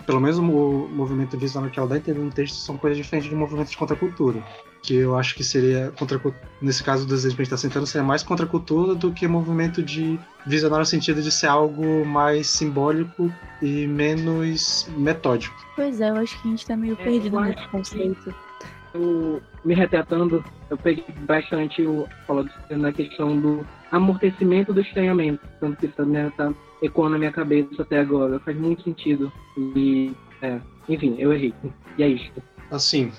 pelo 0.05 0.19
menos 0.19 0.37
o 0.37 0.43
movimento 0.43 1.37
visionário 1.37 1.71
que 1.71 1.79
ela 1.79 1.87
dá 1.87 1.95
a 1.95 1.97
entender 1.97 2.19
no 2.19 2.31
texto, 2.31 2.55
são 2.55 2.77
coisas 2.77 2.97
diferentes 2.97 3.29
do 3.29 3.37
movimento 3.37 3.69
de 3.69 3.77
contracultura 3.77 4.43
que 4.85 4.95
eu 4.95 5.17
acho 5.17 5.35
que 5.35 5.43
seria 5.43 5.91
contra 5.97 6.19
nesse 6.61 6.83
caso 6.83 7.05
do 7.05 7.13
exemplos 7.13 7.35
que 7.35 7.41
a 7.41 7.45
gente 7.45 7.53
está 7.53 7.57
sentando 7.57 7.87
seria 7.87 8.05
mais 8.05 8.21
contra 8.21 8.45
a 8.45 8.49
cultura 8.49 8.93
do 8.93 9.11
que 9.11 9.27
movimento 9.27 9.81
de 9.81 10.19
visionário 10.45 10.81
no 10.81 10.85
sentido 10.85 11.21
de 11.21 11.31
ser 11.31 11.47
algo 11.47 12.05
mais 12.05 12.47
simbólico 12.47 13.31
e 13.61 13.87
menos 13.87 14.87
metódico. 14.97 15.55
Pois 15.75 15.99
é, 15.99 16.09
eu 16.09 16.15
acho 16.15 16.39
que 16.41 16.47
a 16.47 16.51
gente 16.51 16.59
está 16.59 16.77
meio 16.77 16.93
é, 16.99 17.03
perdido 17.03 17.39
nesse 17.41 17.67
conceito. 17.69 18.33
Eu, 18.93 19.41
me 19.63 19.73
retratando, 19.73 20.43
eu 20.69 20.77
peguei 20.77 21.05
bastante 21.25 21.81
o 21.81 22.07
falando 22.25 22.49
na 22.69 22.93
questão 22.93 23.37
do 23.39 23.65
amortecimento 23.91 24.73
do 24.73 24.81
estranhamento, 24.81 25.41
tanto 25.59 25.77
que 25.77 25.87
isso 25.87 26.05
né, 26.05 26.31
tá 26.37 26.53
ecoando 26.81 27.13
na 27.13 27.17
minha 27.19 27.31
cabeça 27.31 27.81
até 27.81 27.99
agora, 27.99 28.39
faz 28.39 28.55
muito 28.57 28.83
sentido. 28.83 29.31
E, 29.57 30.13
é, 30.41 30.59
enfim, 30.87 31.15
eu 31.17 31.33
errei. 31.33 31.53
E 31.97 32.03
é 32.03 32.07
isso. 32.07 32.31
Assim, 32.71 33.11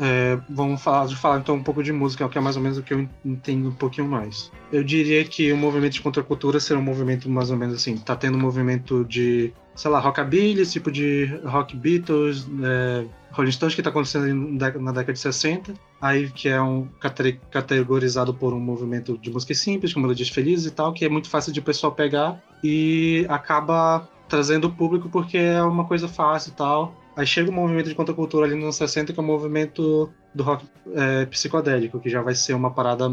é, 0.00 0.38
vamos 0.48 0.80
falar, 0.80 1.08
falar 1.08 1.38
então 1.38 1.56
um 1.56 1.62
pouco 1.62 1.82
de 1.82 1.92
música, 1.92 2.28
que 2.28 2.38
é 2.38 2.40
mais 2.40 2.56
ou 2.56 2.62
menos 2.62 2.78
o 2.78 2.82
que 2.82 2.94
eu 2.94 3.08
entendo 3.24 3.68
um 3.68 3.74
pouquinho 3.74 4.08
mais. 4.08 4.50
Eu 4.72 4.84
diria 4.84 5.24
que 5.24 5.52
o 5.52 5.56
movimento 5.56 5.94
de 5.94 6.02
contracultura 6.02 6.60
será 6.60 6.78
um 6.78 6.82
movimento 6.82 7.28
mais 7.28 7.50
ou 7.50 7.56
menos 7.56 7.74
assim, 7.74 7.96
tá 7.96 8.14
tendo 8.14 8.38
um 8.38 8.40
movimento 8.40 9.04
de, 9.04 9.52
sei 9.74 9.90
lá, 9.90 9.98
rockabilly, 9.98 10.64
tipo 10.66 10.90
de 10.90 11.26
rock 11.44 11.76
Beatles, 11.76 12.48
é, 12.62 13.06
Rolling 13.32 13.50
Stones 13.50 13.74
que 13.74 13.80
está 13.80 13.90
acontecendo 13.90 14.34
na 14.80 14.92
década 14.92 15.12
de 15.12 15.18
60, 15.18 15.74
aí 16.00 16.30
que 16.30 16.48
é 16.48 16.60
um 16.62 16.88
categorizado 17.50 18.32
por 18.32 18.52
um 18.54 18.60
movimento 18.60 19.18
de 19.18 19.30
música 19.30 19.54
simples, 19.54 19.92
com 19.92 20.00
melodias 20.00 20.28
felizes 20.28 20.66
e 20.66 20.70
tal, 20.70 20.92
que 20.92 21.04
é 21.04 21.08
muito 21.08 21.28
fácil 21.28 21.52
de 21.52 21.60
o 21.60 21.62
pessoal 21.62 21.92
pegar 21.92 22.40
e 22.62 23.26
acaba 23.28 24.08
trazendo 24.28 24.66
o 24.66 24.72
público 24.72 25.08
porque 25.08 25.38
é 25.38 25.62
uma 25.62 25.84
coisa 25.84 26.06
fácil 26.06 26.50
e 26.50 26.54
tal. 26.54 26.94
Aí 27.18 27.26
chega 27.26 27.50
o 27.50 27.52
movimento 27.52 27.88
de 27.88 27.96
contracultura 27.96 28.46
ali 28.46 28.54
nos 28.54 28.62
anos 28.62 28.76
60, 28.76 29.12
que 29.12 29.18
é 29.18 29.22
o 29.22 29.26
movimento 29.26 30.08
do 30.32 30.44
rock 30.44 30.64
é, 30.94 31.26
psicodélico, 31.26 31.98
que 31.98 32.08
já 32.08 32.22
vai 32.22 32.32
ser 32.32 32.54
uma 32.54 32.70
parada 32.70 33.12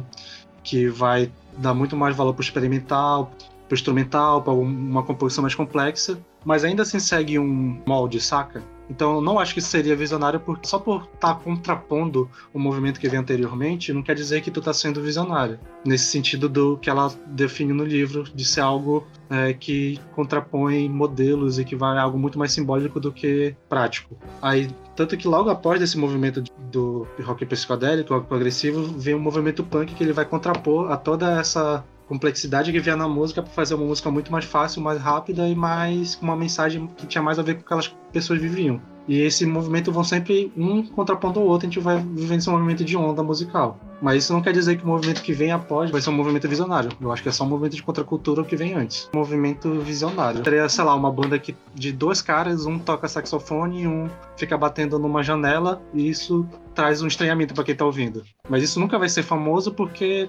que 0.63 0.87
vai 0.87 1.31
dar 1.57 1.73
muito 1.73 1.97
mais 1.97 2.15
valor 2.15 2.33
para 2.33 2.41
o 2.41 2.43
experimental, 2.43 3.31
para 3.67 3.73
o 3.73 3.75
instrumental, 3.75 4.41
para 4.41 4.53
uma 4.53 5.03
composição 5.03 5.41
mais 5.41 5.55
complexa, 5.55 6.17
mas 6.43 6.63
ainda 6.63 6.83
assim 6.83 6.99
segue 6.99 7.39
um 7.39 7.81
molde, 7.85 8.21
saca? 8.21 8.63
Então, 8.89 9.15
eu 9.15 9.21
não 9.21 9.39
acho 9.39 9.53
que 9.53 9.61
seria 9.61 9.95
visionário 9.95 10.39
porque 10.39 10.67
só 10.67 10.77
por 10.77 11.09
estar 11.13 11.33
tá 11.33 11.35
contrapondo 11.35 12.29
o 12.53 12.59
movimento 12.59 12.99
que 12.99 13.09
veio 13.09 13.21
anteriormente, 13.21 13.91
não 13.91 14.03
quer 14.03 14.15
dizer 14.15 14.41
que 14.41 14.51
tu 14.51 14.59
está 14.59 14.73
sendo 14.73 15.01
visionário. 15.01 15.59
Nesse 15.83 16.05
sentido 16.05 16.47
do 16.47 16.77
que 16.77 16.89
ela 16.89 17.11
define 17.25 17.73
no 17.73 17.83
livro, 17.83 18.23
de 18.23 18.45
ser 18.45 18.61
algo 18.61 19.07
é, 19.29 19.53
que 19.53 19.99
contrapõe 20.15 20.87
modelos 20.87 21.57
e 21.57 21.65
que 21.65 21.75
vai 21.75 21.97
algo 21.97 22.17
muito 22.17 22.37
mais 22.37 22.51
simbólico 22.51 22.99
do 22.99 23.11
que 23.11 23.55
prático. 23.67 24.15
Aí, 24.41 24.69
tanto 24.95 25.17
que 25.17 25.27
logo 25.27 25.49
após 25.49 25.81
esse 25.81 25.97
movimento 25.97 26.43
do 26.71 27.07
rock 27.23 27.45
psicodélico, 27.45 28.13
rock 28.13 28.27
progressivo, 28.27 28.83
vem 28.99 29.15
um 29.15 29.19
movimento 29.19 29.63
punk 29.63 29.95
que 29.95 30.03
ele 30.03 30.13
vai 30.13 30.25
contrapor 30.25 30.91
a 30.91 30.97
toda 30.97 31.39
essa 31.39 31.83
complexidade 32.07 32.71
que 32.71 32.77
havia 32.77 32.95
na 32.95 33.07
música 33.07 33.41
para 33.41 33.51
fazer 33.51 33.75
uma 33.75 33.85
música 33.85 34.09
muito 34.11 34.31
mais 34.31 34.45
fácil, 34.45 34.81
mais 34.81 34.99
rápida 34.99 35.47
e 35.47 35.55
mais 35.55 36.15
com 36.15 36.25
uma 36.25 36.35
mensagem 36.35 36.87
que 36.87 37.07
tinha 37.07 37.21
mais 37.21 37.39
a 37.39 37.43
ver 37.43 37.55
com 37.55 37.61
aquelas 37.61 37.87
pessoas 38.11 38.39
viviam. 38.39 38.81
E 39.07 39.21
esse 39.21 39.45
movimento 39.45 39.91
vão 39.91 40.03
sempre 40.03 40.51
um 40.57 40.83
contrapondo 40.83 41.39
ao 41.39 41.45
outro, 41.45 41.67
a 41.67 41.69
gente 41.69 41.79
vai 41.79 41.97
vivendo 41.97 42.39
esse 42.39 42.49
movimento 42.49 42.83
de 42.83 42.97
onda 42.97 43.21
musical. 43.21 43.79
Mas 44.01 44.23
isso 44.23 44.33
não 44.33 44.41
quer 44.41 44.51
dizer 44.51 44.77
que 44.77 44.83
o 44.83 44.87
movimento 44.87 45.21
que 45.21 45.33
vem 45.33 45.51
após 45.51 45.89
vai 45.89 46.01
ser 46.01 46.09
um 46.09 46.13
movimento 46.13 46.47
visionário. 46.47 46.89
Eu 46.99 47.11
acho 47.11 47.23
que 47.23 47.29
é 47.29 47.31
só 47.31 47.43
um 47.43 47.47
movimento 47.47 47.75
de 47.75 47.83
contracultura 47.83 48.43
que 48.43 48.55
vem 48.55 48.73
antes. 48.73 49.09
Um 49.13 49.19
movimento 49.19 49.79
visionário. 49.79 50.41
Teria, 50.41 50.67
sei 50.67 50.83
lá, 50.83 50.93
uma 50.95 51.11
banda 51.11 51.39
que, 51.39 51.55
de 51.73 51.91
dois 51.91 52.21
caras, 52.21 52.65
um 52.65 52.77
toca 52.77 53.07
saxofone 53.07 53.83
e 53.83 53.87
um 53.87 54.09
fica 54.37 54.57
batendo 54.57 54.99
numa 54.99 55.23
janela, 55.23 55.81
e 55.93 56.09
isso 56.09 56.45
traz 56.73 57.01
um 57.01 57.07
estranhamento 57.07 57.53
para 57.53 57.63
quem 57.63 57.75
tá 57.75 57.85
ouvindo. 57.85 58.23
Mas 58.49 58.63
isso 58.63 58.79
nunca 58.79 58.99
vai 58.99 59.07
ser 59.07 59.23
famoso 59.23 59.73
porque 59.73 60.27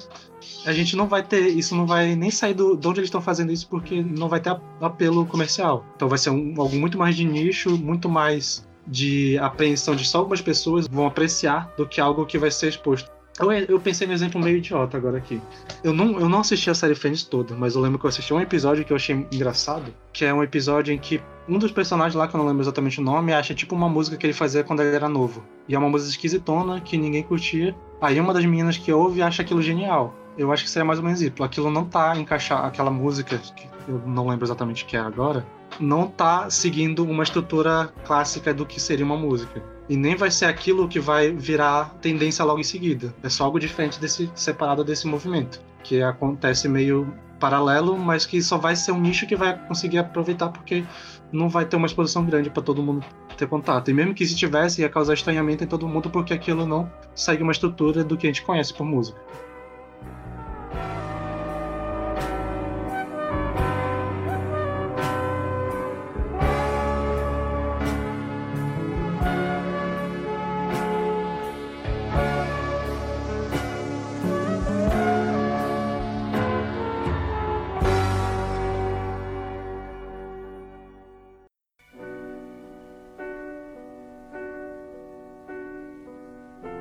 a 0.65 0.73
gente 0.73 0.97
não 0.97 1.09
vai 1.09 1.23
ter, 1.23 1.49
isso 1.49 1.75
não 1.75 1.87
vai 1.87 2.15
nem 2.15 2.31
sair 2.31 2.55
do, 2.55 2.77
de 2.77 2.87
onde 2.87 3.01
eles 3.01 3.09
estão 3.09 3.21
fazendo 3.21 3.53
isso 3.53 3.69
porque 3.69 4.03
não 4.03 4.29
vai 4.29 4.41
ter 4.41 4.57
apelo 4.81 5.27
comercial. 5.27 5.85
Então 5.97 6.09
vai 6.09 6.19
ser 6.19 6.31
um, 6.31 6.55
algo 6.57 6.77
muito 6.77 6.97
mais 6.97 7.17
de 7.17 7.25
nicho, 7.25 7.77
muito 7.77 8.09
mais 8.09 8.66
de 8.87 9.39
apreensão 9.39 9.97
de 9.97 10.05
só 10.05 10.19
algumas 10.19 10.41
pessoas 10.41 10.87
vão 10.87 11.07
apreciar 11.07 11.73
do 11.77 11.87
que 11.87 12.01
algo 12.01 12.25
que 12.27 12.39
vai 12.39 12.51
ser 12.51 12.69
exposto. 12.69 13.11
Eu, 13.39 13.53
eu 13.53 13.81
pensei 13.81 14.07
no 14.07 14.15
exemplo 14.15 14.41
meio 14.41 14.57
idiota 14.57 14.97
agora 14.97 15.19
aqui. 15.19 15.41
Eu 15.85 15.93
não, 15.93 16.19
eu 16.19 16.29
não 16.29 16.41
assisti 16.41 16.71
a 16.71 16.75
série 16.75 16.95
Friends 16.95 17.23
toda, 17.23 17.55
mas 17.55 17.75
eu 17.75 17.83
lembro 17.83 17.99
que 17.99 18.07
eu 18.07 18.09
assisti 18.09 18.33
um 18.33 18.41
episódio 18.41 18.85
que 18.85 18.93
eu 18.93 18.97
achei 18.97 19.27
engraçado, 19.31 19.93
que 20.13 20.25
é 20.25 20.33
um 20.33 20.43
episódio 20.43 20.93
em 20.93 20.99
que 20.99 21.21
um 21.47 21.59
dos 21.59 21.71
personagens 21.71 22.15
lá, 22.15 22.27
que 22.27 22.35
eu 22.35 22.39
não 22.39 22.47
lembro 22.47 22.63
exatamente 22.63 22.99
o 22.99 23.05
nome, 23.05 23.33
acha 23.33 23.55
tipo 23.55 23.75
uma 23.75 23.89
música 23.89 24.17
que 24.17 24.27
ele 24.27 24.33
fazia 24.33 24.65
quando 24.65 24.81
ele 24.81 24.97
era 24.97 25.09
novo. 25.09 25.45
E 25.69 25.75
é 25.75 25.79
uma 25.79 25.89
música 25.89 26.11
esquisitona 26.11 26.81
que 26.81 26.97
ninguém 26.97 27.23
curtia. 27.23 27.77
Aí 28.01 28.19
uma 28.19 28.33
das 28.33 28.45
meninas 28.45 28.79
que 28.79 28.91
ouve 28.91 29.21
acha 29.21 29.43
aquilo 29.43 29.61
genial. 29.61 30.15
Eu 30.39 30.51
acho 30.51 30.65
que 30.65 30.71
seria 30.71 30.85
mais 30.85 30.99
ou 30.99 31.05
menos 31.05 31.21
isso. 31.21 31.43
Aquilo 31.43 31.71
não 31.71 31.85
tá 31.85 32.17
encaixar 32.17 32.65
aquela 32.65 32.91
música, 32.91 33.39
que 33.39 33.69
eu 33.87 34.01
não 34.07 34.29
lembro 34.29 34.47
exatamente 34.47 34.85
o 34.85 34.87
que 34.87 34.97
é 34.97 35.01
agora, 35.01 35.47
não 35.81 36.09
tá 36.09 36.49
seguindo 36.51 37.05
uma 37.05 37.23
estrutura 37.23 37.93
clássica 38.05 38.53
do 38.53 38.67
que 38.67 38.81
seria 38.81 39.05
uma 39.05 39.17
música. 39.17 39.63
E 39.89 39.97
nem 39.97 40.17
vai 40.17 40.31
ser 40.31 40.47
aquilo 40.47 40.89
que 40.89 40.99
vai 40.99 41.31
virar 41.31 41.95
tendência 42.01 42.45
logo 42.45 42.59
em 42.59 42.65
seguida. 42.65 43.15
É 43.23 43.29
só 43.29 43.45
algo 43.45 43.61
diferente 43.61 44.01
desse 44.01 44.31
separado 44.35 44.83
desse 44.83 45.07
movimento, 45.07 45.61
que 45.83 46.03
acontece 46.03 46.69
meio 46.69 47.13
paralelo, 47.39 47.97
mas 47.97 48.27
que 48.27 48.43
só 48.43 48.57
vai 48.57 48.75
ser 48.75 48.93
um 48.93 49.01
nicho 49.01 49.27
que 49.27 49.37
vai 49.37 49.57
conseguir 49.67 49.99
aproveitar 49.99 50.49
porque 50.49 50.85
não 51.31 51.49
vai 51.49 51.65
ter 51.65 51.77
uma 51.77 51.87
exposição 51.87 52.25
grande 52.25 52.51
para 52.51 52.63
todo 52.63 52.83
mundo 52.83 53.05
ter 53.37 53.47
contato. 53.47 53.91
E 53.91 53.95
mesmo 53.95 54.15
que 54.15 54.27
se 54.27 54.35
tivesse, 54.35 54.81
ia 54.81 54.89
causar 54.89 55.15
estranhamento 55.15 55.63
em 55.63 55.67
todo 55.67 55.87
mundo 55.87 56.11
porque 56.11 56.33
aquilo 56.33 56.67
não 56.67 56.91
segue 57.15 57.43
uma 57.43 57.53
estrutura 57.53 58.03
do 58.03 58.17
que 58.17 58.27
a 58.27 58.31
gente 58.31 58.43
conhece 58.43 58.73
por 58.73 58.85
música. 58.85 59.21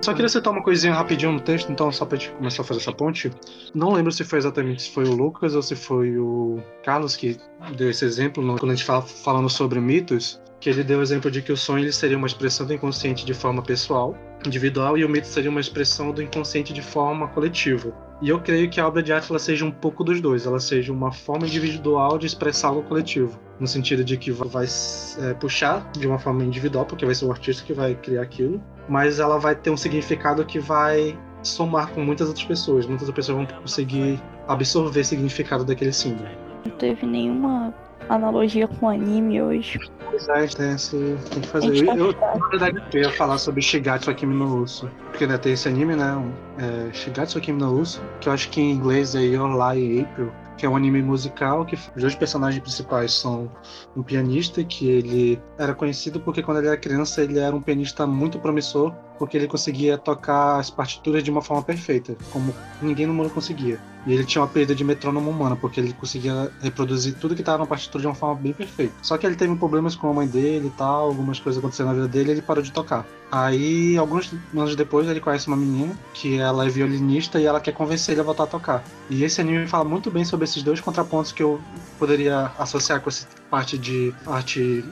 Só 0.05 0.13
queria 0.13 0.29
citar 0.29 0.53
uma 0.53 0.61
coisinha 0.61 0.93
rapidinho 0.93 1.31
no 1.31 1.39
texto, 1.39 1.71
então, 1.71 1.91
só 1.91 2.05
pra 2.05 2.15
gente 2.15 2.29
começar 2.33 2.61
a 2.61 2.65
fazer 2.65 2.79
essa 2.79 2.93
ponte. 2.93 3.31
Não 3.73 3.91
lembro 3.91 4.11
se 4.11 4.23
foi 4.23 4.37
exatamente 4.37 4.83
se 4.83 4.91
foi 4.91 5.03
o 5.05 5.15
Lucas 5.15 5.55
ou 5.55 5.63
se 5.63 5.75
foi 5.75 6.15
o 6.19 6.61
Carlos 6.83 7.15
que 7.15 7.39
deu 7.75 7.89
esse 7.89 8.05
exemplo, 8.05 8.43
quando 8.59 8.71
a 8.71 8.75
gente 8.75 8.85
fala 8.85 9.01
falando 9.01 9.49
sobre 9.49 9.79
mitos, 9.79 10.39
que 10.59 10.69
ele 10.69 10.83
deu 10.83 10.99
o 10.99 11.01
exemplo 11.01 11.29
de 11.29 11.41
que 11.41 11.51
o 11.51 11.57
sonho 11.57 11.83
ele 11.83 11.91
seria 11.91 12.17
uma 12.17 12.27
expressão 12.27 12.65
do 12.65 12.73
inconsciente 12.73 13.25
de 13.25 13.33
forma 13.33 13.61
pessoal, 13.61 14.15
individual, 14.45 14.97
e 14.97 15.05
o 15.05 15.09
mito 15.09 15.27
seria 15.27 15.49
uma 15.49 15.59
expressão 15.59 16.11
do 16.11 16.21
inconsciente 16.21 16.73
de 16.73 16.81
forma 16.81 17.27
coletiva. 17.27 17.93
E 18.21 18.29
eu 18.29 18.39
creio 18.39 18.69
que 18.69 18.79
a 18.79 18.87
obra 18.87 19.03
de 19.03 19.11
arte 19.11 19.29
ela 19.29 19.39
seja 19.39 19.65
um 19.65 19.71
pouco 19.71 20.03
dos 20.03 20.21
dois, 20.21 20.45
ela 20.45 20.59
seja 20.59 20.93
uma 20.93 21.11
forma 21.11 21.45
individual 21.45 22.17
de 22.17 22.25
expressar 22.25 22.69
algo 22.69 22.83
coletivo, 22.83 23.37
no 23.59 23.67
sentido 23.67 24.03
de 24.03 24.17
que 24.17 24.31
vai 24.31 24.65
é, 24.65 25.33
puxar 25.33 25.89
de 25.91 26.07
uma 26.07 26.17
forma 26.17 26.43
individual, 26.43 26.85
porque 26.85 27.05
vai 27.05 27.13
ser 27.13 27.25
o 27.25 27.31
artista 27.31 27.63
que 27.65 27.73
vai 27.73 27.93
criar 27.95 28.21
aquilo, 28.21 28.63
mas 28.87 29.19
ela 29.19 29.37
vai 29.37 29.55
ter 29.55 29.69
um 29.69 29.77
significado 29.77 30.45
que 30.45 30.59
vai 30.59 31.17
somar 31.43 31.91
com 31.91 32.01
muitas 32.01 32.27
outras 32.27 32.45
pessoas, 32.45 32.85
muitas 32.85 33.07
outras 33.07 33.27
pessoas 33.27 33.47
vão 33.47 33.59
conseguir 33.59 34.19
absorver 34.47 35.01
o 35.01 35.05
significado 35.05 35.65
daquele 35.65 35.91
símbolo. 35.91 36.29
Não 36.65 36.71
teve 36.77 37.05
nenhuma 37.05 37.73
analogia 38.09 38.67
com 38.67 38.89
anime 38.89 39.41
hoje. 39.41 39.79
Pois 40.09 40.27
é, 40.29 40.45
esse, 40.45 41.17
tem 41.31 41.41
que 41.41 41.47
fazer. 41.47 41.87
Eu, 41.87 41.95
eu, 41.95 42.11
na 42.13 42.47
verdade, 42.49 42.83
eu 42.93 43.01
ia 43.01 43.11
falar 43.11 43.37
sobre 43.37 43.61
Shigatsu 43.61 44.09
Akimi 44.09 44.33
no 44.33 44.61
Uso. 44.63 44.89
Porque 45.09 45.25
né, 45.27 45.37
tem 45.37 45.53
esse 45.53 45.67
anime, 45.67 45.95
né? 45.95 46.13
Um, 46.15 46.31
é, 46.57 46.93
Shigatsu 46.93 47.37
Akimi 47.37 47.59
no 47.59 47.79
Uso, 47.79 48.01
que 48.21 48.29
eu 48.29 48.33
acho 48.33 48.49
que 48.49 48.61
em 48.61 48.71
inglês 48.71 49.15
é 49.15 49.21
Your 49.21 49.49
Lie 49.49 50.01
April 50.01 50.31
que 50.57 50.65
é 50.65 50.69
um 50.69 50.75
anime 50.75 51.01
musical 51.01 51.65
que 51.65 51.75
os 51.75 52.01
dois 52.01 52.15
personagens 52.15 52.61
principais 52.61 53.13
são 53.13 53.51
um 53.95 54.01
pianista 54.01 54.63
que 54.63 54.87
ele 54.89 55.41
era 55.57 55.75
conhecido 55.75 56.19
porque 56.19 56.41
quando 56.41 56.59
ele 56.59 56.67
era 56.67 56.77
criança 56.77 57.21
ele 57.21 57.39
era 57.39 57.55
um 57.55 57.61
pianista 57.61 58.07
muito 58.07 58.39
promissor 58.39 58.93
porque 59.17 59.37
ele 59.37 59.47
conseguia 59.47 59.97
tocar 59.97 60.59
as 60.59 60.69
partituras 60.69 61.23
de 61.23 61.31
uma 61.31 61.41
forma 61.41 61.63
perfeita, 61.63 62.15
como 62.31 62.53
ninguém 62.81 63.05
no 63.05 63.13
mundo 63.13 63.29
conseguia. 63.29 63.79
E 64.05 64.13
ele 64.13 64.23
tinha 64.23 64.41
uma 64.41 64.47
perda 64.47 64.75
de 64.75 64.83
metrônomo 64.83 65.31
humana, 65.31 65.55
porque 65.55 65.79
ele 65.79 65.91
conseguia 65.93 66.51
reproduzir 66.61 67.15
tudo 67.15 67.33
que 67.33 67.41
estava 67.41 67.57
na 67.57 67.65
partitura 67.65 68.01
de 68.01 68.07
uma 68.07 68.13
forma 68.13 68.35
bem 68.35 68.53
perfeita. 68.53 68.93
Só 69.01 69.17
que 69.17 69.25
ele 69.25 69.35
teve 69.35 69.55
problemas 69.55 69.95
com 69.95 70.09
a 70.09 70.13
mãe 70.13 70.27
dele 70.27 70.67
e 70.67 70.77
tal, 70.77 71.07
algumas 71.07 71.39
coisas 71.39 71.57
aconteceram 71.57 71.89
na 71.89 71.95
vida 71.95 72.07
dele 72.07 72.29
e 72.29 72.31
ele 72.33 72.41
parou 72.41 72.63
de 72.63 72.71
tocar. 72.71 73.05
Aí, 73.31 73.97
alguns 73.97 74.31
anos 74.55 74.75
depois, 74.75 75.07
ele 75.07 75.19
conhece 75.19 75.47
uma 75.47 75.57
menina 75.57 75.97
que 76.13 76.37
ela 76.37 76.65
é 76.65 76.69
violinista 76.69 77.39
e 77.39 77.45
ela 77.45 77.59
quer 77.59 77.71
convencer 77.71 78.13
ele 78.13 78.21
a 78.21 78.23
voltar 78.23 78.43
a 78.43 78.47
tocar. 78.47 78.83
E 79.09 79.23
esse 79.23 79.41
anime 79.41 79.65
fala 79.65 79.83
muito 79.83 80.11
bem 80.11 80.23
sobre 80.23 80.45
esses 80.45 80.61
dois 80.61 80.79
contrapontos 80.79 81.31
que 81.31 81.41
eu 81.41 81.59
poderia 81.97 82.51
associar 82.59 83.01
com 83.01 83.09
essa 83.09 83.27
parte 83.49 83.77
de 83.77 84.13
arte 84.27 84.85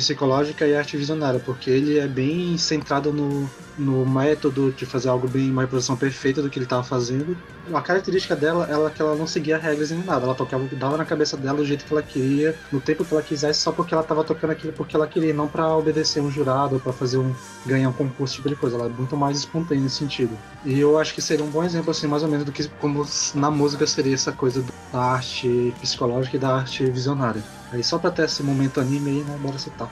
psicológica 0.00 0.66
e 0.66 0.74
arte 0.74 0.96
visionária, 0.96 1.38
porque 1.40 1.70
ele 1.70 1.98
é 1.98 2.08
bem 2.08 2.56
centrado 2.56 3.12
no, 3.12 3.48
no 3.78 4.06
método 4.06 4.72
de 4.72 4.84
fazer 4.86 5.08
algo 5.08 5.28
bem, 5.28 5.50
uma 5.50 5.62
reprodução 5.62 5.96
perfeita 5.96 6.42
do 6.42 6.50
que 6.50 6.58
ele 6.58 6.66
estava 6.66 6.82
fazendo. 6.82 7.36
A 7.72 7.80
característica 7.80 8.34
dela 8.34 8.64
é 8.64 8.90
que 8.90 9.00
ela 9.00 9.14
não 9.14 9.26
seguia 9.26 9.58
regras 9.58 9.90
nem 9.90 10.02
nada, 10.02 10.24
ela 10.24 10.34
tocava 10.34 10.64
dava 10.72 10.96
na 10.96 11.04
cabeça 11.04 11.36
dela 11.36 11.58
do 11.58 11.66
jeito 11.66 11.84
que 11.84 11.92
ela 11.92 12.02
queria, 12.02 12.56
no 12.72 12.80
tempo 12.80 13.04
que 13.04 13.12
ela 13.12 13.22
quisesse, 13.22 13.60
só 13.60 13.70
porque 13.70 13.94
ela 13.94 14.02
estava 14.02 14.24
tocando 14.24 14.50
aquilo 14.50 14.72
porque 14.72 14.96
ela 14.96 15.06
queria, 15.06 15.32
não 15.32 15.46
para 15.46 15.76
obedecer 15.76 16.20
um 16.20 16.30
jurado, 16.30 16.80
para 16.80 16.92
fazer 16.92 17.18
um 17.18 17.34
ganhar 17.66 17.88
um 17.88 17.92
concurso, 17.92 18.34
tipo 18.36 18.48
de 18.48 18.56
coisa. 18.56 18.76
Ela 18.76 18.86
é 18.86 18.88
muito 18.88 19.16
mais 19.16 19.38
espontânea 19.38 19.84
nesse 19.84 19.96
sentido. 19.96 20.36
E 20.64 20.78
eu 20.78 20.98
acho 20.98 21.14
que 21.14 21.22
seria 21.22 21.44
um 21.44 21.50
bom 21.50 21.62
exemplo, 21.62 21.90
assim, 21.90 22.06
mais 22.06 22.22
ou 22.22 22.28
menos 22.28 22.44
do 22.44 22.52
que 22.52 22.66
como 22.80 23.06
na 23.34 23.50
música 23.50 23.86
seria 23.86 24.14
essa 24.14 24.32
coisa 24.32 24.64
da 24.92 24.98
arte 24.98 25.74
psicológica 25.80 26.36
e 26.36 26.40
da 26.40 26.56
arte 26.56 26.84
visionária. 26.90 27.42
Aí 27.72 27.82
só 27.84 27.98
pra 27.98 28.10
ter 28.10 28.24
esse 28.24 28.42
momento 28.42 28.80
anime 28.80 29.10
aí, 29.10 29.24
né? 29.24 29.38
Bora 29.40 29.58
citar. 29.58 29.88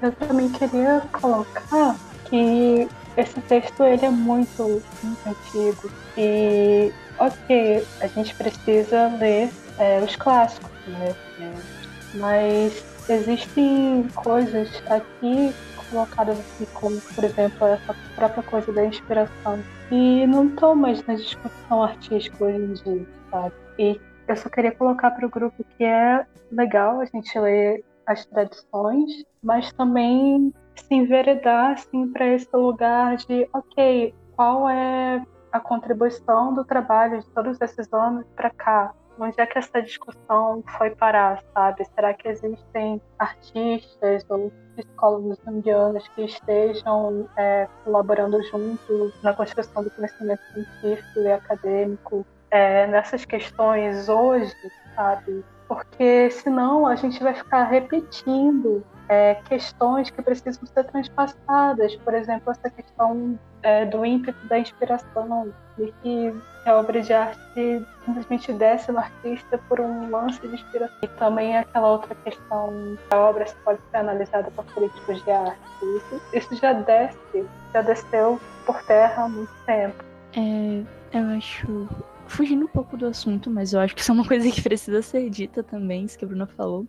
Eu 0.00 0.12
também 0.12 0.48
queria 0.50 1.02
colocar 1.12 1.96
que 2.26 2.88
esse 3.16 3.40
texto 3.42 3.82
ele 3.82 4.04
é 4.04 4.10
muito, 4.10 4.82
muito 5.02 5.26
antigo. 5.26 5.90
E 6.16 6.92
ok, 7.18 7.86
a 8.00 8.06
gente 8.06 8.34
precisa 8.34 9.08
ler 9.18 9.50
é, 9.78 10.00
os 10.00 10.14
clássicos, 10.16 10.70
né? 10.86 11.14
É, 11.40 11.52
mas 12.14 12.84
existem 13.08 14.06
coisas 14.14 14.70
aqui 14.88 15.54
colocadas 15.90 16.38
assim, 16.38 16.66
como 16.74 17.00
por 17.00 17.24
exemplo 17.24 17.66
essa 17.66 17.96
própria 18.14 18.42
coisa 18.42 18.72
da 18.72 18.84
inspiração. 18.84 19.62
E 19.90 20.26
não 20.26 20.46
estão 20.46 20.74
mais 20.74 21.04
na 21.06 21.14
discussão 21.14 21.82
artística 21.82 22.44
hoje 22.44 22.58
em 22.58 22.72
dia, 22.74 23.06
sabe? 23.30 23.52
E 23.78 24.00
eu 24.28 24.36
só 24.36 24.48
queria 24.48 24.72
colocar 24.72 25.10
para 25.10 25.26
o 25.26 25.30
grupo 25.30 25.64
que 25.76 25.84
é 25.84 26.24
legal 26.52 27.00
a 27.00 27.04
gente 27.06 27.36
ler 27.38 27.82
as 28.06 28.24
tradições, 28.26 29.24
mas 29.42 29.72
também 29.72 30.52
se 30.76 30.94
enveredar 30.94 31.72
assim, 31.72 32.10
para 32.12 32.26
esse 32.26 32.48
lugar 32.54 33.16
de, 33.16 33.48
ok, 33.52 34.14
qual 34.36 34.68
é 34.68 35.22
a 35.50 35.60
contribuição 35.60 36.54
do 36.54 36.64
trabalho 36.64 37.20
de 37.20 37.26
todos 37.30 37.60
esses 37.60 37.92
anos 37.92 38.24
para 38.36 38.50
cá? 38.50 38.94
Onde 39.18 39.40
é 39.40 39.46
que 39.46 39.58
essa 39.58 39.82
discussão 39.82 40.62
foi 40.76 40.90
parar, 40.90 41.42
sabe? 41.52 41.84
Será 41.86 42.14
que 42.14 42.28
existem 42.28 43.02
artistas 43.18 44.24
ou 44.28 44.52
psicólogos 44.76 45.38
indianos 45.48 46.06
que 46.08 46.22
estejam 46.22 47.28
é, 47.36 47.66
colaborando 47.84 48.40
juntos 48.44 49.20
na 49.22 49.34
construção 49.34 49.82
do 49.82 49.90
conhecimento 49.90 50.40
científico 50.52 51.18
e 51.18 51.32
acadêmico 51.32 52.24
é, 52.50 52.86
nessas 52.86 53.24
questões 53.24 54.08
hoje, 54.08 54.54
sabe? 54.94 55.44
Porque 55.66 56.30
senão 56.30 56.86
a 56.86 56.96
gente 56.96 57.22
vai 57.22 57.34
ficar 57.34 57.64
repetindo 57.64 58.82
é, 59.08 59.34
questões 59.46 60.10
que 60.10 60.22
precisam 60.22 60.66
ser 60.66 60.84
transpassadas. 60.84 61.94
Por 61.96 62.14
exemplo, 62.14 62.50
essa 62.50 62.70
questão 62.70 63.38
é, 63.62 63.84
do 63.84 64.04
ímpeto 64.04 64.46
da 64.46 64.58
inspiração, 64.58 65.52
de 65.76 65.92
que 66.02 66.34
a 66.64 66.74
obra 66.74 67.00
de 67.00 67.12
arte 67.12 67.86
simplesmente 68.04 68.52
desce 68.52 68.92
no 68.92 68.98
artista 68.98 69.58
por 69.68 69.80
um 69.80 70.10
lance 70.10 70.40
de 70.40 70.54
inspiração. 70.54 70.96
E 71.02 71.08
também 71.08 71.56
aquela 71.56 71.92
outra 71.92 72.14
questão, 72.16 72.98
a 73.10 73.16
obra 73.16 73.46
pode 73.64 73.80
ser 73.90 73.96
analisada 73.96 74.50
por 74.50 74.64
críticos 74.66 75.22
de 75.24 75.30
arte. 75.30 75.58
Isso, 75.82 76.22
isso 76.32 76.56
já 76.56 76.72
desce, 76.72 77.46
já 77.72 77.82
desceu 77.82 78.40
por 78.66 78.82
terra 78.84 79.24
há 79.24 79.28
muito 79.28 79.52
tempo. 79.64 80.04
É, 80.36 81.18
eu 81.18 81.36
acho 81.36 81.88
fugindo 82.28 82.64
um 82.64 82.68
pouco 82.68 82.96
do 82.96 83.06
assunto, 83.06 83.50
mas 83.50 83.72
eu 83.72 83.80
acho 83.80 83.94
que 83.94 84.02
isso 84.02 84.10
é 84.10 84.14
uma 84.14 84.26
coisa 84.28 84.50
que 84.50 84.62
precisa 84.62 85.02
ser 85.02 85.28
dita 85.30 85.62
também, 85.62 86.04
isso 86.04 86.18
que 86.18 86.24
a 86.24 86.28
Bruna 86.28 86.46
falou, 86.46 86.86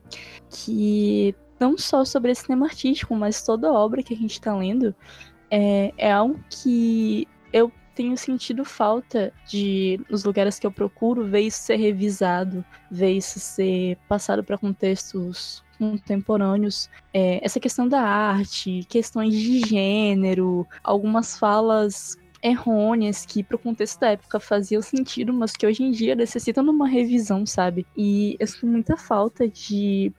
que 0.49 1.35
não 1.59 1.77
só 1.77 2.05
sobre 2.05 2.31
esse 2.31 2.43
cinema 2.43 2.65
artístico, 2.65 3.15
mas 3.15 3.41
toda 3.43 3.71
obra 3.71 4.03
que 4.03 4.13
a 4.13 4.17
gente 4.17 4.33
está 4.33 4.55
lendo 4.55 4.95
é, 5.51 5.93
é 5.97 6.11
algo 6.11 6.39
que 6.49 7.27
eu 7.51 7.71
tenho 7.95 8.17
sentido 8.17 8.63
falta 8.63 9.33
de, 9.45 9.99
nos 10.09 10.23
lugares 10.23 10.57
que 10.57 10.65
eu 10.65 10.71
procuro, 10.71 11.25
ver 11.25 11.41
isso 11.41 11.63
ser 11.63 11.75
revisado, 11.75 12.63
ver 12.89 13.11
isso 13.11 13.39
ser 13.39 13.97
passado 14.07 14.41
para 14.43 14.57
contextos 14.57 15.63
contemporâneos. 15.77 16.89
É, 17.13 17.43
essa 17.43 17.59
questão 17.59 17.87
da 17.87 18.01
arte, 18.01 18.85
questões 18.87 19.33
de 19.33 19.61
gênero, 19.67 20.67
algumas 20.83 21.37
falas 21.37 22.17
errôneas 22.41 23.25
que 23.25 23.43
pro 23.43 23.59
contexto 23.59 23.99
da 23.99 24.11
época 24.11 24.39
faziam 24.39 24.81
sentido, 24.81 25.33
mas 25.33 25.53
que 25.53 25.65
hoje 25.65 25.83
em 25.83 25.91
dia 25.91 26.15
necessitam 26.15 26.63
de 26.63 26.69
uma 26.69 26.87
revisão, 26.87 27.45
sabe? 27.45 27.85
E 27.95 28.35
eu 28.39 28.47
sinto 28.47 28.67
muita 28.67 28.97
falta 28.97 29.47
de 29.47 30.13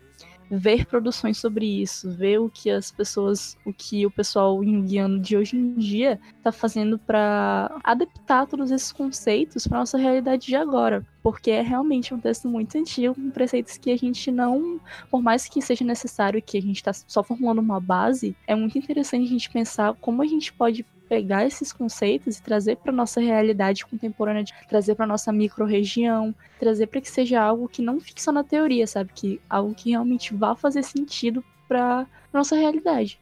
ver 0.51 0.85
produções 0.85 1.39
sobre 1.39 1.65
isso, 1.65 2.11
ver 2.11 2.41
o 2.41 2.51
que 2.51 2.71
as 2.71 2.91
pessoas, 2.91 3.57
o 3.65 3.73
que 3.73 4.05
o 4.05 4.11
pessoal 4.11 4.63
junguiano 4.63 5.21
de 5.21 5.37
hoje 5.37 5.57
em 5.57 5.75
dia 5.75 6.19
está 6.37 6.51
fazendo 6.51 6.99
para 6.99 7.71
adaptar 7.85 8.49
todos 8.49 8.73
esses 8.73 8.91
conceitos 8.91 9.67
para 9.67 9.79
nossa 9.79 9.97
realidade 9.97 10.47
de 10.47 10.57
agora, 10.57 11.07
porque 11.23 11.53
é 11.53 11.63
realmente 11.63 12.13
um 12.13 12.19
texto 12.19 12.49
muito 12.49 12.77
antigo, 12.77 13.15
com 13.15 13.31
preceitos 13.31 13.79
que 13.79 13.93
a 13.93 13.97
gente 13.97 14.33
não, 14.33 14.81
por 15.09 15.23
mais 15.23 15.47
que 15.47 15.63
seja 15.63 15.85
necessário 15.85 16.43
que 16.43 16.59
a 16.59 16.63
gente 16.63 16.77
está 16.77 16.93
só 16.93 17.23
formulando 17.23 17.61
uma 17.61 17.79
base, 17.79 18.35
é 18.45 18.55
muito 18.55 18.77
interessante 18.77 19.27
a 19.27 19.31
gente 19.31 19.51
pensar 19.51 19.95
como 20.01 20.21
a 20.21 20.27
gente 20.27 20.53
pode 20.53 20.85
pegar 21.11 21.45
esses 21.45 21.73
conceitos 21.73 22.39
e 22.39 22.43
trazer 22.43 22.77
para 22.77 22.93
nossa 22.93 23.21
realidade 23.21 23.85
contemporânea, 23.85 24.45
trazer 24.69 24.95
para 24.95 25.09
nossa 25.09 25.33
micro-região, 25.33 26.33
trazer 26.61 26.87
para 26.87 27.01
que 27.01 27.11
seja 27.11 27.43
algo 27.43 27.69
que 27.69 27.83
não 27.83 27.99
fique 28.01 28.23
só 28.23 28.31
na 28.31 28.45
teoria, 28.45 28.87
sabe? 28.87 29.11
Que 29.13 29.41
algo 29.51 29.75
que 29.75 29.91
realmente 29.91 30.33
vá 30.33 30.55
fazer 30.55 30.85
sentido 30.85 31.45
para 31.67 32.07
nossa 32.33 32.55
realidade. 32.55 33.19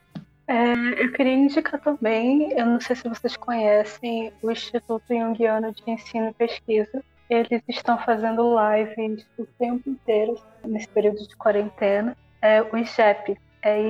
É, 0.47 0.75
eu 1.03 1.13
queria 1.13 1.33
indicar 1.33 1.81
também, 1.81 2.53
eu 2.53 2.67
não 2.67 2.79
sei 2.79 2.95
se 2.95 3.09
vocês 3.09 3.39
conhecem, 3.39 4.33
o 4.43 4.51
Instituto 4.51 5.05
Jungiano 5.09 5.73
de 5.73 5.83
Ensino 5.87 6.29
e 6.29 6.35
Pesquisa. 6.35 7.03
Eles 7.31 7.63
estão 7.69 7.97
fazendo 7.99 8.55
lives 8.55 9.27
o 9.39 9.47
tempo 9.59 9.89
inteiro, 9.89 10.39
nesse 10.63 10.89
período 10.89 11.27
de 11.27 11.35
quarentena. 11.37 12.15
É 12.43 12.61
o 12.61 12.77
IGEP, 12.77 13.39
é 13.63 13.81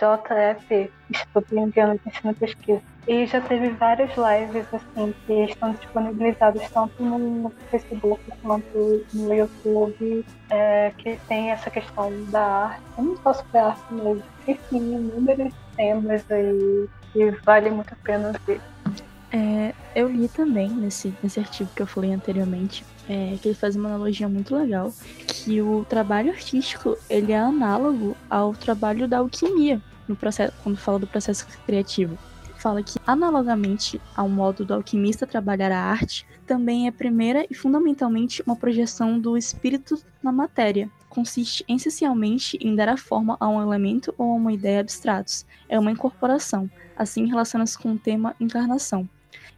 IJEP, 0.00 0.92
Instituto 1.10 1.54
Jungiano 1.54 1.94
de 1.98 2.08
Ensino 2.08 2.32
e 2.32 2.34
Pesquisa. 2.34 2.82
E 3.06 3.26
já 3.26 3.40
teve 3.40 3.70
várias 3.70 4.10
lives 4.16 4.66
assim 4.72 5.14
que 5.26 5.32
estão 5.44 5.72
disponibilizadas 5.72 6.70
tanto 6.70 7.02
no 7.02 7.50
Facebook 7.70 8.20
quanto 8.42 9.06
no 9.14 9.34
YouTube, 9.34 10.24
é, 10.50 10.92
que 10.98 11.18
tem 11.26 11.50
essa 11.50 11.70
questão 11.70 12.12
da 12.26 12.40
arte, 12.40 12.82
não 12.98 13.16
só 13.16 13.32
sobre 13.32 13.58
arte 13.58 13.94
mesmo, 13.94 14.22
enfim, 14.46 14.76
inúmeros 14.76 15.54
temas 15.74 16.30
aí 16.30 16.88
que 17.12 17.30
vale 17.44 17.70
muito 17.70 17.92
a 17.92 17.96
pena 18.04 18.32
ver. 18.46 18.60
É, 19.30 19.74
eu 19.94 20.08
li 20.08 20.28
também 20.28 20.70
nesse, 20.70 21.12
nesse 21.22 21.38
artigo 21.38 21.70
que 21.74 21.82
eu 21.82 21.86
falei 21.86 22.12
anteriormente, 22.12 22.84
é, 23.08 23.36
que 23.40 23.48
ele 23.48 23.54
faz 23.54 23.76
uma 23.76 23.88
analogia 23.88 24.28
muito 24.28 24.54
legal, 24.54 24.92
que 25.26 25.60
o 25.60 25.84
trabalho 25.88 26.30
artístico 26.30 26.96
ele 27.10 27.32
é 27.32 27.38
análogo 27.38 28.16
ao 28.30 28.54
trabalho 28.54 29.06
da 29.06 29.18
alquimia 29.18 29.82
no 30.06 30.16
processo, 30.16 30.54
quando 30.62 30.78
fala 30.78 30.98
do 30.98 31.06
processo 31.06 31.46
criativo 31.66 32.18
fala 32.58 32.82
que, 32.82 32.98
analogamente 33.06 34.00
ao 34.14 34.28
modo 34.28 34.64
do 34.64 34.74
alquimista 34.74 35.26
trabalhar 35.26 35.70
a 35.70 35.80
arte, 35.80 36.26
também 36.46 36.86
é 36.86 36.90
primeira 36.90 37.46
e 37.48 37.54
fundamentalmente 37.54 38.42
uma 38.44 38.56
projeção 38.56 39.18
do 39.18 39.36
espírito 39.36 39.96
na 40.22 40.32
matéria. 40.32 40.90
Consiste 41.08 41.64
essencialmente 41.68 42.58
em 42.60 42.74
dar 42.74 42.88
a 42.88 42.96
forma 42.96 43.36
a 43.40 43.48
um 43.48 43.62
elemento 43.62 44.14
ou 44.18 44.32
a 44.32 44.34
uma 44.34 44.52
ideia 44.52 44.80
abstratos. 44.80 45.46
É 45.68 45.78
uma 45.78 45.92
incorporação, 45.92 46.68
assim 46.96 47.26
relaciona-se 47.26 47.78
com 47.78 47.92
o 47.92 47.98
tema 47.98 48.34
encarnação. 48.40 49.08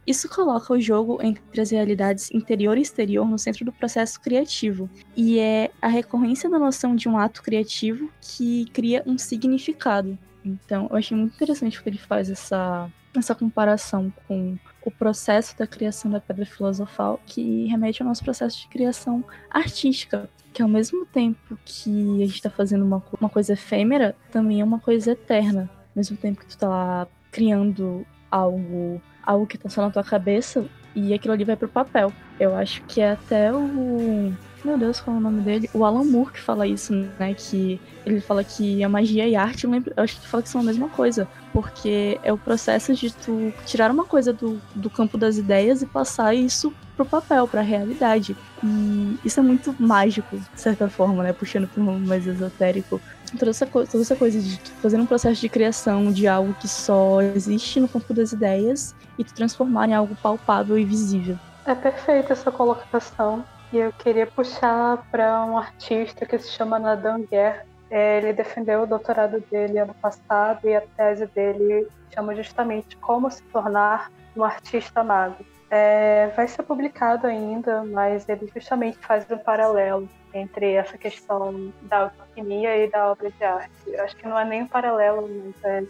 Isso 0.05 0.27
coloca 0.27 0.73
o 0.73 0.79
jogo 0.79 1.19
entre 1.21 1.61
as 1.61 1.69
realidades 1.71 2.31
interior 2.31 2.77
e 2.77 2.81
exterior 2.81 3.27
no 3.27 3.37
centro 3.37 3.63
do 3.63 3.71
processo 3.71 4.19
criativo, 4.19 4.89
e 5.15 5.37
é 5.39 5.71
a 5.81 5.87
recorrência 5.87 6.49
da 6.49 6.57
noção 6.57 6.95
de 6.95 7.07
um 7.07 7.17
ato 7.17 7.43
criativo 7.43 8.11
que 8.19 8.65
cria 8.73 9.03
um 9.05 9.17
significado. 9.17 10.17
Então, 10.43 10.87
eu 10.89 10.97
achei 10.97 11.15
muito 11.15 11.35
interessante 11.35 11.81
que 11.81 11.87
ele 11.87 11.99
faz 11.99 12.29
essa, 12.29 12.89
essa 13.15 13.35
comparação 13.35 14.11
com 14.27 14.57
o 14.83 14.89
processo 14.89 15.55
da 15.57 15.67
criação 15.67 16.09
da 16.09 16.19
pedra 16.19 16.45
filosofal, 16.45 17.19
que 17.25 17.67
remete 17.67 18.01
ao 18.01 18.07
nosso 18.07 18.23
processo 18.23 18.59
de 18.59 18.67
criação 18.67 19.23
artística, 19.49 20.27
que 20.51 20.63
ao 20.63 20.67
mesmo 20.67 21.05
tempo 21.05 21.57
que 21.63 22.23
a 22.23 22.25
gente 22.25 22.35
está 22.35 22.49
fazendo 22.49 22.83
uma, 22.83 23.03
uma 23.19 23.29
coisa 23.29 23.53
efêmera, 23.53 24.15
também 24.31 24.61
é 24.61 24.63
uma 24.63 24.79
coisa 24.79 25.11
eterna. 25.11 25.69
Ao 25.71 25.95
mesmo 25.95 26.17
tempo 26.17 26.39
que 26.39 26.47
tu 26.47 26.51
está 26.51 27.07
criando 27.31 28.05
algo, 28.29 29.01
algo 29.23 29.47
que 29.47 29.55
está 29.55 29.69
só 29.69 29.81
na 29.81 29.89
tua 29.89 30.03
cabeça, 30.03 30.65
e 30.95 31.13
aquilo 31.13 31.33
ali 31.33 31.43
vai 31.43 31.55
pro 31.55 31.67
papel. 31.67 32.11
Eu 32.39 32.55
acho 32.55 32.81
que 32.83 33.01
é 33.01 33.11
até 33.11 33.51
o 33.53 34.33
meu 34.63 34.77
Deus, 34.77 34.99
qual 34.99 35.15
é 35.15 35.19
o 35.19 35.21
nome 35.21 35.41
dele? 35.41 35.69
O 35.73 35.83
Alan 35.83 36.03
Moore 36.03 36.33
que 36.33 36.39
fala 36.39 36.67
isso, 36.67 36.93
né? 37.19 37.33
Que 37.33 37.79
ele 38.05 38.21
fala 38.21 38.43
que 38.43 38.83
a 38.83 38.89
magia 38.89 39.27
e 39.27 39.35
a 39.35 39.41
arte, 39.41 39.63
eu, 39.63 39.71
lembro, 39.71 39.91
eu 39.95 40.03
acho 40.03 40.19
que 40.19 40.27
fala 40.27 40.43
que 40.43 40.49
são 40.49 40.61
a 40.61 40.63
mesma 40.63 40.87
coisa. 40.89 41.27
Porque 41.51 42.19
é 42.23 42.31
o 42.31 42.37
processo 42.37 42.93
de 42.93 43.11
tu 43.11 43.51
tirar 43.65 43.89
uma 43.89 44.05
coisa 44.05 44.31
do, 44.31 44.61
do 44.75 44.89
campo 44.89 45.17
das 45.17 45.37
ideias 45.37 45.81
e 45.81 45.85
passar 45.85 46.35
isso 46.35 46.73
pro 47.05 47.21
papel, 47.21 47.47
pra 47.47 47.61
realidade. 47.61 48.35
E 48.63 49.19
isso 49.23 49.39
é 49.39 49.43
muito 49.43 49.75
mágico, 49.79 50.37
de 50.37 50.61
certa 50.61 50.89
forma, 50.89 51.23
né? 51.23 51.33
Puxando 51.33 51.67
pro 51.67 51.81
um 51.81 51.99
mais 51.99 52.25
esotérico. 52.27 53.01
Toda 53.37 53.51
essa, 53.51 53.65
toda 53.65 54.01
essa 54.01 54.15
coisa 54.15 54.39
de 54.39 54.57
fazer 54.81 54.97
um 54.97 55.05
processo 55.05 55.39
de 55.39 55.49
criação 55.49 56.11
de 56.11 56.27
algo 56.27 56.53
que 56.55 56.67
só 56.67 57.21
existe 57.21 57.79
no 57.79 57.87
campo 57.87 58.13
das 58.13 58.31
ideias 58.33 58.95
e 59.17 59.23
transformar 59.23 59.87
em 59.87 59.93
algo 59.93 60.15
palpável 60.15 60.77
e 60.77 60.83
visível. 60.83 61.37
É 61.65 61.73
perfeita 61.73 62.33
essa 62.33 62.51
colocação. 62.51 63.43
E 63.71 63.77
eu 63.77 63.93
queria 63.93 64.27
puxar 64.27 64.97
para 65.09 65.45
um 65.45 65.57
artista 65.57 66.25
que 66.25 66.37
se 66.37 66.51
chama 66.51 66.77
Nadan 66.77 67.21
Guerre. 67.21 67.61
É, 67.89 68.17
ele 68.17 68.33
defendeu 68.33 68.83
o 68.83 68.87
doutorado 68.87 69.41
dele 69.49 69.77
ano 69.77 69.93
passado 69.93 70.65
e 70.65 70.75
a 70.75 70.81
tese 70.81 71.25
dele 71.27 71.87
chama 72.13 72.35
justamente 72.35 72.97
Como 72.97 73.29
se 73.29 73.41
tornar 73.43 74.11
um 74.35 74.43
artista 74.43 75.03
mago. 75.03 75.45
É, 75.73 76.27
vai 76.35 76.49
ser 76.49 76.63
publicado 76.63 77.25
ainda, 77.25 77.85
mas 77.85 78.27
ele 78.27 78.51
justamente 78.53 78.97
faz 78.97 79.25
um 79.31 79.37
paralelo 79.37 80.09
entre 80.33 80.73
essa 80.73 80.97
questão 80.97 81.71
da 81.83 82.11
alquimia 82.19 82.75
e 82.75 82.89
da 82.89 83.09
obra 83.09 83.31
de 83.31 83.41
arte. 83.41 83.71
Eu 83.87 84.03
acho 84.03 84.17
que 84.17 84.27
não 84.27 84.37
é 84.37 84.43
nem 84.43 84.63
um 84.63 84.67
paralelo, 84.67 85.29
mas 85.45 85.63
é 85.63 85.83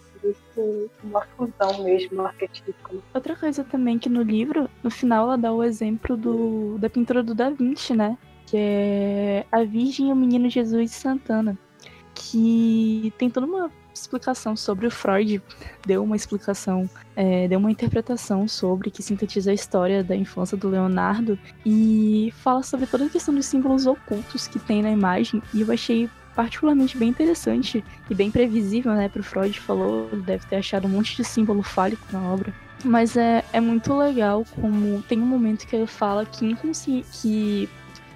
uma 1.03 1.21
fusão 1.35 1.83
mesmo 1.83 2.21
arquetípica. 2.21 2.93
Outra 3.11 3.35
coisa 3.35 3.63
também 3.63 3.97
que 3.97 4.07
no 4.07 4.21
livro, 4.21 4.69
no 4.83 4.91
final, 4.91 5.25
ela 5.25 5.37
dá 5.37 5.51
o 5.51 5.63
exemplo 5.63 6.15
do, 6.15 6.77
da 6.77 6.87
pintura 6.87 7.23
do 7.23 7.33
Da 7.33 7.49
Vinci, 7.49 7.95
né? 7.95 8.19
Que 8.45 8.57
é 8.57 9.45
a 9.51 9.63
Virgem 9.63 10.09
e 10.09 10.13
o 10.13 10.15
Menino 10.15 10.47
Jesus 10.47 10.91
de 10.91 10.95
Santana. 10.95 11.57
Que 12.13 13.11
tem 13.17 13.31
toda 13.31 13.47
uma 13.47 13.71
explicação 13.93 14.55
sobre 14.55 14.87
o 14.87 14.91
Freud, 14.91 15.41
deu 15.85 16.03
uma 16.03 16.15
explicação, 16.15 16.89
é, 17.15 17.47
deu 17.47 17.59
uma 17.59 17.71
interpretação 17.71 18.47
sobre 18.47 18.89
que 18.89 19.03
sintetiza 19.03 19.51
a 19.51 19.53
história 19.53 20.03
da 20.03 20.15
infância 20.15 20.57
do 20.57 20.69
Leonardo 20.69 21.37
e 21.65 22.33
fala 22.37 22.63
sobre 22.63 22.85
toda 22.85 23.05
a 23.05 23.09
questão 23.09 23.33
dos 23.33 23.45
símbolos 23.45 23.85
ocultos 23.85 24.47
que 24.47 24.59
tem 24.59 24.81
na 24.81 24.91
imagem. 24.91 25.41
E 25.53 25.61
eu 25.61 25.71
achei 25.71 26.09
particularmente 26.35 26.97
bem 26.97 27.09
interessante 27.09 27.83
e 28.09 28.15
bem 28.15 28.31
previsível, 28.31 28.93
né? 28.93 29.09
Pro 29.09 29.23
Freud 29.23 29.59
falou, 29.59 30.09
deve 30.25 30.45
ter 30.47 30.57
achado 30.57 30.87
um 30.87 30.91
monte 30.91 31.15
de 31.15 31.23
símbolo 31.23 31.61
fálico 31.61 32.05
na 32.11 32.21
obra. 32.21 32.53
Mas 32.83 33.15
é, 33.15 33.43
é 33.53 33.59
muito 33.59 33.95
legal 33.95 34.45
como 34.55 35.01
tem 35.03 35.21
um 35.21 35.25
momento 35.25 35.67
que 35.67 35.75
ele 35.75 35.87
fala 35.87 36.25
que 36.25 36.45
inconsciente. 36.45 37.07
que 37.11 37.69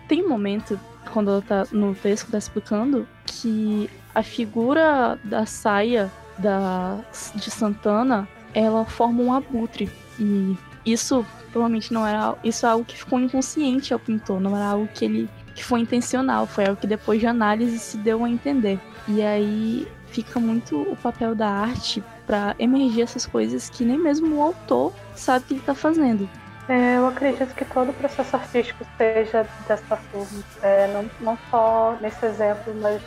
tem 0.07 0.23
um 0.23 0.29
momento, 0.29 0.79
quando 1.11 1.31
ela 1.31 1.41
tá 1.41 1.67
no 1.71 1.93
texto 1.95 2.31
tá 2.31 2.37
explicando, 2.37 3.07
que 3.25 3.89
a 4.13 4.23
figura 4.23 5.19
da 5.23 5.45
saia 5.45 6.11
da, 6.37 6.99
de 7.35 7.49
Santana 7.49 8.27
ela 8.53 8.85
forma 8.85 9.21
um 9.21 9.33
abutre. 9.33 9.89
E 10.19 10.57
isso 10.85 11.25
provavelmente 11.51 11.93
não 11.93 12.05
era. 12.07 12.35
Isso 12.43 12.65
é 12.65 12.69
algo 12.69 12.85
que 12.85 12.97
ficou 12.97 13.19
inconsciente 13.19 13.93
ao 13.93 13.99
pintor, 13.99 14.39
não 14.39 14.55
era 14.55 14.67
algo 14.67 14.87
que 14.93 15.05
ele 15.05 15.29
que 15.53 15.63
foi 15.63 15.79
intencional, 15.79 16.45
foi 16.45 16.65
algo 16.65 16.79
que 16.79 16.85
depois 16.85 17.19
de 17.19 17.27
análise 17.27 17.79
se 17.79 17.97
deu 17.97 18.25
a 18.25 18.29
entender. 18.29 18.77
E 19.07 19.21
aí 19.21 19.87
fica 20.07 20.39
muito 20.39 20.81
o 20.81 20.95
papel 20.97 21.33
da 21.33 21.49
arte 21.49 22.03
para 22.27 22.55
emergir 22.59 23.01
essas 23.03 23.25
coisas 23.25 23.69
que 23.69 23.85
nem 23.85 23.97
mesmo 23.97 24.35
o 24.35 24.41
autor 24.41 24.93
sabe 25.15 25.45
que 25.45 25.53
ele 25.53 25.61
está 25.61 25.73
fazendo. 25.73 26.29
É, 26.67 26.97
eu 26.97 27.07
acredito 27.07 27.53
que 27.53 27.63
todo 27.65 27.89
o 27.89 27.93
processo 27.93 28.35
artístico 28.35 28.85
seja 28.97 29.47
dessa 29.67 29.95
forma. 29.95 30.43
É, 30.61 30.87
não, 30.87 31.09
não 31.21 31.37
só 31.49 31.97
nesse 32.01 32.25
exemplo, 32.25 32.73
mas 32.81 33.01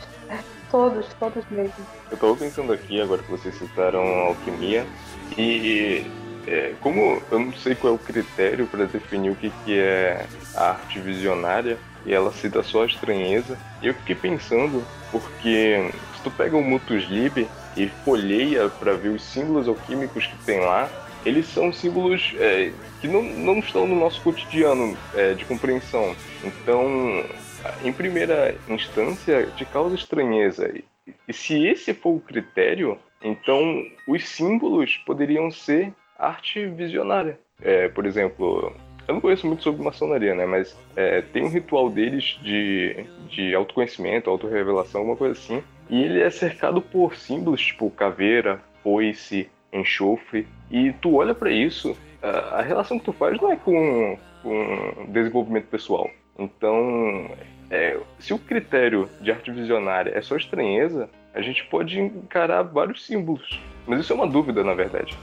todos, 0.70 1.06
todos 1.18 1.44
mesmo. 1.50 1.74
Eu 2.10 2.14
estava 2.14 2.36
pensando 2.36 2.72
aqui, 2.72 3.00
agora 3.00 3.22
que 3.22 3.30
vocês 3.30 3.54
citaram 3.56 4.00
alquimia, 4.00 4.86
e 5.36 6.06
é, 6.46 6.74
como 6.80 7.22
eu 7.30 7.38
não 7.38 7.52
sei 7.52 7.74
qual 7.74 7.94
é 7.94 7.96
o 7.96 7.98
critério 7.98 8.66
para 8.66 8.84
definir 8.84 9.30
o 9.30 9.34
que, 9.34 9.50
que 9.64 9.78
é 9.78 10.26
a 10.54 10.70
arte 10.70 10.98
visionária, 11.00 11.78
e 12.06 12.14
ela 12.14 12.32
cita 12.32 12.62
só 12.62 12.82
a 12.82 12.86
estranheza. 12.86 13.58
Eu 13.82 13.94
fiquei 13.94 14.14
pensando, 14.14 14.84
porque 15.10 15.90
se 16.16 16.22
tu 16.22 16.30
pega 16.30 16.56
o 16.56 16.62
Mutus 16.62 17.04
Liber 17.04 17.46
e 17.76 17.88
folheia 18.04 18.68
para 18.68 18.94
ver 18.94 19.10
os 19.10 19.22
símbolos 19.22 19.68
alquímicos 19.68 20.26
que 20.26 20.36
tem 20.44 20.60
lá, 20.60 20.88
eles 21.24 21.46
são 21.46 21.72
símbolos 21.72 22.34
é, 22.38 22.72
que 23.00 23.08
não, 23.08 23.22
não 23.22 23.58
estão 23.58 23.86
no 23.86 23.96
nosso 23.96 24.22
cotidiano 24.22 24.96
é, 25.14 25.34
de 25.34 25.44
compreensão. 25.44 26.14
Então, 26.44 27.24
em 27.84 27.92
primeira 27.92 28.54
instância, 28.68 29.46
te 29.56 29.64
causa 29.64 29.94
estranheza. 29.94 30.72
E, 31.26 31.32
se 31.32 31.66
esse 31.66 31.94
for 31.94 32.16
o 32.16 32.20
critério, 32.20 32.98
então 33.22 33.84
os 34.06 34.28
símbolos 34.28 34.96
poderiam 35.06 35.50
ser 35.50 35.92
arte 36.18 36.66
visionária. 36.66 37.38
É, 37.60 37.88
por 37.88 38.06
exemplo, 38.06 38.72
eu 39.06 39.14
não 39.14 39.20
conheço 39.20 39.46
muito 39.46 39.62
sobre 39.62 39.82
maçonaria, 39.82 40.34
né? 40.34 40.44
Mas 40.46 40.76
é, 40.94 41.22
tem 41.22 41.44
um 41.44 41.50
ritual 41.50 41.88
deles 41.88 42.38
de, 42.42 43.06
de 43.28 43.54
autoconhecimento, 43.54 44.28
autorrevelação, 44.28 45.00
alguma 45.00 45.16
coisa 45.16 45.32
assim. 45.32 45.62
E 45.88 46.02
ele 46.02 46.20
é 46.20 46.30
cercado 46.30 46.82
por 46.82 47.16
símbolos 47.16 47.62
tipo 47.62 47.90
caveira, 47.90 48.60
foice, 48.82 49.48
enxofre. 49.72 50.46
E 50.70 50.92
tu 50.92 51.16
olha 51.16 51.34
para 51.34 51.50
isso, 51.50 51.96
a, 52.22 52.62
relação 52.62 52.98
que 52.98 53.04
tu 53.04 53.12
faz 53.12 53.40
não 53.40 53.52
é 53.52 53.56
com, 53.56 54.18
com 54.42 55.06
desenvolvimento 55.08 55.66
pessoal. 55.66 56.10
Então, 56.38 57.30
é, 57.70 57.98
se 58.18 58.32
o 58.32 58.38
critério 58.38 59.08
de 59.20 59.30
arte 59.30 59.50
visionária 59.50 60.12
é 60.14 60.20
só 60.20 60.36
estranheza, 60.36 61.08
a 61.34 61.40
gente 61.40 61.64
pode 61.66 62.00
encarar 62.00 62.62
vários 62.62 63.04
símbolos. 63.04 63.60
Mas 63.86 64.00
isso 64.00 64.12
é 64.12 64.16
uma 64.16 64.26
dúvida, 64.26 64.62
na 64.62 64.74
verdade. 64.74 65.16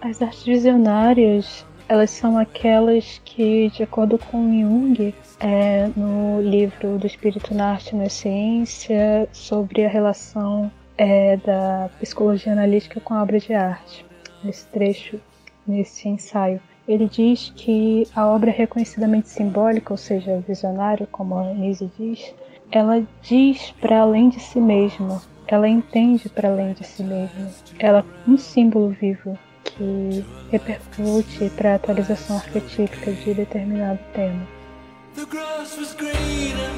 As 0.00 0.22
artes 0.22 0.44
visionárias, 0.44 1.66
elas 1.88 2.10
são 2.10 2.38
aquelas 2.38 3.20
que, 3.24 3.70
de 3.70 3.82
acordo 3.82 4.18
com 4.18 4.38
Jung, 4.38 5.14
é, 5.40 5.88
no 5.96 6.40
livro 6.40 6.98
do 6.98 7.06
Espírito 7.06 7.54
na 7.54 7.72
Arte 7.72 7.94
e 7.94 7.98
na 7.98 8.08
Ciência, 8.08 9.28
sobre 9.32 9.84
a 9.84 9.88
relação 9.88 10.70
é, 10.96 11.36
da 11.38 11.90
psicologia 12.00 12.52
analítica 12.52 13.00
com 13.00 13.14
a 13.14 13.22
obra 13.22 13.38
de 13.38 13.54
arte. 13.54 14.07
Nesse 14.42 14.66
trecho, 14.66 15.20
nesse 15.66 16.08
ensaio, 16.08 16.60
ele 16.86 17.08
diz 17.08 17.52
que 17.54 18.06
a 18.14 18.26
obra 18.26 18.50
é 18.50 18.54
reconhecidamente 18.54 19.28
simbólica, 19.28 19.92
ou 19.92 19.96
seja, 19.96 20.42
visionária, 20.46 21.06
como 21.10 21.36
a 21.36 21.52
Nise 21.52 21.90
diz, 21.98 22.34
ela 22.70 23.06
diz 23.22 23.72
para 23.80 24.00
além 24.00 24.28
de 24.28 24.40
si 24.40 24.60
mesma, 24.60 25.20
ela 25.46 25.68
entende 25.68 26.28
para 26.28 26.48
além 26.48 26.72
de 26.72 26.84
si 26.84 27.02
mesma, 27.02 27.50
ela 27.78 28.00
é 28.00 28.30
um 28.30 28.38
símbolo 28.38 28.90
vivo 28.90 29.38
que 29.64 30.24
repercute 30.50 31.50
para 31.56 31.72
a 31.72 31.74
atualização 31.76 32.36
arquetípica 32.36 33.12
de 33.12 33.34
determinado 33.34 33.98
tema. 34.14 34.46
The 35.14 35.24
grass 35.26 35.76
was 35.76 35.94
greener. 35.94 36.70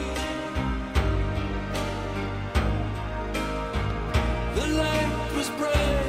The 4.54 4.66
light 4.76 5.36
was. 5.36 5.99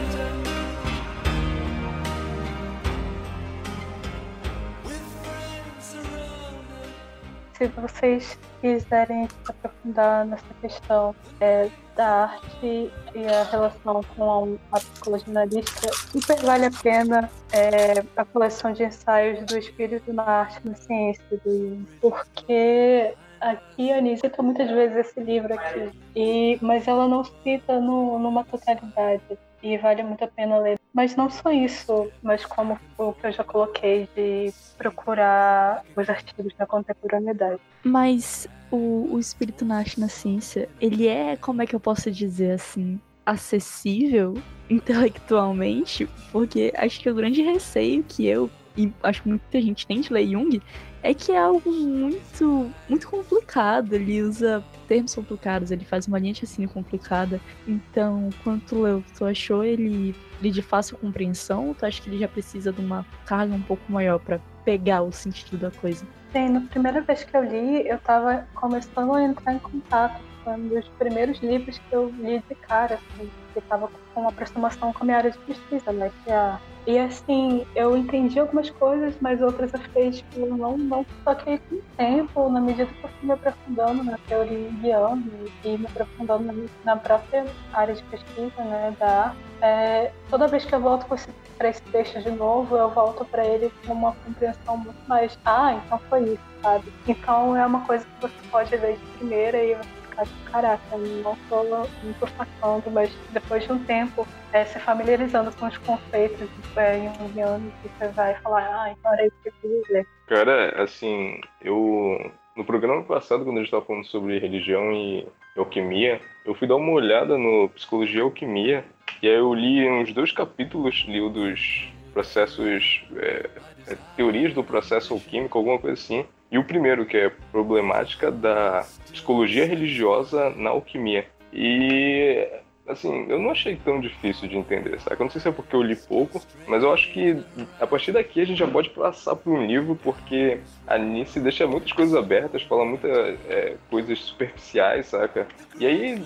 Se 7.62 7.68
vocês 7.68 8.40
quiserem 8.60 9.28
se 9.28 9.52
aprofundar 9.52 10.26
nessa 10.26 10.52
questão 10.62 11.14
é, 11.40 11.70
da 11.96 12.24
arte 12.24 12.92
e 13.14 13.26
a 13.28 13.44
relação 13.44 14.02
com 14.18 14.58
a, 14.72 14.80
psicologia 14.80 15.28
analítica, 15.30 15.94
super 15.94 16.38
vale 16.38 16.66
a 16.66 16.72
pena 16.72 17.30
é, 17.54 18.04
a 18.18 18.26
coleção 18.26 18.74
de 18.74 18.84
ensaios 18.84 19.46
do 19.46 19.60
Espírito 19.60 20.12
na 20.12 20.24
Arte 20.24 20.60
e 20.66 20.70
na 20.70 20.76
Ciência 20.76 21.24
do 21.46 21.86
porque 22.02 23.14
aqui 23.40 23.92
a 23.94 24.00
Anise 24.00 24.22
cita 24.22 24.42
muitas 24.42 24.72
vezes 24.72 24.98
esse 24.98 25.20
livro 25.20 25.54
aqui, 25.54 25.92
e, 26.16 26.58
mas 26.64 26.88
ela 26.88 27.08
não 27.08 27.24
cita 27.24 27.80
no, 27.80 28.18
numa 28.18 28.44
totalidade 28.44 29.38
e 29.62 29.78
vale 29.78 30.04
muito 30.04 30.24
a 30.24 30.28
pena 30.28 30.58
ler. 30.58 30.80
Mas 30.94 31.16
não 31.16 31.30
só 31.30 31.52
isso, 31.52 32.12
mas 32.22 32.46
como 32.46 32.78
o 32.98 33.14
que 33.14 33.28
eu 33.28 33.32
já 33.32 33.44
coloquei 33.44 34.10
de 34.16 34.54
procurar 34.78 35.84
os 35.96 36.10
artigos 36.10 36.54
da 36.58 36.66
contemporaneidade. 36.66 37.62
Mas 37.84 38.48
o, 38.70 39.08
o 39.12 39.20
espírito 39.20 39.64
nasce 39.64 40.00
na 40.00 40.10
ciência, 40.10 40.68
ele 40.80 41.08
é, 41.08 41.38
como 41.38 41.62
é 41.62 41.66
que 41.66 41.76
eu 41.76 41.80
posso 41.80 42.12
dizer 42.12 42.52
assim, 42.52 43.00
acessível 43.26 44.34
intelectualmente? 44.70 46.08
Porque 46.32 46.74
acho 46.76 47.00
que 47.00 47.10
o 47.10 47.16
grande 47.16 47.42
receio 47.42 48.04
que 48.04 48.26
eu 48.26 48.50
e 48.78 48.92
acho 49.04 49.24
que 49.24 49.30
muita 49.30 49.62
gente 49.62 49.86
tem 49.86 50.00
de 50.00 50.14
ler 50.14 50.28
Jung 50.30 50.62
é 51.04 51.14
que 51.14 51.32
é 51.32 51.38
algo 51.38 51.72
muito, 51.72 52.72
muito 52.88 53.08
complicado. 53.10 53.94
Ele 53.94 54.22
usa 54.22 54.64
termos 54.88 55.16
complicados, 55.16 55.72
ele 55.72 55.86
faz 55.86 56.08
uma 56.08 56.20
linha 56.20 56.34
de 56.34 56.68
complicada. 56.68 57.40
Então, 57.68 58.30
quando 58.44 58.62
tu 58.62 58.82
leu, 58.82 59.04
tu 59.18 59.26
achou 59.26 59.64
ele, 59.64 60.16
ele 60.40 60.52
de 60.52 60.62
fácil 60.62 60.98
compreensão 60.98 61.74
tu 61.74 61.86
acha 61.86 62.02
que 62.02 62.10
ele 62.10 62.20
já 62.20 62.28
precisa 62.28 62.72
de 62.72 62.82
uma 62.82 63.06
carga 63.26 63.54
um 63.54 63.62
pouco 63.62 63.92
maior 63.92 64.20
para 64.20 64.40
pegar 64.64 65.02
o 65.02 65.12
sentido 65.12 65.58
da 65.58 65.72
coisa? 65.72 66.06
Sim, 66.32 66.50
na 66.50 66.62
primeira 66.62 67.02
vez 67.02 67.24
que 67.24 67.36
eu 67.36 67.44
li, 67.44 67.88
eu 67.88 67.98
tava 68.00 68.48
começando 68.54 69.14
a 69.14 69.24
entrar 69.24 69.54
em 69.54 69.60
contato. 69.60 70.22
Foi 70.44 70.54
um 70.54 70.68
dos 70.70 70.88
primeiros 70.98 71.40
livros 71.40 71.78
que 71.78 71.96
eu 71.96 72.10
li 72.10 72.44
de 72.50 72.56
cara, 72.56 72.96
assim, 72.96 73.30
que 73.54 73.62
tava 73.62 73.90
com 74.14 74.22
uma 74.22 74.30
aproximação 74.30 74.94
com 74.94 75.04
a 75.04 75.06
minha 75.06 75.18
área 75.18 75.32
de 75.32 75.38
pesquisa, 75.40 75.92
né? 75.92 76.12
Que 76.24 76.32
é 76.32 76.36
a 76.36 76.60
e 76.88 76.98
assim, 76.98 77.66
eu 77.76 77.96
entendi 77.96 78.40
algumas 78.40 78.70
coisas, 78.72 79.16
mas 79.22 79.42
outras 79.42 79.74
eu 79.74 79.80
fiquei, 79.80 80.12
tipo, 80.12 80.46
não, 80.46 80.78
não 80.78 81.06
toquei 81.24 81.60
com 81.60 81.76
o 81.76 81.84
tempo, 81.96 82.50
na 82.50 82.60
medida 82.60 82.92
que 82.92 83.04
eu 83.04 83.10
fui 83.10 83.28
me 83.28 83.34
aprofundando 83.34 84.04
na 84.04 84.18
teoria 84.28 84.70
guiando 84.82 85.32
e 85.64 85.78
me 85.78 85.86
aprofundando 85.86 86.44
na, 86.46 86.54
na 86.84 86.96
própria 86.96 87.46
área 87.74 87.94
de 87.94 88.04
pesquisa, 88.04 88.64
né, 88.64 88.96
da 89.00 89.26
arte. 89.26 89.38
É, 89.62 90.12
toda 90.28 90.48
vez 90.48 90.66
que 90.66 90.74
eu 90.74 90.82
volto 90.82 91.06
para 91.06 91.70
esse 91.70 91.82
texto 91.84 92.20
de 92.20 92.32
novo, 92.32 92.76
eu 92.76 92.90
volto 92.90 93.24
para 93.26 93.46
ele 93.46 93.72
com 93.86 93.94
uma 93.94 94.14
compreensão 94.26 94.78
muito 94.78 95.08
mais, 95.08 95.38
ah, 95.46 95.74
então 95.74 96.00
foi 96.10 96.24
isso, 96.24 96.44
sabe? 96.64 96.92
Então 97.08 97.56
é 97.56 97.64
uma 97.64 97.82
coisa 97.86 98.04
que 98.04 98.22
você 98.22 98.34
pode 98.50 98.76
ler 98.76 98.98
de 98.98 99.18
primeira 99.18 99.64
e 99.64 99.76
você 99.76 100.01
tipo, 100.26 100.52
caraca, 100.52 100.98
não 100.98 101.38
tô, 101.50 101.64
não 101.64 101.88
tô 102.20 102.90
mas 102.92 103.12
depois 103.32 103.64
de 103.64 103.72
um 103.72 103.84
tempo 103.84 104.28
é, 104.54 104.66
se 104.66 104.80
familiarizando 104.80 105.52
com 105.56 105.68
os 105.68 105.78
conceitos 105.80 106.50
é, 106.76 107.12
jungianos, 107.20 107.72
você 107.84 108.08
vai 108.10 108.36
falar, 108.36 108.64
ah, 108.64 108.92
então 108.92 109.14
era 109.14 109.26
isso 109.26 109.36
que 109.44 109.50
eu 109.50 109.54
queria 109.62 110.06
Cara, 110.28 110.82
assim, 110.82 111.42
eu. 111.62 112.32
No 112.56 112.66
programa 112.66 113.04
passado, 113.04 113.46
quando 113.46 113.58
a 113.58 113.60
gente 113.60 113.68
estava 113.68 113.86
falando 113.86 114.06
sobre 114.06 114.38
religião 114.38 114.92
e 114.92 115.26
alquimia, 115.58 116.20
eu 116.46 116.54
fui 116.54 116.68
dar 116.68 116.76
uma 116.76 116.92
olhada 116.92 117.38
no 117.38 117.70
Psicologia 117.70 118.20
e 118.20 118.22
Alquimia, 118.22 118.86
e 119.22 119.28
aí 119.28 119.36
eu 119.36 119.54
li 119.54 119.88
uns 119.90 120.14
dois 120.14 120.32
capítulos, 120.32 121.06
li 121.08 121.22
o 121.22 121.30
dos 121.30 121.88
processos, 122.14 123.06
é, 123.16 123.50
é, 123.88 123.98
teorias 124.16 124.54
do 124.54 124.64
processo 124.64 125.14
alquímico, 125.14 125.58
alguma 125.58 125.80
coisa 125.80 125.94
assim, 125.94 126.26
e 126.52 126.58
o 126.58 126.64
primeiro, 126.64 127.06
que 127.06 127.18
é 127.18 127.32
problemática 127.52 128.30
da 128.30 128.86
psicologia 129.10 129.66
religiosa 129.66 130.50
na 130.52 130.72
alquimia. 130.72 131.26
E 131.54 132.48
assim, 132.88 133.26
eu 133.30 133.40
não 133.40 133.52
achei 133.52 133.76
tão 133.78 134.02
difícil 134.02 134.50
de 134.50 134.58
entender, 134.58 135.00
sabe? 135.00 135.16
Eu 135.16 135.26
não 135.26 135.30
sei 135.30 135.40
se 135.40 135.48
é 135.48 135.52
porque 135.52 135.76
eu 135.76 135.82
li 135.82 135.96
pouco, 135.96 136.42
mas 136.68 136.84
eu 136.84 136.94
acho 136.94 137.12
que 137.12 137.42
a 137.80 137.88
partir 137.88 138.12
daqui 138.12 138.42
a 138.42 138.46
gente 138.46 138.60
já 138.60 138.68
pode 138.68 138.90
passar 138.90 139.36
por 139.36 139.54
um 139.54 139.66
livro, 139.66 139.98
porque 140.04 140.60
a 140.86 140.98
Nice 140.98 141.40
deixa 141.40 141.66
muitas 141.66 141.94
coisas 141.94 142.16
abertas, 142.16 142.64
fala 142.64 142.84
muitas 142.84 143.40
é, 143.48 143.76
coisas 143.90 144.20
superficiais, 144.20 145.08
saca? 145.08 145.48
E 145.80 145.86
aí, 145.86 146.22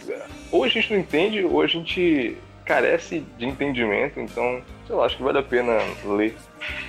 ou 0.51 0.63
a 0.63 0.67
gente 0.67 0.91
não 0.91 0.99
entende, 0.99 1.43
ou 1.43 1.61
a 1.61 1.67
gente 1.67 2.35
carece 2.65 3.19
de 3.37 3.45
entendimento, 3.45 4.19
então, 4.19 4.61
sei 4.87 4.95
lá, 4.95 5.05
acho 5.05 5.17
que 5.17 5.23
vale 5.23 5.37
a 5.37 5.43
pena 5.43 5.77
ler 6.03 6.35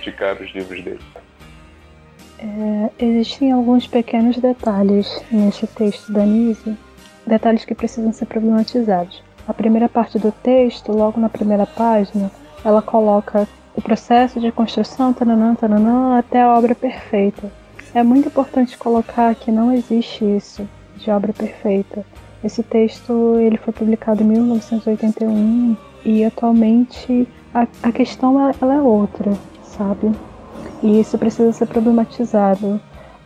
de 0.01 0.11
cara 0.11 0.43
os 0.43 0.51
livros 0.51 0.81
dele. 0.81 0.99
É, 2.39 2.89
existem 2.99 3.51
alguns 3.51 3.87
pequenos 3.87 4.37
detalhes 4.37 5.23
nesse 5.31 5.65
texto 5.65 6.11
da 6.11 6.25
Nise, 6.25 6.77
detalhes 7.25 7.65
que 7.65 7.73
precisam 7.73 8.13
ser 8.13 8.25
problematizados. 8.25 9.23
A 9.47 9.53
primeira 9.53 9.89
parte 9.89 10.19
do 10.19 10.31
texto, 10.31 10.91
logo 10.91 11.19
na 11.19 11.29
primeira 11.29 11.65
página, 11.65 12.29
ela 12.63 12.81
coloca 12.81 13.47
o 13.75 13.81
processo 13.81 14.39
de 14.39 14.51
construção 14.51 15.13
tananã, 15.13 15.55
tananã, 15.55 16.17
até 16.17 16.41
a 16.41 16.53
obra 16.53 16.75
perfeita. 16.75 17.51
É 17.93 18.03
muito 18.03 18.27
importante 18.27 18.77
colocar 18.77 19.33
que 19.35 19.51
não 19.51 19.71
existe 19.71 20.23
isso 20.25 20.67
de 20.97 21.09
obra 21.09 21.31
perfeita. 21.31 22.05
Esse 22.43 22.61
texto 22.61 23.35
ele 23.39 23.57
foi 23.57 23.73
publicado 23.73 24.21
em 24.21 24.25
1981 24.25 25.77
e 26.05 26.23
atualmente 26.23 27.27
a, 27.53 27.67
a 27.83 27.91
questão 27.91 28.39
ela, 28.39 28.55
ela 28.61 28.73
é 28.75 28.81
outra, 28.81 29.31
sabe? 29.63 30.11
E 30.83 30.99
isso 30.99 31.17
precisa 31.17 31.51
ser 31.51 31.67
problematizado. 31.67 32.79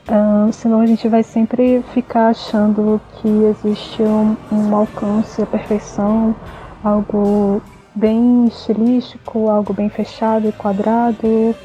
Uh, 0.10 0.52
senão 0.52 0.82
a 0.82 0.86
gente 0.86 1.08
vai 1.08 1.22
sempre 1.22 1.84
ficar 1.94 2.30
achando 2.30 3.00
que 3.16 3.28
existe 3.28 4.02
um, 4.02 4.36
um 4.52 4.76
alcance, 4.76 5.42
a 5.42 5.46
perfeição, 5.46 6.36
algo 6.84 7.62
bem 7.94 8.48
estilístico, 8.48 9.50
algo 9.50 9.74
bem 9.74 9.90
fechado 9.90 10.48
e 10.48 10.52
quadrado. 10.52 11.56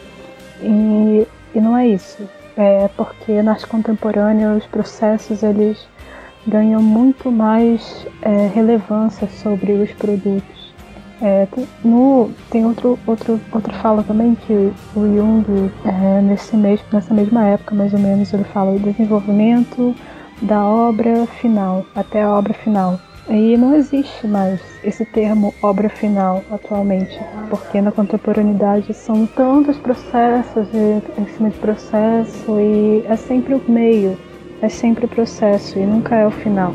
E, 0.60 1.26
e 1.54 1.60
não 1.60 1.76
é 1.76 1.88
isso. 1.88 2.28
É 2.56 2.88
porque 2.96 3.42
na 3.42 3.52
arte 3.52 3.66
contemporânea 3.66 4.50
os 4.50 4.66
processos 4.66 5.42
eles 5.42 5.86
ganham 6.46 6.82
muito 6.82 7.30
mais 7.30 8.06
é, 8.22 8.46
relevância 8.48 9.28
sobre 9.28 9.72
os 9.72 9.90
produtos. 9.92 10.55
É, 11.20 11.46
tem, 11.46 11.66
no, 11.84 12.30
tem 12.50 12.66
outro, 12.66 12.98
outro, 13.06 13.40
outra 13.50 13.72
fala 13.74 14.02
também 14.02 14.34
que 14.34 14.52
o 14.94 15.00
Jung, 15.00 15.70
é, 15.84 16.20
nesse 16.20 16.56
mesmo, 16.56 16.84
nessa 16.92 17.14
mesma 17.14 17.44
época, 17.46 17.74
mais 17.74 17.92
ou 17.92 17.98
menos, 17.98 18.32
ele 18.32 18.44
fala 18.44 18.72
do 18.72 18.80
desenvolvimento 18.80 19.94
da 20.42 20.62
obra 20.64 21.26
final, 21.40 21.86
até 21.94 22.22
a 22.22 22.30
obra 22.30 22.52
final. 22.52 23.00
E 23.28 23.56
não 23.56 23.74
existe 23.74 24.24
mais 24.26 24.60
esse 24.84 25.04
termo 25.04 25.52
obra 25.60 25.88
final 25.88 26.44
atualmente, 26.50 27.18
porque 27.50 27.80
na 27.80 27.90
contemporaneidade 27.90 28.94
são 28.94 29.26
tantos 29.26 29.76
processos 29.78 30.68
e 30.72 31.20
em 31.20 31.26
cima 31.26 31.50
de 31.50 31.58
processo 31.58 32.60
e 32.60 33.04
é 33.08 33.16
sempre 33.16 33.54
o 33.54 33.62
meio, 33.66 34.16
é 34.62 34.68
sempre 34.68 35.06
o 35.06 35.08
processo 35.08 35.76
e 35.76 35.84
nunca 35.84 36.14
é 36.14 36.26
o 36.26 36.30
final. 36.30 36.72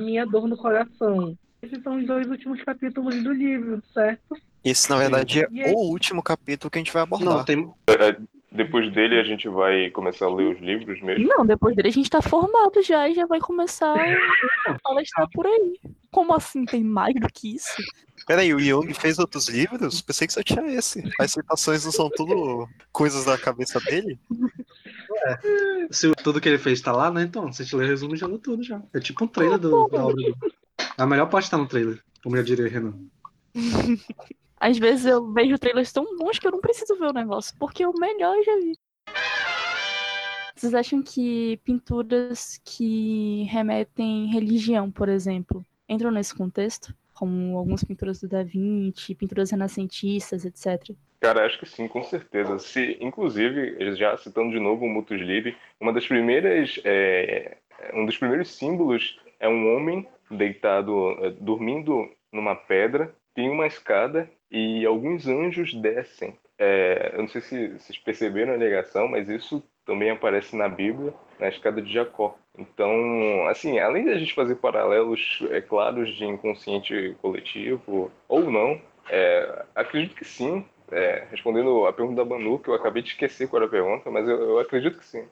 Minha 0.00 0.26
dor 0.26 0.48
no 0.48 0.56
coração. 0.56 1.36
Esses 1.62 1.82
são 1.82 1.98
os 1.98 2.06
dois 2.06 2.26
últimos 2.26 2.62
capítulos 2.62 3.22
do 3.22 3.32
livro, 3.32 3.82
certo? 3.92 4.36
Esse, 4.64 4.90
na 4.90 4.96
verdade, 4.96 5.40
é 5.40 5.72
o 5.72 5.78
último 5.78 6.22
capítulo 6.22 6.70
que 6.70 6.78
a 6.78 6.80
gente 6.80 6.92
vai 6.92 7.02
abordar. 7.02 7.36
Não, 7.36 7.44
tem. 7.44 7.72
Depois 8.52 8.92
dele 8.92 9.20
a 9.20 9.22
gente 9.22 9.48
vai 9.48 9.90
começar 9.90 10.26
a 10.26 10.34
ler 10.34 10.56
os 10.56 10.60
livros 10.60 11.00
mesmo. 11.02 11.24
Não, 11.28 11.46
depois 11.46 11.76
dele 11.76 11.88
a 11.88 11.92
gente 11.92 12.10
tá 12.10 12.20
formado 12.20 12.82
já 12.82 13.08
e 13.08 13.14
já 13.14 13.24
vai 13.24 13.38
começar 13.38 13.94
a 14.66 14.78
palestrar 14.82 15.28
por 15.32 15.46
aí. 15.46 15.78
Como 16.10 16.34
assim 16.34 16.64
tem 16.64 16.82
mais 16.82 17.14
do 17.14 17.28
que 17.32 17.54
isso? 17.54 17.80
Peraí, 18.26 18.52
o 18.52 18.58
Jung 18.58 18.92
fez 18.92 19.20
outros 19.20 19.48
livros? 19.48 20.02
Pensei 20.02 20.26
que 20.26 20.32
só 20.32 20.42
tinha 20.42 20.66
esse. 20.66 21.02
As 21.20 21.30
citações 21.30 21.84
não 21.84 21.92
são 21.92 22.10
tudo 22.10 22.68
coisas 22.90 23.24
da 23.24 23.38
cabeça 23.38 23.78
dele? 23.80 24.18
Se 25.90 26.06
o- 26.08 26.14
tudo 26.14 26.40
que 26.40 26.48
ele 26.48 26.58
fez 26.58 26.80
tá 26.80 26.92
lá, 26.92 27.10
né? 27.10 27.22
Então, 27.22 27.52
se 27.52 27.62
a 27.62 27.64
gente 27.64 27.76
ler 27.76 27.84
o 27.84 27.88
resumo, 27.88 28.16
já 28.16 28.26
leu 28.26 28.38
tudo 28.38 28.62
já. 28.62 28.82
É 28.92 29.00
tipo 29.00 29.24
um 29.24 29.28
trailer 29.28 29.58
do, 29.58 29.70
da 29.88 30.04
obra 30.04 30.14
dele. 30.14 30.34
A 30.96 31.06
melhor 31.06 31.26
parte 31.28 31.50
tá 31.50 31.56
no 31.58 31.66
trailer, 31.66 32.02
como 32.22 32.36
já 32.36 32.42
diria 32.42 32.68
Renan. 32.68 32.94
Às 34.58 34.76
vezes 34.78 35.06
eu 35.06 35.32
vejo 35.32 35.58
trailers 35.58 35.90
tão 35.92 36.04
bons 36.16 36.38
que 36.38 36.46
eu 36.46 36.50
não 36.52 36.60
preciso 36.60 36.94
ver 36.98 37.06
o 37.06 37.12
negócio, 37.12 37.54
porque 37.58 37.84
o 37.86 37.92
melhor 37.98 38.36
eu 38.36 38.44
já 38.44 38.56
vi. 38.56 38.78
Vocês 40.54 40.74
acham 40.74 41.02
que 41.02 41.58
pinturas 41.64 42.60
que 42.62 43.44
remetem 43.44 44.26
religião, 44.30 44.90
por 44.90 45.08
exemplo, 45.08 45.64
entram 45.88 46.10
nesse 46.10 46.34
contexto? 46.34 46.94
Como 47.14 47.56
algumas 47.56 47.82
pinturas 47.82 48.20
do 48.20 48.28
Da 48.28 48.42
Vinci, 48.42 49.14
pinturas 49.14 49.50
renascentistas, 49.50 50.44
etc. 50.44 50.94
Cara, 51.20 51.44
acho 51.44 51.58
que 51.58 51.66
sim, 51.66 51.86
com 51.86 52.02
certeza. 52.02 52.58
Se, 52.58 52.96
inclusive, 53.00 53.94
já 53.94 54.16
citando 54.16 54.50
de 54.50 54.58
novo 54.58 54.86
o 54.86 54.88
Mutus 54.88 55.20
Livre, 55.20 55.54
uma 55.78 55.92
das 55.92 56.06
primeiras, 56.06 56.80
é, 56.84 57.58
um 57.92 58.06
dos 58.06 58.16
primeiros 58.16 58.56
símbolos 58.56 59.20
é 59.38 59.48
um 59.48 59.76
homem 59.76 60.08
deitado, 60.30 61.10
é, 61.24 61.30
dormindo 61.30 62.10
numa 62.32 62.54
pedra, 62.54 63.14
tem 63.34 63.50
uma 63.50 63.66
escada 63.66 64.30
e 64.50 64.84
alguns 64.86 65.26
anjos 65.28 65.74
descem. 65.74 66.36
É, 66.58 67.12
eu 67.14 67.20
não 67.20 67.28
sei 67.28 67.40
se 67.42 67.68
vocês 67.68 67.98
perceberam 67.98 68.54
a 68.54 68.56
ligação, 68.56 69.06
mas 69.06 69.28
isso 69.28 69.62
também 69.84 70.10
aparece 70.10 70.56
na 70.56 70.68
Bíblia, 70.68 71.12
na 71.38 71.48
escada 71.48 71.82
de 71.82 71.92
Jacó. 71.92 72.36
Então, 72.58 73.46
assim, 73.48 73.78
além 73.78 74.04
de 74.04 74.10
a 74.10 74.18
gente 74.18 74.34
fazer 74.34 74.56
paralelos 74.56 75.42
é, 75.50 75.60
claros 75.60 76.14
de 76.16 76.24
inconsciente 76.24 77.16
coletivo, 77.20 78.10
ou 78.28 78.50
não, 78.50 78.80
é, 79.08 79.64
acredito 79.74 80.14
que 80.14 80.24
sim, 80.24 80.64
é, 80.90 81.26
respondendo 81.30 81.86
a 81.86 81.92
pergunta 81.92 82.22
da 82.22 82.28
Manu, 82.28 82.58
que 82.58 82.68
eu 82.68 82.74
acabei 82.74 83.02
de 83.02 83.10
esquecer 83.10 83.48
qual 83.48 83.62
era 83.62 83.68
a 83.68 83.70
pergunta, 83.70 84.10
mas 84.10 84.28
eu, 84.28 84.36
eu 84.36 84.58
acredito 84.58 84.98
que 84.98 85.06
sim. 85.06 85.26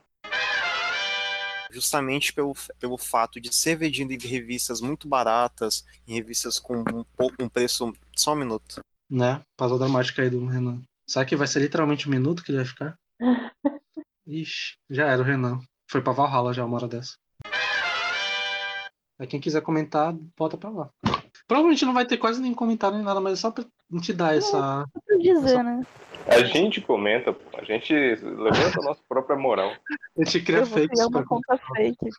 Justamente 1.70 2.32
pelo, 2.32 2.54
pelo 2.80 2.96
fato 2.96 3.40
de 3.40 3.54
ser 3.54 3.76
vendido 3.76 4.12
em 4.12 4.18
revistas 4.18 4.80
muito 4.80 5.06
baratas, 5.06 5.84
em 6.06 6.14
revistas 6.14 6.58
com 6.58 6.78
um 6.78 7.04
pouco 7.16 7.36
um 7.40 7.48
preço. 7.48 7.92
Só 8.16 8.32
um 8.32 8.36
minuto. 8.36 8.80
Né? 9.10 9.40
Pausa 9.56 9.78
dramática 9.78 10.22
aí 10.22 10.30
do 10.30 10.44
Renan. 10.46 10.82
Será 11.06 11.24
que 11.24 11.36
vai 11.36 11.46
ser 11.46 11.60
literalmente 11.60 12.08
um 12.08 12.10
minuto 12.10 12.42
que 12.42 12.50
ele 12.50 12.58
vai 12.58 12.66
ficar? 12.66 12.98
Ixi, 14.26 14.76
já 14.90 15.06
era 15.06 15.20
o 15.20 15.24
Renan. 15.24 15.60
Foi 15.90 16.02
pra 16.02 16.12
Valhalla 16.12 16.52
já 16.52 16.64
uma 16.64 16.76
hora 16.76 16.88
dessa. 16.88 17.16
Aí 19.18 19.26
quem 19.26 19.40
quiser 19.40 19.62
comentar, 19.62 20.14
bota 20.36 20.56
pra 20.56 20.70
lá. 20.70 20.90
Provavelmente 21.46 21.84
não 21.84 21.94
vai 21.94 22.06
ter 22.06 22.18
quase 22.18 22.40
nenhum 22.40 22.54
comentário 22.54 22.96
nem 22.96 23.04
nada, 23.04 23.20
mas 23.20 23.32
é 23.32 23.36
só 23.36 23.50
pra 23.50 23.64
te 24.00 24.12
dar 24.12 24.36
essa. 24.36 24.84
Dizer, 25.18 25.62
né? 25.62 25.84
A 26.26 26.44
gente 26.44 26.80
comenta, 26.80 27.32
pô, 27.32 27.58
a 27.58 27.64
gente 27.64 27.94
levanta 27.94 28.80
a 28.80 28.84
nossa 28.84 29.00
própria 29.08 29.36
moral. 29.36 29.72
A 30.16 30.24
gente 30.24 30.42
cria 30.42 30.66
fakes 30.66 31.06
uma 31.06 31.24
conta 31.24 31.58
fake. 31.74 32.10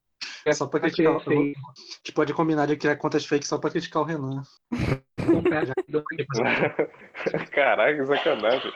só 0.51 0.67
pra 0.67 0.79
criticar. 0.79 1.15
A 1.15 1.31
gente 1.31 2.11
pode 2.13 2.33
combinar 2.33 2.65
de 2.65 2.75
criar 2.75 2.95
contas 2.95 3.25
fakes 3.25 3.47
só 3.47 3.57
pra 3.57 3.69
criticar 3.69 4.01
o 4.01 4.05
Renan. 4.05 4.43
Caraca, 7.51 7.95
que 7.95 8.05
sacanagem. 8.05 8.73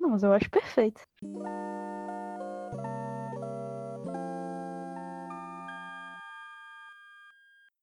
Não, 0.00 0.10
mas 0.10 0.22
eu 0.22 0.32
acho 0.32 0.50
perfeito. 0.50 1.00